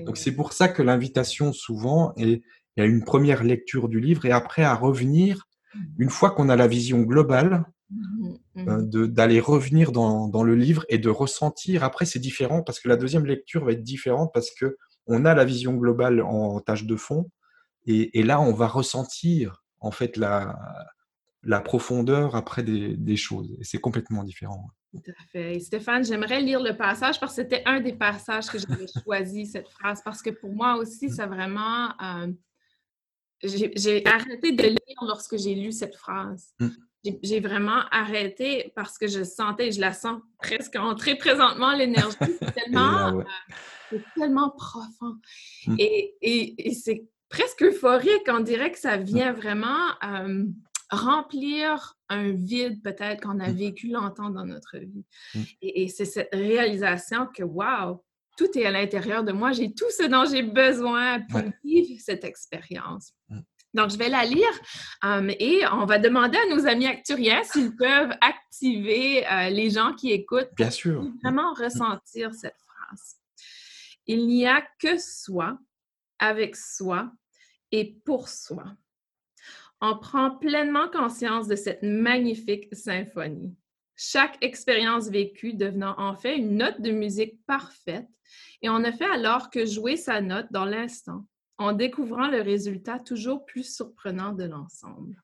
Donc 0.05 0.17
c'est 0.17 0.33
pour 0.33 0.53
ça 0.53 0.67
que 0.67 0.81
l'invitation 0.81 1.53
souvent 1.53 2.13
est 2.17 2.43
à 2.77 2.83
une 2.83 3.03
première 3.03 3.43
lecture 3.43 3.87
du 3.87 3.99
livre 3.99 4.25
et 4.25 4.31
après 4.31 4.63
à 4.63 4.75
revenir, 4.75 5.47
mmh. 5.73 5.79
une 5.99 6.09
fois 6.09 6.31
qu'on 6.31 6.49
a 6.49 6.55
la 6.55 6.67
vision 6.67 7.01
globale, 7.01 7.65
mmh 7.89 8.33
euh, 8.57 8.81
mmh 8.81 9.07
d'aller 9.07 9.39
revenir 9.39 9.91
dans, 9.91 10.27
dans, 10.27 10.43
le 10.43 10.55
livre 10.55 10.85
et 10.89 10.97
de 10.97 11.09
ressentir. 11.09 11.83
Après 11.83 12.05
c'est 12.05 12.19
différent 12.19 12.63
parce 12.63 12.79
que 12.79 12.89
la 12.89 12.97
deuxième 12.97 13.25
lecture 13.25 13.63
va 13.63 13.71
être 13.71 13.83
différente 13.83 14.31
parce 14.33 14.51
que 14.51 14.77
on 15.07 15.23
a 15.23 15.33
la 15.35 15.45
vision 15.45 15.73
globale 15.75 16.21
en 16.21 16.59
tâche 16.59 16.85
de 16.85 16.95
fond 16.95 17.29
et, 17.85 18.19
et 18.19 18.23
là 18.23 18.41
on 18.41 18.53
va 18.53 18.67
ressentir 18.67 19.63
en 19.79 19.91
fait 19.91 20.17
la, 20.17 20.57
la 21.43 21.59
profondeur 21.59 22.35
après 22.35 22.63
des, 22.63 22.95
des 22.97 23.17
choses 23.17 23.55
et 23.59 23.63
c'est 23.63 23.79
complètement 23.79 24.23
différent. 24.23 24.69
Tout 25.03 25.11
à 25.11 25.25
fait. 25.31 25.59
Stéphane, 25.59 26.05
j'aimerais 26.05 26.41
lire 26.41 26.61
le 26.61 26.75
passage 26.75 27.19
parce 27.19 27.35
que 27.35 27.41
c'était 27.41 27.63
un 27.65 27.81
des 27.81 27.93
passages 27.93 28.47
que 28.47 28.57
j'avais 28.57 28.85
choisi, 29.03 29.45
cette 29.45 29.67
phrase, 29.67 30.01
parce 30.03 30.21
que 30.21 30.29
pour 30.29 30.53
moi 30.53 30.77
aussi, 30.77 31.09
ça 31.09 31.27
vraiment. 31.27 31.89
Euh, 32.01 32.31
j'ai 33.43 34.05
arrêté 34.05 34.53
de 34.53 34.63
lire 34.63 35.01
lorsque 35.01 35.37
j'ai 35.37 35.53
lu 35.53 35.71
cette 35.71 35.95
phrase. 35.95 36.53
Mmh. 36.59 36.69
J'ai 37.21 37.39
vraiment 37.39 37.81
arrêté 37.91 38.71
parce 38.75 38.97
que 38.97 39.07
je 39.07 39.23
sentais, 39.23 39.71
je 39.71 39.79
la 39.79 39.93
sens 39.93 40.21
presque 40.39 40.75
entrer 40.75 41.15
présentement, 41.15 41.73
l'énergie. 41.73 42.15
C'est 42.19 42.53
tellement, 42.53 43.19
euh, 43.91 43.99
tellement 44.15 44.49
profond. 44.51 45.17
Mmh. 45.67 45.75
Et, 45.77 46.55
et, 46.57 46.73
c'est 46.73 47.05
presque 47.29 47.63
euphorique. 47.63 48.27
On 48.27 48.39
dirait 48.39 48.71
que 48.71 48.79
ça 48.79 48.97
vient 48.97 49.33
vraiment. 49.33 49.89
Euh, 50.03 50.45
remplir 50.89 51.97
un 52.09 52.31
vide 52.31 52.81
peut-être 52.83 53.21
qu'on 53.23 53.39
a 53.39 53.49
mmh. 53.49 53.55
vécu 53.55 53.87
longtemps 53.87 54.29
dans 54.29 54.45
notre 54.45 54.77
vie. 54.77 55.05
Mmh. 55.33 55.39
Et, 55.61 55.87
c'est 55.87 56.05
cette 56.05 56.33
réalisation 56.33 57.27
que, 57.27 57.43
wow, 57.43 58.03
tout 58.37 58.57
est 58.57 58.65
à 58.65 58.71
l'intérieur 58.71 59.23
de 59.23 59.31
moi, 59.31 59.51
j'ai 59.51 59.73
tout 59.73 59.89
ce 59.97 60.03
dont 60.03 60.25
j'ai 60.25 60.43
besoin 60.43 61.21
pour 61.21 61.41
vivre 61.63 61.99
cette 61.99 62.23
expérience. 62.23 63.13
Mmh. 63.29 63.39
Donc, 63.73 63.89
je 63.89 63.97
vais 63.97 64.07
la 64.07 64.23
lire 64.23 64.51
et 65.37 65.61
on 65.73 65.85
va 65.85 65.99
demander 65.99 66.37
à 66.37 66.55
nos 66.55 66.65
amis 66.65 66.87
acturiens 66.87 67.43
s'ils 67.43 67.75
peuvent 67.75 68.13
activer 68.21 69.27
euh, 69.27 69.49
les 69.49 69.69
gens 69.69 69.93
qui 69.93 70.11
écoutent. 70.11 70.51
Bien 70.55 70.69
sûr. 70.69 71.05
vraiment 71.21 71.53
ressentir 71.53 72.33
cette 72.33 72.55
phrase. 72.55 73.17
Il 74.07 74.27
n'y 74.27 74.47
a 74.47 74.63
que 74.79 74.97
soi, 74.97 75.57
avec 76.19 76.55
soi 76.55 77.11
et 77.71 77.99
pour 78.05 78.29
soi 78.29 78.65
on 79.81 79.97
prend 79.97 80.31
pleinement 80.31 80.89
conscience 80.89 81.47
de 81.47 81.55
cette 81.55 81.83
magnifique 81.83 82.73
symphonie. 82.73 83.55
Chaque 83.95 84.37
expérience 84.43 85.09
vécue 85.09 85.53
devenant 85.53 85.95
en 85.97 86.15
fait 86.15 86.37
une 86.37 86.57
note 86.57 86.81
de 86.81 86.91
musique 86.91 87.39
parfaite, 87.45 88.07
et 88.61 88.69
on 88.69 88.79
ne 88.79 88.91
fait 88.91 89.09
alors 89.09 89.49
que 89.49 89.65
jouer 89.65 89.95
sa 89.95 90.21
note 90.21 90.47
dans 90.51 90.65
l'instant, 90.65 91.25
en 91.57 91.71
découvrant 91.71 92.27
le 92.27 92.41
résultat 92.41 92.99
toujours 92.99 93.45
plus 93.45 93.75
surprenant 93.75 94.33
de 94.33 94.45
l'ensemble. 94.45 95.21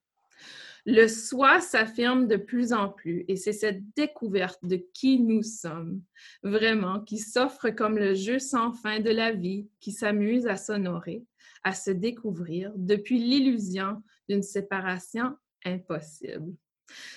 Le 0.86 1.08
soi 1.08 1.62
s'affirme 1.62 2.28
de 2.28 2.38
plus 2.38 2.74
en 2.74 2.90
plus 2.90 3.24
et 3.28 3.36
c'est 3.36 3.54
cette 3.54 3.84
découverte 3.96 4.60
de 4.64 4.84
qui 4.94 5.20
nous 5.20 5.44
sommes, 5.44 6.02
vraiment, 6.42 7.02
qui 7.02 7.20
s'offre 7.20 7.70
comme 7.70 7.98
le 7.98 8.16
jeu 8.16 8.40
sans 8.40 8.74
fin 8.74 9.00
de 9.00 9.12
la 9.12 9.32
vie, 9.32 9.68
qui 9.80 9.92
s'amuse 9.92 10.48
à 10.48 10.58
s'honorer, 10.58 11.24
à 11.64 11.74
se 11.74 11.92
découvrir 11.92 12.72
depuis 12.76 13.20
l'illusion 13.20 14.02
d'une 14.28 14.42
séparation 14.42 15.36
impossible. 15.66 16.56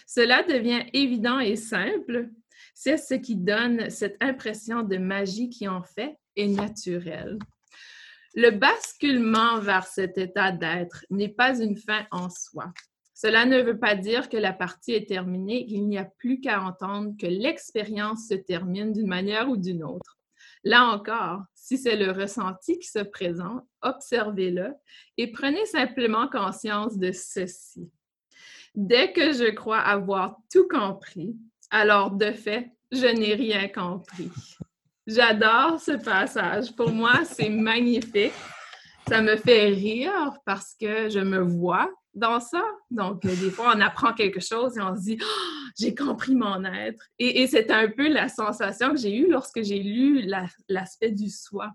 Cela 0.07 0.43
devient 0.43 0.85
évident 0.93 1.41
et 1.41 1.57
simple. 1.57 2.29
C'est 2.75 2.99
ce 2.99 3.15
qui 3.15 3.37
donne 3.37 3.89
cette 3.91 4.17
impression 4.21 4.83
de 4.83 4.99
magie 4.99 5.49
qui 5.49 5.69
en 5.69 5.83
fait 5.83 6.19
est 6.37 6.49
naturelle. 6.49 7.39
Le 8.35 8.51
basculement 8.51 9.61
vers 9.61 9.87
cet 9.87 10.19
état 10.19 10.53
d'être 10.53 11.07
n'est 11.09 11.29
pas 11.29 11.61
une 11.61 11.77
fin 11.77 12.05
en 12.11 12.29
soi. 12.29 12.73
Cela 13.15 13.47
ne 13.47 13.63
veut 13.63 13.79
pas 13.79 13.95
dire 13.95 14.29
que 14.29 14.37
la 14.37 14.53
partie 14.53 14.93
est 14.93 15.09
terminée, 15.09 15.67
qu'il 15.67 15.87
n'y 15.87 15.99
a 15.99 16.05
plus 16.05 16.41
qu'à 16.41 16.61
entendre 16.61 17.15
que 17.19 17.27
l'expérience 17.27 18.27
se 18.29 18.35
termine 18.35 18.93
d'une 18.93 19.07
manière 19.07 19.49
ou 19.49 19.57
d'une 19.57 19.85
autre. 19.85 20.19
Là 20.65 20.85
encore, 20.85 21.43
si 21.55 21.79
c'est 21.79 21.97
le 21.97 22.11
ressenti 22.11 22.79
qui 22.79 22.89
se 22.89 22.99
présente, 22.99 23.63
observez-le 23.83 24.75
et 25.17 25.31
prenez 25.31 25.65
simplement 25.67 26.29
conscience 26.29 26.99
de 26.99 27.13
ceci. 27.13 27.89
Dès 28.75 29.13
que 29.13 29.33
je 29.33 29.51
crois 29.51 29.79
avoir 29.79 30.37
tout 30.53 30.67
compris, 30.67 31.37
alors 31.71 32.11
de 32.11 32.33
fait, 32.33 32.71
je 32.91 33.07
n'ai 33.07 33.35
rien 33.35 33.69
compris. 33.69 34.31
J'adore 35.07 35.79
ce 35.81 35.93
passage. 35.93 36.75
Pour 36.75 36.91
moi, 36.91 37.25
c'est 37.25 37.51
magnifique. 37.51 38.33
Ça 39.07 39.21
me 39.21 39.37
fait 39.37 39.67
rire 39.67 40.39
parce 40.47 40.75
que 40.81 41.11
je 41.11 41.21
me 41.21 41.39
vois 41.39 41.91
dans 42.15 42.41
ça. 42.41 42.63
Donc, 42.91 43.25
euh, 43.25 43.35
des 43.37 43.51
fois, 43.51 43.73
on 43.75 43.81
apprend 43.81 44.13
quelque 44.13 44.41
chose 44.41 44.79
et 44.79 44.81
on 44.81 44.95
se 44.95 45.01
dit 45.01 45.19
oh, 45.21 45.69
j'ai 45.79 45.95
compris 45.95 46.35
mon 46.35 46.65
être. 46.65 47.03
Et, 47.19 47.47
c'est 47.47 47.71
un 47.71 47.89
peu 47.89 48.09
la 48.09 48.29
sensation 48.29 48.91
que 48.91 48.97
j'ai 48.97 49.15
eue 49.15 49.31
lorsque 49.31 49.63
j'ai 49.63 49.79
lu 49.79 50.29
l'aspect 50.69 51.11
du 51.11 51.31
soi. 51.31 51.71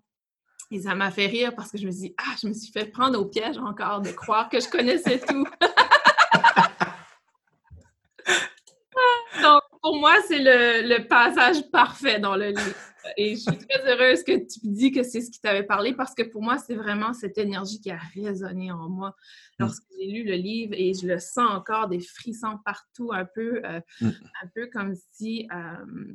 Et 0.71 0.81
ça 0.81 0.95
m'a 0.95 1.11
fait 1.11 1.25
rire 1.25 1.55
parce 1.55 1.71
que 1.71 1.77
je 1.77 1.85
me 1.85 1.91
dit 1.91 2.13
ah, 2.17 2.35
je 2.41 2.47
me 2.47 2.53
suis 2.53 2.71
fait 2.71 2.85
prendre 2.85 3.19
au 3.19 3.25
piège 3.25 3.57
encore 3.57 4.01
de 4.01 4.11
croire 4.11 4.49
que 4.49 4.59
je 4.59 4.69
connaissais 4.69 5.19
tout. 5.19 5.45
Donc, 9.41 9.61
pour 9.89 9.97
moi, 9.97 10.13
c'est 10.27 10.37
le, 10.37 10.87
le 10.87 11.07
passage 11.07 11.67
parfait 11.71 12.19
dans 12.19 12.35
le 12.35 12.49
livre. 12.49 12.75
Et 13.17 13.31
je 13.31 13.39
suis 13.39 13.57
très 13.57 13.91
heureuse 13.91 14.23
que 14.23 14.33
tu 14.33 14.59
dis 14.61 14.91
que 14.91 15.01
c'est 15.01 15.19
ce 15.19 15.31
qui 15.31 15.41
t'avait 15.41 15.63
parlé 15.63 15.95
parce 15.95 16.13
que 16.13 16.21
pour 16.21 16.43
moi, 16.43 16.59
c'est 16.59 16.75
vraiment 16.75 17.11
cette 17.11 17.39
énergie 17.39 17.81
qui 17.81 17.89
a 17.89 17.97
résonné 18.13 18.71
en 18.71 18.87
moi 18.87 19.15
lorsque 19.57 19.81
j'ai 19.97 20.05
lu 20.05 20.23
le 20.25 20.35
livre 20.35 20.75
et 20.77 20.93
je 20.93 21.07
le 21.07 21.17
sens 21.17 21.49
encore 21.49 21.87
des 21.87 22.01
frissons 22.01 22.59
partout, 22.63 23.09
un 23.11 23.25
peu, 23.25 23.61
euh, 23.65 23.81
mm. 23.99 24.09
un 24.43 24.47
peu 24.53 24.67
comme 24.67 24.93
si 25.13 25.47
euh, 25.51 26.13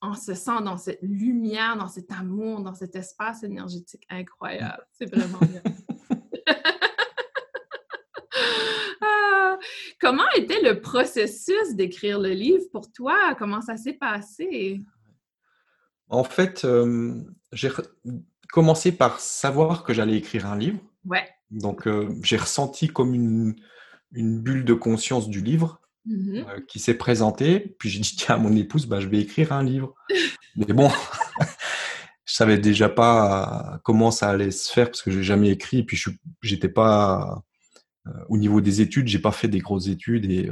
on 0.00 0.14
se 0.14 0.34
sent 0.34 0.62
dans 0.64 0.76
cette 0.76 1.00
lumière, 1.02 1.76
dans 1.76 1.88
cet 1.88 2.12
amour, 2.12 2.60
dans 2.60 2.74
cet 2.74 2.94
espace 2.94 3.42
énergétique 3.42 4.06
incroyable. 4.10 4.86
C'est 4.92 5.12
vraiment 5.12 5.40
bien. 5.40 5.62
Ah! 9.00 9.58
Comment 10.00 10.28
était 10.36 10.62
le 10.62 10.80
processus 10.80 11.74
d'écrire 11.74 12.18
le 12.18 12.30
livre 12.30 12.64
pour 12.72 12.90
toi? 12.92 13.34
Comment 13.38 13.60
ça 13.60 13.76
s'est 13.76 13.94
passé? 13.94 14.80
En 16.08 16.24
fait, 16.24 16.66
j'ai 17.52 17.70
commencé 18.52 18.92
par 18.92 19.20
savoir 19.20 19.84
que 19.84 19.92
j'allais 19.92 20.16
écrire 20.16 20.46
un 20.46 20.56
livre. 20.56 20.78
Ouais. 21.04 21.28
Donc, 21.50 21.88
j'ai 22.22 22.36
ressenti 22.36 22.88
comme 22.88 23.14
une, 23.14 23.54
bulle 24.12 24.64
de 24.64 24.74
conscience 24.74 25.28
du 25.28 25.42
livre 25.42 25.80
mmh 26.06 26.42
qui 26.66 26.78
s'est 26.78 26.94
présentée. 26.94 27.76
Puis 27.78 27.90
j'ai 27.90 28.00
dit, 28.00 28.16
tiens, 28.16 28.36
à 28.36 28.38
mon 28.38 28.56
épouse, 28.56 28.86
bah, 28.86 29.00
je 29.00 29.08
vais 29.08 29.20
écrire 29.20 29.52
un 29.52 29.62
livre. 29.62 29.94
Mais 30.56 30.72
bon, 30.72 30.90
je 32.24 32.34
savais 32.34 32.58
déjà 32.58 32.88
pas 32.88 33.80
comment 33.84 34.10
ça 34.10 34.30
allait 34.30 34.50
se 34.50 34.72
faire 34.72 34.86
parce 34.86 35.02
que 35.02 35.10
j'ai 35.10 35.22
jamais 35.22 35.50
écrit. 35.50 35.78
Et 35.78 35.84
puis, 35.84 35.96
je 35.96 36.10
j'étais 36.42 36.70
pas 36.70 37.42
au 38.28 38.38
niveau 38.38 38.60
des 38.60 38.80
études, 38.80 39.08
j'ai 39.08 39.18
pas 39.18 39.32
fait 39.32 39.48
des 39.48 39.58
grosses 39.58 39.88
études 39.88 40.30
et 40.30 40.50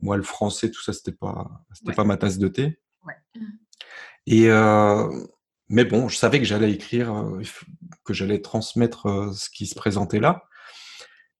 moi, 0.00 0.16
le 0.16 0.22
français, 0.22 0.70
tout 0.70 0.82
ça, 0.82 0.92
c'était 0.92 1.12
pas, 1.12 1.50
c'était 1.72 1.94
pas 1.94 2.04
ma 2.04 2.16
tasse 2.16 2.38
de 2.38 2.48
thé. 2.48 2.78
Ouais. 3.04 3.14
Et 4.26 4.50
euh, 4.50 5.08
mais 5.68 5.84
bon, 5.84 6.08
je 6.08 6.16
savais 6.16 6.38
que 6.38 6.44
j'allais 6.44 6.72
écrire, 6.72 7.14
euh, 7.14 7.42
que 8.04 8.12
j'allais 8.12 8.40
transmettre 8.40 9.06
euh, 9.06 9.32
ce 9.32 9.48
qui 9.50 9.66
se 9.66 9.74
présentait 9.74 10.20
là. 10.20 10.44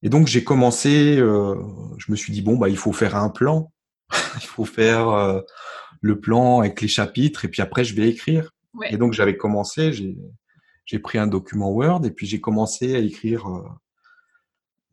Et 0.02 0.08
donc 0.08 0.26
j'ai 0.26 0.44
commencé, 0.44 1.16
je 1.16 2.10
me 2.10 2.16
suis 2.16 2.32
dit 2.32 2.42
bon 2.42 2.56
bah 2.56 2.68
il 2.68 2.76
faut 2.76 2.92
faire 2.92 3.16
un 3.16 3.30
plan, 3.30 3.72
il 4.36 4.46
faut 4.46 4.66
faire 4.66 5.42
le 6.02 6.20
plan 6.20 6.60
avec 6.60 6.80
les 6.82 6.86
chapitres 6.86 7.46
et 7.46 7.48
puis 7.48 7.62
après 7.62 7.82
je 7.82 7.94
vais 7.94 8.08
écrire. 8.08 8.52
Et 8.90 8.98
donc 8.98 9.14
j'avais 9.14 9.38
commencé, 9.38 9.92
j'ai 10.84 10.98
pris 10.98 11.16
un 11.16 11.26
document 11.26 11.70
Word 11.70 12.04
et 12.04 12.10
puis 12.10 12.26
j'ai 12.26 12.40
commencé 12.40 12.94
à 12.94 12.98
écrire. 12.98 13.48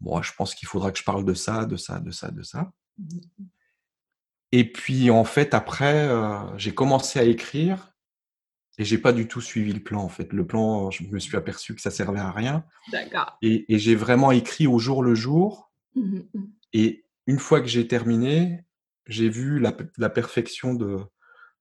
Bon, 0.04 0.22
je 0.22 0.34
pense 0.36 0.54
qu'il 0.54 0.68
faudra 0.68 0.92
que 0.92 1.00
je 1.00 1.04
parle 1.04 1.26
de 1.26 1.34
ça, 1.34 1.66
de 1.66 1.78
ça, 1.78 2.00
de 2.00 2.12
ça, 2.12 2.30
de 2.30 2.44
ça. 2.44 2.72
Mmh 2.98 3.20
et 4.56 4.72
puis 4.72 5.10
en 5.10 5.24
fait, 5.24 5.56
après, 5.56 6.08
euh, 6.08 6.38
j'ai 6.60 6.76
commencé 6.76 7.18
à 7.18 7.24
écrire 7.24 7.92
et 8.78 8.86
j'ai 8.86 9.00
pas 9.00 9.12
du 9.12 9.28
tout 9.28 9.42
suivi 9.42 9.74
le 9.74 9.80
plan. 9.80 10.04
En 10.04 10.10
fait, 10.10 10.32
le 10.32 10.46
plan, 10.46 10.92
je 10.92 11.06
me 11.06 11.18
suis 11.18 11.36
aperçu 11.36 11.74
que 11.74 11.82
ça 11.82 11.90
servait 11.90 12.20
à 12.20 12.30
rien. 12.30 12.64
D'accord. 12.92 13.36
Et, 13.42 13.66
j'ai 13.68 13.96
vraiment 13.96 14.32
écrit 14.32 14.68
au 14.68 14.78
jour 14.78 15.02
le 15.02 15.16
jour. 15.16 15.72
Mmh 15.96 16.20
mmh. 16.36 16.44
Et 16.74 17.04
une 17.26 17.40
fois 17.40 17.62
que 17.62 17.68
j'ai 17.68 17.88
terminé, 17.88 18.64
j'ai 19.08 19.28
vu 19.28 19.60
la, 19.60 19.72
perfection 20.10 20.76
de, 20.76 21.00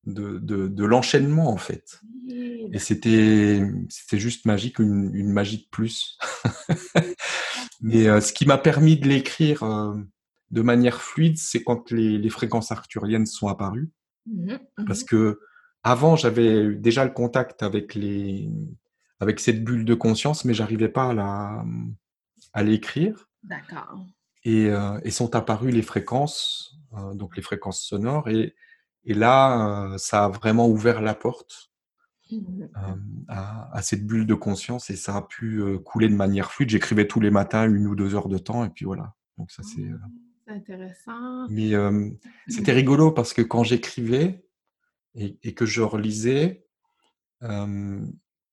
de, 0.04 0.84
l'enchaînement 0.84 1.48
en 1.48 1.56
fait. 1.56 2.00
Et 2.28 2.78
c'était 2.78 3.62
c'était 3.88 4.18
juste 4.18 4.44
magique, 4.44 4.78
une, 4.78 5.32
magie 5.32 5.58
de 5.58 5.68
plus. 5.70 6.18
Mais 7.82 8.08
euh, 8.08 8.20
ce 8.20 8.32
qui 8.32 8.46
m'a 8.46 8.58
permis 8.58 8.96
de 8.96 9.08
l'écrire 9.08 9.62
euh, 9.64 9.94
de 10.50 10.62
manière 10.62 11.02
fluide, 11.02 11.38
c'est 11.38 11.62
quand 11.62 11.90
les, 11.90 12.28
fréquences 12.30 12.72
arthuriennes 12.72 13.26
sont 13.26 13.48
apparues. 13.48 13.90
Mmh 14.26 14.56
Parce 14.86 15.02
mmh 15.02 15.06
que 15.06 15.40
avant, 15.82 16.14
j'avais 16.14 16.74
déjà 16.74 17.04
le 17.04 17.10
contact 17.10 17.62
avec 17.62 17.94
les, 17.94 18.48
avec 19.18 19.40
cette 19.40 19.64
bulle 19.64 19.84
de 19.84 19.94
conscience, 19.94 20.44
mais 20.44 20.54
j'arrivais 20.54 20.88
pas 20.88 21.10
à 21.10 21.14
la, 21.14 21.64
à 22.52 22.62
l'écrire. 22.62 23.28
D'accord. 23.42 24.06
Et, 24.44 24.66
euh, 24.66 25.00
et, 25.04 25.10
sont 25.10 25.34
apparues 25.34 25.70
les 25.70 25.82
fréquences, 25.82 26.76
euh, 26.96 27.14
donc 27.14 27.36
les 27.36 27.42
fréquences 27.42 27.82
sonores, 27.82 28.28
et, 28.28 28.54
et 29.04 29.14
là, 29.14 29.92
euh, 29.92 29.98
ça 29.98 30.24
a 30.24 30.28
vraiment 30.28 30.68
ouvert 30.68 31.00
la 31.00 31.14
porte 31.14 31.71
à, 33.28 33.76
à, 33.76 33.82
cette 33.82 34.06
bulle 34.06 34.26
de 34.26 34.34
conscience 34.34 34.90
et 34.90 34.96
ça 34.96 35.16
a 35.16 35.22
pu 35.22 35.62
couler 35.84 36.08
de 36.08 36.14
manière 36.14 36.52
fluide. 36.52 36.70
J'écrivais 36.70 37.06
tous 37.06 37.20
les 37.20 37.30
matins 37.30 37.68
une 37.68 37.86
ou 37.86 37.94
deux 37.94 38.14
heures 38.14 38.28
de 38.28 38.38
temps, 38.38 38.64
et 38.64 38.70
puis 38.70 38.84
voilà. 38.84 39.14
Donc 39.38 39.50
ça 39.50 39.62
c'est. 39.62 39.88
intéressant. 40.46 41.48
Mais 41.48 41.72
c'était 42.48 42.72
rigolo 42.72 43.10
parce 43.10 43.32
que 43.32 43.42
quand 43.42 43.64
j'écrivais 43.64 44.44
et, 45.14 45.38
et, 45.42 45.54
que 45.54 45.66
je 45.66 45.82
relisais, 45.82 46.66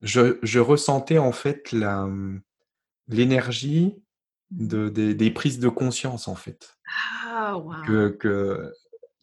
je, 0.01 0.59
ressentais 0.59 1.17
en 1.17 1.31
fait 1.31 1.73
l'énergie 3.07 3.95
de, 4.51 4.89
des, 4.89 5.31
prises 5.31 5.59
de 5.59 5.69
conscience 5.69 6.27
en 6.27 6.35
fait 6.35 6.77
ah, 7.25 7.61
que, 7.85 8.73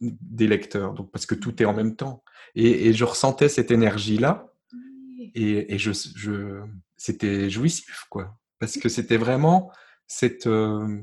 des 0.01 0.47
lecteurs 0.47 0.93
donc 0.93 1.11
parce 1.11 1.27
que 1.27 1.35
tout 1.35 1.63
est 1.63 1.67
en 1.67 1.75
même 1.75 1.97
temps. 1.97 2.23
Et, 2.55 2.93
je 2.93 3.05
ressentais 3.05 3.49
cette 3.49 3.71
énergie 3.71 4.19
là 4.19 4.53
et, 5.35 5.79
je, 5.79 5.93
je 5.93 6.63
c'était 6.97 7.51
jouissif 7.51 8.07
quoi. 8.11 8.37
Parce 8.59 8.79
que 8.79 8.89
c'était 8.89 9.19
vraiment 9.19 9.71
cette 10.07 10.47
euh, 10.47 11.03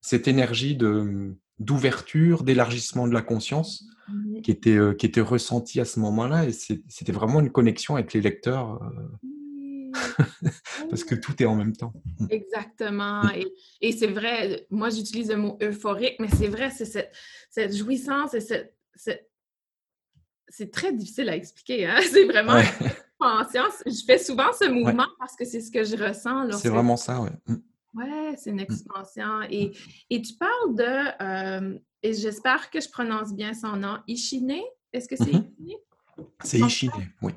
cette 0.00 0.28
énergie 0.28 0.76
de 0.76 1.34
d'ouverture 1.58 2.42
d'élargissement 2.42 3.06
de 3.06 3.14
la 3.14 3.22
conscience 3.22 3.84
qui 4.42 4.50
était, 4.50 4.76
euh, 4.76 4.94
qui 4.94 5.06
était 5.06 5.20
ressenti 5.20 5.80
à 5.80 5.84
ce 5.84 6.00
moment-là. 6.00 6.46
Et 6.46 6.52
c'était 6.52 7.12
vraiment 7.12 7.40
une 7.40 7.50
connexion 7.50 7.94
avec 7.94 8.12
les 8.12 8.20
lecteurs. 8.20 8.82
Euh, 8.82 9.28
parce 10.90 11.04
que 11.04 11.14
tout 11.14 11.40
est 11.42 11.46
en 11.46 11.54
même 11.54 11.76
temps. 11.76 11.92
Mmh. 12.18 12.26
Exactement. 12.30 13.28
Et, 13.34 13.46
et 13.80 13.92
c'est 13.92 14.06
vrai, 14.08 14.66
moi 14.70 14.90
j'utilise 14.90 15.30
le 15.30 15.36
mot 15.36 15.58
euphorique, 15.62 16.16
mais 16.18 16.28
c'est 16.28 16.48
vrai, 16.48 16.70
c'est 16.70 16.84
cette, 16.84 17.12
cette, 17.50 17.74
jouissance 17.74 18.34
et 18.34 18.40
cette, 18.40 18.76
c'est 20.48 20.70
très 20.70 20.92
difficile 20.92 21.28
à 21.28 21.36
expliquer. 21.36 21.86
Hein? 21.86 22.00
C'est 22.10 22.24
vraiment 22.24 22.60
conscience. 23.18 23.82
Je 23.86 24.04
fais 24.04 24.18
souvent 24.18 24.52
ce 24.52 24.68
mouvement 24.68 25.06
parce 25.18 25.34
que 25.36 25.44
c'est 25.44 25.60
ce 25.60 25.70
que 25.70 25.84
je 25.84 25.96
ressens. 25.96 26.58
C'est 26.58 26.68
vraiment 26.68 26.96
ça, 26.96 27.20
oui. 27.20 27.30
Mmh. 27.46 27.54
Ouais, 27.94 28.34
c'est 28.36 28.50
une 28.50 28.60
expansion. 28.60 29.42
Et, 29.50 29.72
et 30.10 30.22
tu 30.22 30.34
parles 30.34 30.74
de, 30.74 31.22
euh, 31.22 31.78
et 32.02 32.14
j'espère 32.14 32.70
que 32.70 32.80
je 32.80 32.88
prononce 32.88 33.32
bien 33.34 33.54
son 33.54 33.76
nom, 33.76 33.98
Ishine. 34.06 34.54
Est-ce 34.92 35.08
que 35.08 35.16
c'est 35.16 35.32
mmh 35.32 35.50
Ishine? 35.58 35.78
C'est 36.42 36.58
Ishine, 36.58 36.90
oui. 37.22 37.32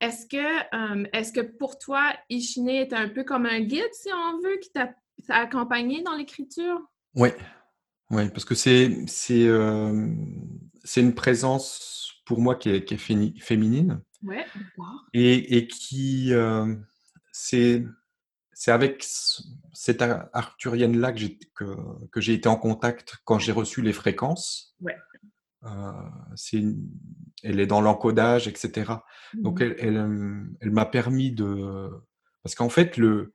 Est-ce 0.00 0.26
que, 0.26 1.16
est 1.16 1.34
que 1.34 1.40
pour 1.40 1.78
toi, 1.78 2.12
Ishine 2.28 2.68
est 2.68 2.92
un 2.92 3.08
peu 3.08 3.22
comme 3.22 3.46
un 3.46 3.60
guide, 3.60 3.92
si 3.92 4.08
on 4.12 4.40
veut, 4.40 4.56
qui 4.58 4.70
t'a 4.72 4.94
accompagné 5.28 6.02
dans 6.02 6.16
l'écriture? 6.16 6.80
Oui, 7.14 7.28
oui, 8.10 8.28
parce 8.30 8.44
que 8.44 8.54
c'est 8.54 9.04
c'est 9.06 9.48
c'est 10.84 11.00
une 11.00 11.14
présence 11.14 12.14
pour 12.24 12.40
moi 12.40 12.54
qui 12.54 12.70
est, 12.70 12.84
qui 12.84 12.94
est 12.94 13.40
féminine. 13.40 14.00
Ouais, 14.22 14.46
et, 15.12 15.56
et 15.56 15.66
qui 15.66 16.32
c'est 17.32 17.84
c'est 18.52 18.72
avec 18.72 19.04
cette 19.72 20.02
arthurienne-là 20.02 21.12
que 21.12 21.18
j'ai 21.18 21.38
que, 21.54 21.64
que 22.10 22.30
été 22.30 22.48
en 22.48 22.56
contact 22.56 23.16
quand 23.24 23.38
j'ai 23.38 23.52
reçu 23.52 23.82
les 23.82 23.92
fréquences. 23.92 24.74
Ouais. 24.80 24.96
Euh, 25.64 25.92
elle 27.42 27.60
est 27.60 27.66
dans 27.66 27.80
l'encodage, 27.80 28.48
etc. 28.48 28.92
Donc, 29.34 29.60
mmh 29.60 29.62
elle, 29.62 29.76
elle, 29.78 30.56
elle 30.60 30.70
m'a 30.70 30.86
permis 30.86 31.32
de... 31.32 31.90
Parce 32.42 32.54
qu'en 32.54 32.70
fait, 32.70 32.96
le, 32.96 33.34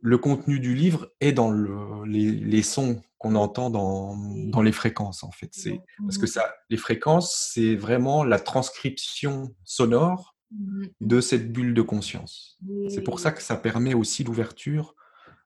le 0.00 0.18
contenu 0.18 0.60
du 0.60 0.74
livre 0.74 1.10
est 1.20 1.32
dans 1.32 1.50
le, 1.50 2.04
les, 2.06 2.30
les, 2.30 2.62
sons 2.62 3.02
qu'on 3.18 3.34
entend 3.34 3.70
dans, 3.70 4.16
dans, 4.46 4.62
les 4.62 4.70
fréquences, 4.70 5.24
en 5.24 5.32
fait. 5.32 5.48
C'est, 5.52 5.80
parce 5.98 6.18
que 6.18 6.24
mmh 6.24 6.28
ça, 6.28 6.54
les 6.70 6.76
fréquences, 6.76 7.50
c'est 7.52 7.74
vraiment 7.74 8.22
la 8.22 8.38
transcription 8.38 9.54
sonore 9.64 10.34
Mmh 10.50 10.86
de 11.00 11.20
cette 11.20 11.52
bulle 11.52 11.74
de 11.74 11.82
conscience. 11.82 12.58
C'est 12.88 13.02
pour 13.02 13.18
ça 13.20 13.32
que 13.32 13.42
ça 13.42 13.56
permet 13.56 13.94
aussi 13.94 14.24
l'ouverture 14.24 14.94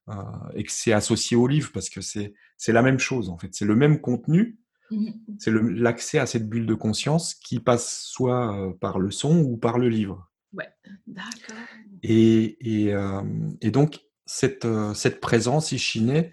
euh, 0.08 0.14
et 0.54 0.64
que 0.64 0.70
c'est 0.70 0.92
associé 0.92 1.36
au 1.36 1.46
livre 1.46 1.70
parce 1.72 1.88
que 1.88 2.00
c'est 2.00 2.32
la 2.68 2.82
même 2.82 2.98
chose 2.98 3.28
en 3.28 3.38
fait. 3.38 3.48
C'est 3.52 3.64
le 3.64 3.74
même 3.74 4.00
contenu, 4.00 4.42
mmh 4.42 4.56
c'est 5.38 5.52
l'accès 5.52 6.18
à 6.18 6.26
cette 6.26 6.48
bulle 6.48 6.66
de 6.66 6.74
conscience 6.74 7.34
qui 7.34 7.60
passe 7.60 8.02
soit 8.02 8.56
euh, 8.56 8.72
par 8.72 8.98
le 8.98 9.10
son 9.10 9.40
ou 9.40 9.56
par 9.56 9.78
le 9.78 9.88
livre. 9.88 10.30
Ouais, 10.52 10.68
d'accord. 11.06 11.56
Et, 12.02 12.56
et, 12.60 12.94
euh, 12.94 13.22
et, 13.60 13.70
donc 13.70 14.00
cette, 14.24 14.66
cette 14.94 15.20
présence 15.20 15.72
ichinée 15.72 16.32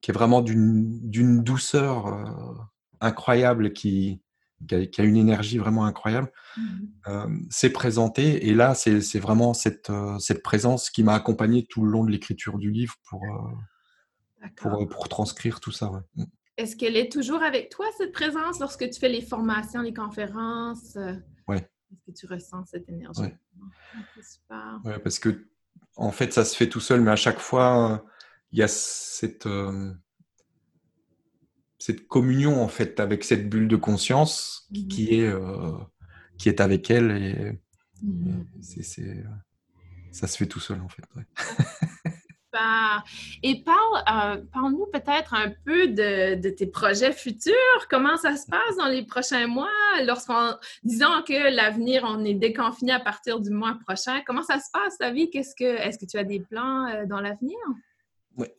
qui 0.00 0.10
est 0.10 0.14
vraiment 0.14 0.42
d'une 0.42 1.42
douceur 1.42 2.24
incroyable 3.00 3.72
qui, 3.72 4.20
qui 4.68 5.00
a, 5.00 5.04
une 5.04 5.16
énergie 5.16 5.58
vraiment 5.58 5.84
incroyable, 5.84 6.32
euh, 7.08 7.26
s'est 7.50 7.70
présenté. 7.70 8.48
Et 8.48 8.54
là, 8.54 8.74
c'est 8.74 9.18
vraiment 9.18 9.54
cette, 9.54 9.90
euh, 9.90 10.18
cette 10.18 10.42
présence 10.42 10.90
qui 10.90 11.02
m'a 11.02 11.14
accompagné 11.14 11.66
tout 11.66 11.84
le 11.84 11.90
long 11.90 12.04
de 12.04 12.10
l'écriture 12.10 12.58
du 12.58 12.70
livre 12.70 12.94
pour, 13.08 13.22
euh, 13.24 14.48
pour, 14.56 14.88
pour, 14.88 15.08
transcrire 15.08 15.60
tout 15.60 15.72
ça. 15.72 15.90
Est-ce 16.56 16.76
qu'elle 16.76 16.96
est 16.96 17.12
toujours 17.12 17.42
avec 17.42 17.68
toi, 17.68 17.86
cette 17.98 18.12
présence, 18.12 18.60
lorsque 18.60 18.88
tu 18.88 18.98
fais 18.98 19.08
les 19.08 19.20
formations, 19.20 19.82
les 19.82 19.94
conférences? 19.94 20.96
Oui. 21.48 21.56
Est-ce 21.56 22.02
que 22.06 22.12
tu 22.12 22.26
ressens 22.26 22.64
cette 22.66 22.88
énergie? 22.88 23.20
Oui, 23.22 24.56
ouais, 24.84 24.98
parce 24.98 25.18
que, 25.18 25.46
en 25.96 26.12
fait, 26.12 26.32
ça 26.32 26.44
se 26.44 26.56
fait 26.56 26.68
tout 26.68 26.80
seul, 26.80 27.00
mais 27.00 27.10
à 27.10 27.16
chaque 27.16 27.38
fois, 27.38 28.04
il 28.52 28.58
y 28.58 28.62
a 28.62 28.68
cette 28.68 29.46
cette 31.86 32.08
communion 32.08 32.62
en 32.62 32.68
fait 32.68 32.98
avec 32.98 33.22
cette 33.22 33.48
bulle 33.48 33.68
de 33.68 33.76
conscience 33.76 34.66
qui, 34.72 35.04
mmh. 35.04 35.14
est 35.14 35.26
euh, 35.26 35.78
qui 36.36 36.48
est 36.48 36.60
avec 36.60 36.90
elle 36.90 37.10
et, 37.12 37.60
mmh. 38.02 38.42
c'est, 38.60 39.24
ça 40.10 40.26
se 40.26 40.36
fait 40.36 40.46
tout 40.46 40.58
seul 40.58 40.80
en 40.80 40.88
fait. 40.88 41.04
et 43.42 43.62
parle, 43.62 44.36
euh, 44.38 44.42
parle-nous 44.52 44.86
peut-être 44.92 45.34
un 45.34 45.52
peu 45.64 45.88
de, 45.88 46.34
de, 46.34 46.50
tes 46.50 46.66
projets 46.66 47.12
futurs. 47.12 47.54
Comment 47.90 48.16
ça 48.16 48.36
se 48.36 48.46
passe 48.46 48.76
dans 48.78 48.88
les 48.88 49.04
prochains 49.04 49.46
mois? 49.46 49.68
Lorsqu'on, 50.04 50.54
disons 50.82 51.22
que 51.26 51.54
l'avenir, 51.54 52.04
on 52.06 52.24
est 52.24 52.34
déconfiné 52.34 52.92
à 52.92 53.00
partir 53.00 53.40
du 53.40 53.50
mois 53.50 53.76
prochain. 53.86 54.20
Comment 54.26 54.42
ça 54.42 54.58
se 54.58 54.70
passe 54.72 54.98
ta 54.98 55.10
vie? 55.10 55.30
Qu'est-ce 55.30 55.54
que, 55.54 55.64
est-ce 55.64 55.98
que 55.98 56.06
tu 56.06 56.18
as 56.18 56.24
des 56.24 56.40
plans 56.40 56.86
euh, 56.86 57.06
dans 57.06 57.20
l'avenir? 57.20 57.56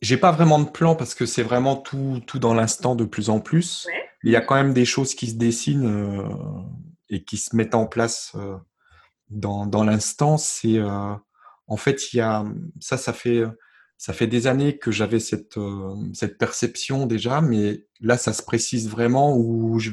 J'ai 0.02 0.16
pas 0.16 0.32
vraiment 0.32 0.58
de 0.58 0.68
plan 0.68 0.96
parce 0.96 1.14
que 1.14 1.24
c'est 1.24 1.42
vraiment 1.42 1.76
tout, 1.76 2.20
tout 2.26 2.38
dans 2.38 2.54
l'instant 2.54 2.96
de 2.96 3.04
plus 3.04 3.30
en 3.30 3.40
plus. 3.40 3.86
Il 4.24 4.32
y 4.32 4.36
a 4.36 4.40
quand 4.40 4.56
même 4.56 4.74
des 4.74 4.84
choses 4.84 5.14
qui 5.14 5.28
se 5.28 5.36
dessinent 5.36 5.86
euh, 5.86 6.28
et 7.08 7.22
qui 7.22 7.36
se 7.36 7.54
mettent 7.54 7.76
en 7.76 7.86
place 7.86 8.36
dans, 9.30 9.66
dans 9.66 9.84
l'instant. 9.84 10.36
C'est 10.36 10.80
en 10.80 11.76
fait 11.76 12.12
il 12.12 12.16
y 12.16 12.20
a 12.20 12.44
ça, 12.80 12.96
ça 12.96 13.12
fait 13.12 13.44
ça 13.98 14.12
fait 14.12 14.26
des 14.26 14.46
années 14.46 14.78
que 14.78 14.90
j'avais 14.90 15.20
cette 15.20 15.58
cette 16.14 16.38
perception 16.38 17.06
déjà, 17.06 17.40
mais 17.40 17.84
là 18.00 18.16
ça 18.16 18.32
se 18.32 18.42
précise 18.42 18.88
vraiment 18.88 19.36
où 19.36 19.78
je, 19.78 19.90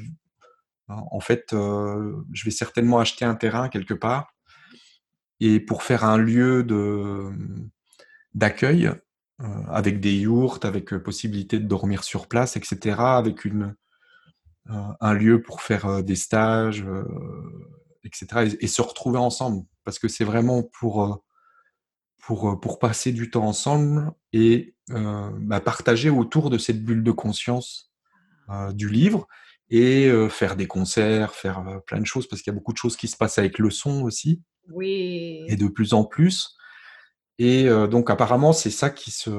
en 0.87 1.19
fait 1.19 1.47
je 1.51 2.45
vais 2.45 2.51
certainement 2.51 2.99
acheter 2.99 3.25
un 3.25 3.35
terrain 3.35 3.67
quelque 3.69 3.93
part 3.93 4.33
et 5.39 5.59
pour 5.59 5.83
faire 5.83 6.03
un 6.05 6.17
lieu 6.17 6.63
de 6.63 7.31
d'accueil 8.33 8.91
euh, 9.41 9.63
avec 9.67 9.99
des 9.99 10.15
yourtes, 10.15 10.63
avec 10.63 10.93
euh, 10.93 11.03
possibilité 11.03 11.59
de 11.59 11.67
dormir 11.67 12.05
sur 12.05 12.27
place, 12.27 12.55
etc., 12.55 12.95
avec 12.99 13.43
une, 13.43 13.75
euh, 14.69 14.93
un 15.01 15.13
lieu 15.13 15.41
pour 15.41 15.61
faire 15.61 16.01
des 16.03 16.15
stages, 16.15 16.85
etc., 18.05 18.55
et, 18.61 18.67
se 18.67 18.81
retrouver 18.81 19.17
ensemble, 19.17 19.65
parce 19.83 19.99
que 19.99 20.07
c'est 20.07 20.23
vraiment 20.23 20.63
pour, 20.63 21.24
pour, 22.25 22.59
pour 22.59 22.79
passer 22.79 23.11
du 23.11 23.29
temps 23.29 23.45
ensemble 23.45 24.11
et 24.33 24.75
bah, 24.89 25.59
partager 25.61 26.09
autour 26.09 26.49
de 26.49 26.57
cette 26.57 26.83
bulle 26.83 27.03
de 27.03 27.11
conscience 27.11 27.91
du 28.73 28.89
livre 28.89 29.27
et 29.69 30.11
faire 30.29 30.55
des 30.55 30.67
concerts, 30.67 31.33
faire 31.33 31.81
plein 31.85 31.99
de 31.99 32.05
choses, 32.05 32.27
parce 32.27 32.41
qu'il 32.41 32.51
y 32.51 32.55
a 32.55 32.57
beaucoup 32.57 32.73
de 32.73 32.77
choses 32.77 32.97
qui 32.97 33.07
se 33.07 33.15
passent 33.15 33.37
avec 33.37 33.59
le 33.59 33.69
son 33.69 34.01
aussi. 34.03 34.41
Oui. 34.71 35.45
Et 35.47 35.55
de 35.55 35.67
plus 35.67 35.93
en 35.93 36.03
plus. 36.03 36.55
Et 37.37 37.67
euh, 37.67 37.87
donc 37.87 38.09
apparemment, 38.09 38.53
c'est 38.53 38.71
ça 38.71 38.89
qui, 38.89 39.11
se, 39.11 39.29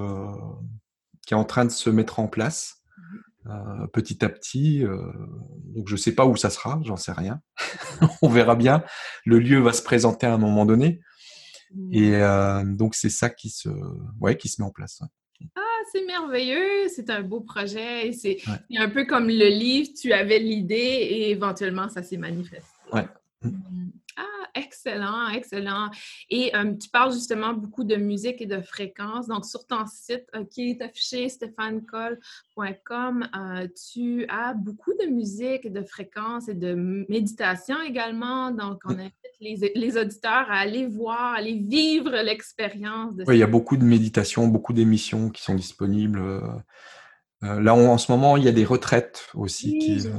qui 1.27 1.35
est 1.35 1.37
en 1.37 1.45
train 1.45 1.65
de 1.65 1.71
se 1.71 1.91
mettre 1.91 2.21
en 2.21 2.29
place 2.29 2.83
mmh 2.97 3.03
euh, 3.49 3.87
petit 3.93 4.25
à 4.25 4.29
petit. 4.29 4.85
Euh, 4.85 4.99
donc 5.73 5.87
je 5.87 5.93
ne 5.93 5.99
sais 5.99 6.17
pas 6.17 6.27
où 6.27 6.35
ça 6.35 6.51
sera, 6.51 6.81
j'en 6.83 6.97
sais 6.97 7.13
rien. 7.13 7.41
On 8.23 8.29
verra 8.29 8.57
bien. 8.57 8.83
Le 9.25 9.39
lieu 9.39 9.61
va 9.61 9.73
se 9.73 9.83
présenter 9.83 10.27
à 10.27 10.35
un 10.35 10.39
moment 10.39 10.67
donné. 10.67 11.01
Mmh. 11.75 11.95
Et 11.95 12.75
donc 12.77 12.95
c'est 12.95 13.11
ça 13.11 13.31
qui 13.31 13.51
se, 13.51 13.69
ouais, 14.21 14.37
qui 14.37 14.49
se 14.49 14.61
met 14.61 14.67
en 14.67 14.71
place. 14.71 15.03
Ah, 15.55 15.61
c'est 15.93 16.05
merveilleux, 16.05 16.89
c'est 16.89 17.11
un 17.11 17.23
beau 17.23 17.41
projet. 17.41 18.13
C'est 18.13 18.39
un 18.77 18.89
peu 18.89 19.05
comme 19.05 19.29
le 19.29 19.49
livre, 19.49 19.91
tu 20.01 20.13
avais 20.13 20.39
l'idée 20.39 20.75
et 20.75 21.31
éventuellement 21.31 21.89
ça 21.89 22.03
s'est 22.03 22.17
manifesté. 22.17 22.67
Ouais. 22.93 23.07
Mm. 23.43 23.91
Ah, 24.17 24.49
excellent, 24.55 25.29
excellent. 25.29 25.91
Et 26.31 26.57
euh, 26.57 26.75
tu 26.75 26.89
parles 26.89 27.13
justement 27.13 27.53
beaucoup 27.53 27.85
de 27.85 27.97
musique 27.97 28.41
et 28.41 28.47
de 28.47 28.63
fréquences. 28.63 29.29
Donc, 29.29 29.45
sur 29.45 29.67
ton 29.67 29.85
site 29.87 30.25
euh, 30.35 30.45
qui 30.45 30.71
est 30.71 30.81
affiché, 30.81 31.29
stéphanecole.com, 31.29 33.29
euh, 33.37 33.69
tu 33.91 34.25
as 34.31 34.55
beaucoup 34.55 34.95
de 34.95 35.05
musique, 35.07 35.71
de 35.71 35.83
fréquences 35.83 36.49
et 36.49 36.55
de 36.55 36.73
méditation 37.09 37.79
également. 37.83 38.53
Donc, 38.53 38.81
on 38.87 38.99
invite 38.99 39.13
les, 39.41 39.73
les 39.75 39.97
auditeurs 39.97 40.51
à 40.51 40.59
aller 40.59 40.87
voir, 40.87 41.35
à 41.35 41.37
aller 41.37 41.55
vivre 41.55 42.11
l'expérience. 42.11 43.15
Oui, 43.27 43.37
il 43.37 43.41
y 43.41 43.43
a 43.43 43.49
beaucoup 43.49 43.77
de 43.77 43.85
méditations, 43.85 44.49
beaucoup 44.49 44.73
d'émissions 44.73 45.31
qui 45.31 45.43
sont 45.43 45.55
disponibles. 45.55 46.21
Euh, 47.45 47.61
là, 47.61 47.75
en 47.75 47.99
ce 47.99 48.11
moment, 48.11 48.37
il 48.37 48.45
y 48.45 48.49
a 48.49 48.53
des 48.53 48.65
retraites 48.65 49.29
aussi. 49.35 49.79
qui, 49.79 50.07
euh, 50.07 50.11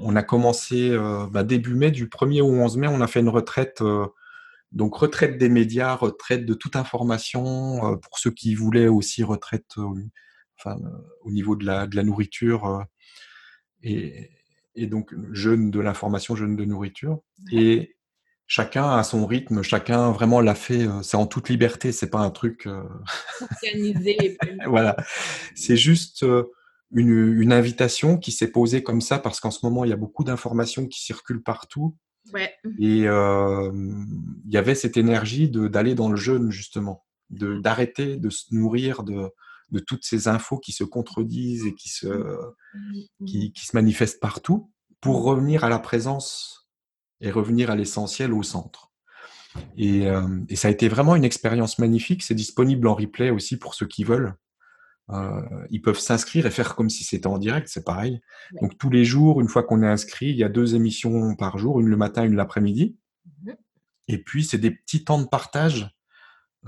on 0.00 0.16
a 0.16 0.22
commencé 0.22 0.90
euh, 0.90 1.26
bah, 1.30 1.44
début 1.44 1.74
mai, 1.74 1.90
du 1.90 2.06
1er 2.06 2.42
au 2.42 2.50
11 2.50 2.76
mai, 2.76 2.88
on 2.88 3.00
a 3.00 3.06
fait 3.06 3.20
une 3.20 3.28
retraite, 3.28 3.82
donc 4.72 4.96
retraite 4.96 5.38
des 5.38 5.48
médias, 5.48 5.94
retraite 5.94 6.44
de 6.44 6.54
toute 6.54 6.76
information, 6.76 7.98
pour 8.02 8.18
ceux 8.18 8.30
qui 8.30 8.54
voulaient 8.54 8.88
aussi 8.88 9.22
retraite 9.22 9.76
enfin, 10.58 10.76
au 11.22 11.30
niveau 11.30 11.56
de 11.56 11.64
la, 11.64 11.86
de 11.86 11.96
la 11.96 12.02
nourriture, 12.02 12.84
et, 13.82 14.30
et, 14.74 14.86
donc 14.86 15.14
jeûne 15.32 15.70
de 15.70 15.80
l'information, 15.80 16.34
jeûne 16.34 16.56
de 16.56 16.64
nourriture. 16.64 17.20
Et 17.52 17.95
chacun 18.46 18.90
a 18.90 19.02
son 19.02 19.26
rythme, 19.26 19.62
chacun 19.62 20.10
vraiment 20.12 20.40
l'a 20.40 20.54
fait, 20.54 20.86
c'est 21.02 21.16
en 21.16 21.26
toute 21.26 21.48
liberté, 21.48 21.92
c'est 21.92 22.10
pas 22.10 22.20
un 22.20 22.30
truc... 22.30 22.68
Organisé. 23.50 24.38
voilà, 24.66 24.96
c'est 25.54 25.76
juste 25.76 26.24
une, 26.92 27.52
invitation 27.52 28.18
qui 28.18 28.32
s'est 28.32 28.50
posée 28.50 28.82
comme 28.82 29.00
ça 29.00 29.18
parce 29.18 29.40
qu'en 29.40 29.50
ce 29.50 29.64
moment, 29.64 29.84
il 29.84 29.90
y 29.90 29.94
a 29.94 29.96
beaucoup 29.96 30.24
d'informations 30.24 30.86
qui 30.86 31.02
circulent 31.02 31.42
partout. 31.42 31.96
Et 32.80 33.06
euh, 33.06 33.70
il 34.44 34.52
y 34.52 34.56
avait 34.56 34.74
cette 34.74 34.96
énergie 34.96 35.48
d'aller 35.48 35.94
dans 35.94 36.08
le 36.08 36.16
jeûne, 36.16 36.50
justement, 36.50 37.04
d'arrêter 37.30 38.16
de, 38.16 38.30
se 38.30 38.52
nourrir 38.52 39.04
de, 39.04 39.30
de, 39.70 39.78
toutes 39.78 40.04
ces 40.04 40.26
infos 40.26 40.58
qui 40.58 40.72
se 40.72 40.82
contredisent 40.82 41.66
et 41.66 41.74
qui 41.74 41.88
se, 41.88 42.08
qui, 43.26 43.52
qui 43.52 43.66
se 43.66 43.76
manifestent 43.76 44.18
partout 44.18 44.72
pour 45.00 45.22
revenir 45.22 45.62
à 45.62 45.68
la 45.68 45.78
présence 45.78 46.65
et 47.20 47.30
revenir 47.30 47.70
à 47.70 47.76
l'essentiel 47.76 48.32
au 48.32 48.42
centre. 48.42 48.92
Et, 49.76 50.08
euh, 50.08 50.40
et, 50.48 50.56
ça 50.56 50.68
a 50.68 50.70
été 50.70 50.88
vraiment 50.88 51.16
une 51.16 51.24
expérience 51.24 51.78
magnifique. 51.78 52.22
C'est 52.22 52.34
disponible 52.34 52.86
en 52.88 52.94
replay 52.94 53.30
aussi 53.30 53.58
pour 53.58 53.74
ceux 53.74 53.86
qui 53.86 54.04
veulent. 54.04 54.34
Euh, 55.10 55.40
ils 55.70 55.80
peuvent 55.80 55.98
s'inscrire 55.98 56.46
et 56.46 56.50
faire 56.50 56.74
comme 56.74 56.90
si 56.90 57.04
c'était 57.04 57.28
en 57.28 57.38
direct, 57.38 57.68
c'est 57.68 57.84
pareil. 57.84 58.20
Donc 58.60 58.76
tous 58.76 58.90
les 58.90 59.04
jours, 59.04 59.40
une 59.40 59.48
fois 59.48 59.62
qu'on 59.62 59.82
est 59.82 59.88
inscrit, 59.88 60.30
il 60.30 60.36
y 60.36 60.42
a 60.42 60.48
deux 60.48 60.74
émissions 60.74 61.36
par 61.36 61.58
jour, 61.58 61.80
une 61.80 61.86
le 61.86 61.96
matin, 61.96 62.24
une 62.24 62.36
l'après-midi. 62.36 62.96
Mmh 63.24 63.52
et 64.08 64.22
puis 64.22 64.44
c'est 64.44 64.58
des 64.58 64.70
petits 64.70 65.02
temps 65.02 65.20
de 65.20 65.26
partage, 65.26 65.90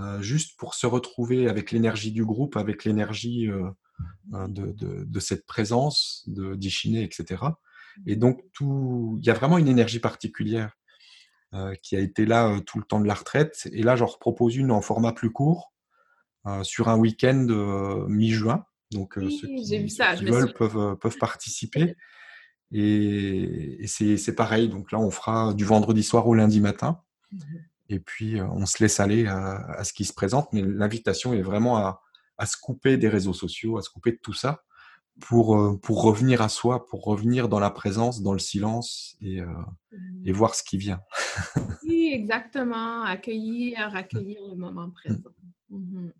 euh, 0.00 0.20
juste 0.20 0.58
pour 0.58 0.74
se 0.74 0.88
retrouver 0.88 1.48
avec 1.48 1.70
l'énergie 1.70 2.10
du 2.10 2.24
groupe, 2.24 2.56
avec 2.56 2.84
l'énergie 2.84 3.46
de, 3.46 4.72
de, 4.72 5.04
de, 5.04 5.20
cette 5.20 5.46
présence, 5.46 6.24
de 6.26 6.56
d'Ichiné, 6.56 7.04
etc. 7.04 7.36
Et 8.06 8.16
donc 8.16 8.40
tout, 8.52 9.18
il 9.20 9.26
y 9.26 9.30
a 9.30 9.34
vraiment 9.34 9.58
une 9.58 9.68
énergie 9.68 10.00
particulière 10.00 10.76
euh, 11.54 11.74
qui 11.82 11.96
a 11.96 12.00
été 12.00 12.26
là 12.26 12.48
euh, 12.48 12.60
tout 12.60 12.78
le 12.78 12.84
temps 12.84 13.00
de 13.00 13.06
la 13.06 13.14
retraite. 13.14 13.68
Et 13.72 13.82
là, 13.82 13.96
j'en 13.96 14.06
propose 14.06 14.56
une 14.56 14.70
en 14.70 14.80
format 14.80 15.12
plus 15.12 15.30
court 15.30 15.72
euh, 16.46 16.62
sur 16.62 16.88
un 16.88 16.98
week-end 16.98 17.46
mi-juin. 18.08 18.64
Donc 18.90 19.14
ceux 19.14 19.48
qui, 19.48 19.94
veulent 20.24 20.52
peuvent, 20.54 20.96
peuvent 20.96 21.18
participer. 21.18 21.96
Et, 22.72 23.84
c'est 23.86 24.34
pareil. 24.34 24.68
Donc 24.68 24.92
là, 24.92 24.98
on 24.98 25.10
fera 25.10 25.54
du 25.54 25.64
vendredi 25.64 26.02
soir 26.02 26.26
au 26.26 26.34
lundi 26.34 26.60
matin. 26.60 27.02
Mmh 27.32 27.38
et 27.90 28.00
puis, 28.00 28.38
on 28.38 28.66
se 28.66 28.82
laisse 28.82 29.00
aller 29.00 29.26
à, 29.26 29.82
ce 29.82 29.94
qui 29.94 30.04
se 30.04 30.12
présente. 30.12 30.52
Mais 30.52 30.60
l'invitation 30.60 31.32
est 31.32 31.40
vraiment 31.40 31.78
à, 31.78 32.02
à, 32.36 32.44
se 32.44 32.58
couper 32.58 32.98
des 32.98 33.08
réseaux 33.08 33.32
sociaux, 33.32 33.78
à 33.78 33.82
se 33.82 33.88
couper 33.88 34.12
de 34.12 34.18
tout 34.22 34.34
ça 34.34 34.62
pour, 35.20 35.78
pour 35.80 36.02
revenir 36.02 36.42
à 36.42 36.48
soi, 36.48 36.86
pour 36.86 37.04
revenir 37.04 37.48
dans 37.48 37.60
la 37.60 37.70
présence, 37.70 38.22
dans 38.22 38.32
le 38.32 38.38
silence 38.38 39.16
et, 39.20 39.40
mmh. 39.40 40.26
et 40.26 40.32
voir 40.32 40.54
ce 40.54 40.62
qui 40.62 40.78
vient. 40.78 41.00
oui, 41.82 42.10
exactement. 42.12 43.02
Accueillir, 43.02 43.94
accueillir 43.94 44.40
le 44.48 44.56
moment 44.56 44.90
présent. 44.90 45.30
Mmh 45.70 46.10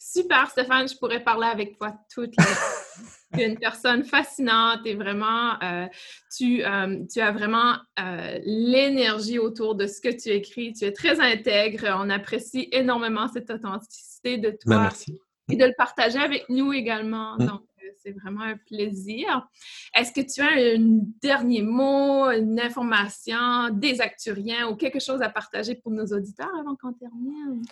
Super, 0.00 0.48
Stéphane, 0.48 0.88
je 0.88 0.96
pourrais 0.96 1.22
parler 1.22 1.48
avec 1.48 1.76
toi 1.76 1.92
toute 2.14 2.34
la 2.38 2.44
Tu 3.34 3.40
es 3.40 3.46
une 3.46 3.58
personne 3.58 4.04
fascinante 4.04 4.80
et 4.86 4.94
vraiment, 4.94 5.60
euh, 5.62 5.86
tu, 6.34 6.64
euh, 6.64 7.04
tu, 7.12 7.20
as 7.20 7.30
vraiment 7.30 7.74
euh, 8.00 8.38
l'énergie 8.42 9.38
autour 9.38 9.74
de 9.74 9.86
ce 9.86 10.00
que 10.00 10.08
tu 10.08 10.30
écris. 10.30 10.72
Tu 10.72 10.86
es 10.86 10.92
très 10.92 11.20
intègre. 11.20 11.94
On 11.98 12.08
apprécie 12.08 12.68
énormément 12.72 13.28
cette 13.28 13.50
authenticité 13.50 14.38
de 14.38 14.50
toi. 14.50 14.76
Ben, 14.76 14.80
merci. 14.80 15.20
Et 15.50 15.56
de 15.56 15.64
le 15.64 15.74
partager 15.76 16.18
avec 16.18 16.48
nous 16.48 16.72
également. 16.72 17.34
Mmh. 17.34 17.46
Donc, 17.46 17.62
c'est 18.02 18.12
vraiment 18.12 18.42
un 18.42 18.56
plaisir. 18.56 19.48
Est-ce 19.94 20.12
que 20.12 20.20
tu 20.20 20.40
as 20.40 20.76
un 20.76 21.00
dernier 21.22 21.62
mot, 21.62 22.30
une 22.30 22.60
information 22.60 23.70
des 23.70 24.00
acturiens 24.00 24.68
ou 24.68 24.76
quelque 24.76 25.00
chose 25.00 25.22
à 25.22 25.28
partager 25.28 25.74
pour 25.74 25.92
nos 25.92 26.06
auditeurs 26.06 26.50
avant 26.60 26.76
qu'on 26.76 26.92
termine? 26.92 27.62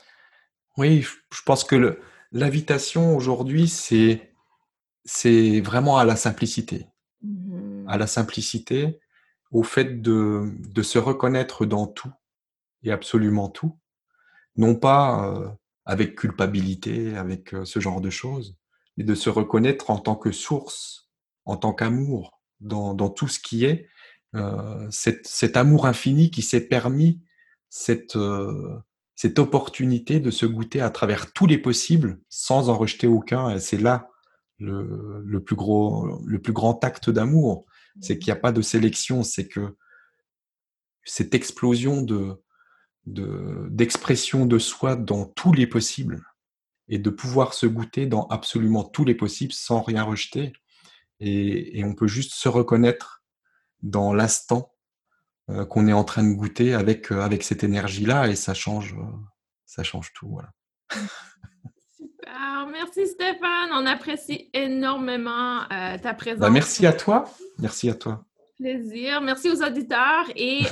Oui, 0.77 1.03
je 1.03 1.43
pense 1.45 1.65
que 1.65 1.99
l'invitation 2.33 3.17
aujourd'hui, 3.17 3.69
c'est, 3.69 4.33
c'est 5.05 5.61
vraiment 5.61 5.99
à 5.99 6.05
la 6.05 6.17
simplicité. 6.17 6.87
Mmh 7.23 7.57
à 7.87 7.99
la 7.99 8.07
simplicité, 8.07 8.99
au 9.51 9.63
fait 9.63 10.03
de, 10.03 10.53
de, 10.69 10.83
se 10.83 10.99
reconnaître 10.99 11.67
dans 11.67 11.87
tout 11.87 12.13
et 12.83 12.91
absolument 12.93 13.49
tout. 13.49 13.79
Non 14.57 14.75
pas 14.75 15.31
euh, 15.31 15.49
avec 15.85 16.17
culpabilité, 16.17 17.17
avec 17.17 17.55
euh, 17.55 17.65
ce 17.65 17.81
genre 17.81 18.01
de 18.01 18.11
choses, 18.11 18.57
mais 18.97 19.05
de 19.05 19.15
se 19.15 19.31
reconnaître 19.31 19.91
en 19.91 19.99
tant 19.99 20.17
que 20.17 20.33
source, 20.33 21.09
en 21.45 21.57
tant 21.57 21.73
qu'amour, 21.73 22.41
dans, 22.61 22.95
tout 23.11 23.29
ce 23.29 23.39
qui 23.39 23.65
est, 23.65 23.89
euh, 24.35 24.87
cet, 24.91 25.57
amour 25.57 25.87
infini 25.87 26.31
qui 26.31 26.43
s'est 26.43 26.67
permis 26.67 27.21
cette, 27.69 28.17
euh, 28.17 28.79
cette 29.15 29.39
opportunité 29.39 30.21
de 30.21 30.31
se 30.31 30.47
goûter 30.47 30.81
à 30.81 30.91
travers 30.91 31.33
tous 31.33 31.47
les 31.47 31.59
possibles 31.59 32.21
sans 32.29 32.69
en 32.69 32.77
rejeter 32.77 33.07
aucun. 33.07 33.51
Et 33.51 33.61
c'est 33.61 33.79
là 33.79 34.09
le, 34.59 35.23
le, 35.25 35.43
plus 35.43 35.57
gros, 35.57 36.21
le 36.25 36.41
plus 36.41 36.53
grand 36.53 36.83
acte 36.85 37.11
d'amour. 37.11 37.67
C'est 38.01 38.19
qu'il 38.19 38.31
n'y 38.33 38.39
a 38.39 38.41
pas 38.41 38.53
de 38.53 38.63
sélection, 38.63 39.23
c'est 39.23 39.49
que 39.49 39.77
cette 41.05 41.35
explosion 41.35 42.03
de, 42.03 42.43
d'expression 43.07 44.45
de, 44.45 44.59
soi 44.59 44.97
dans 44.97 45.25
tous 45.25 45.53
les 45.53 45.67
possibles 45.67 46.23
et 46.89 46.99
de 46.99 47.11
pouvoir 47.11 47.55
se 47.55 47.67
goûter 47.67 48.07
dans 48.07 48.27
absolument 48.29 48.85
tous 48.85 49.05
les 49.05 49.15
possibles 49.15 49.53
sans 49.53 49.83
rien 49.83 50.03
rejeter. 50.03 50.53
Et, 51.21 51.79
et 51.79 51.85
on 51.85 51.95
peut 51.95 52.07
juste 52.07 52.35
se 52.35 52.49
reconnaître 52.49 53.23
dans 53.83 54.13
l'instant 54.13 54.73
euh, 55.49 55.65
qu'on 55.65 55.87
est 55.87 55.93
en 55.93 56.03
train 56.03 56.25
de 56.25 56.35
goûter 56.35 56.75
avec, 56.75 57.13
euh, 57.13 57.21
avec 57.21 57.45
cette 57.45 57.63
énergie-là 57.63 58.27
et 58.27 58.35
ça 58.35 58.53
change, 58.53 58.95
euh, 58.95 59.05
ça 59.65 59.85
change 59.85 60.13
tout. 60.13 60.29
Voilà. 60.29 60.51
Super, 61.97 62.67
merci 62.73 63.07
Stéphane, 63.07 63.71
on 63.73 63.87
apprécie 63.87 64.51
énormément 64.53 65.61
ta 65.69 65.99
bah, 65.99 66.15
présence. 66.15 66.51
merci 66.51 66.85
à 66.85 66.93
toi, 66.93 67.31
merci 67.59 67.89
à 67.89 67.95
toi. 67.95 68.25
Plaisir, 68.57 69.21
merci 69.21 69.49
aux 69.49 69.63
auditeurs 69.63 70.25
et 70.35 70.63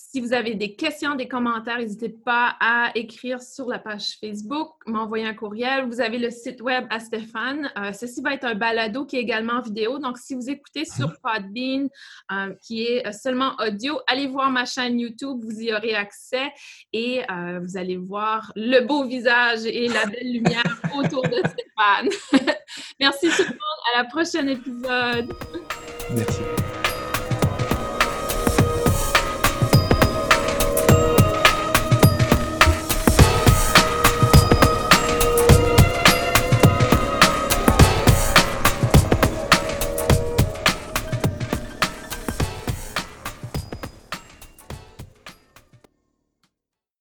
si 0.00 0.20
vous 0.20 0.32
avez 0.32 0.54
des 0.54 0.76
questions, 0.76 1.16
des 1.16 1.26
commentaires, 1.26 1.78
n'hésitez 1.78 2.08
pas 2.08 2.54
à 2.60 2.92
écrire 2.94 3.42
sur 3.42 3.68
la 3.68 3.80
page 3.80 4.16
Facebook, 4.20 4.70
m'envoyer 4.86 5.26
un 5.26 5.34
courriel. 5.34 5.86
Vous 5.86 6.00
avez 6.00 6.18
le 6.18 6.30
site 6.30 6.60
web 6.60 6.86
à 6.88 7.00
Stéphane. 7.00 7.68
Euh, 7.76 7.92
ceci 7.92 8.22
va 8.22 8.32
être 8.32 8.44
un 8.44 8.54
balado 8.54 9.04
qui 9.04 9.16
est 9.16 9.20
également 9.20 9.54
en 9.54 9.60
vidéo. 9.60 9.98
Donc, 9.98 10.16
si 10.16 10.36
vous 10.36 10.48
écoutez 10.48 10.84
sur 10.84 11.12
Podbean, 11.20 11.88
euh, 12.30 12.54
qui 12.62 12.84
est 12.84 13.12
seulement 13.12 13.56
audio, 13.58 13.98
allez 14.06 14.28
voir 14.28 14.52
ma 14.52 14.64
chaîne 14.66 15.00
YouTube. 15.00 15.40
Vous 15.42 15.60
y 15.60 15.72
aurez 15.72 15.96
accès 15.96 16.52
et 16.92 17.22
euh, 17.28 17.58
vous 17.60 17.76
allez 17.76 17.96
voir 17.96 18.52
le 18.54 18.86
beau 18.86 19.04
visage 19.04 19.66
et 19.66 19.88
la 19.88 20.06
belle 20.06 20.32
lumière 20.32 20.80
autour 20.96 21.22
de 21.22 21.38
Stéphane. 21.38 22.54
Merci 23.00 23.30
tout 23.30 23.42
le 23.42 23.48
monde. 23.48 23.94
À 23.94 23.98
la 23.98 24.04
prochaine 24.04 24.48
épisode. 24.48 25.34
Merci. 26.14 26.57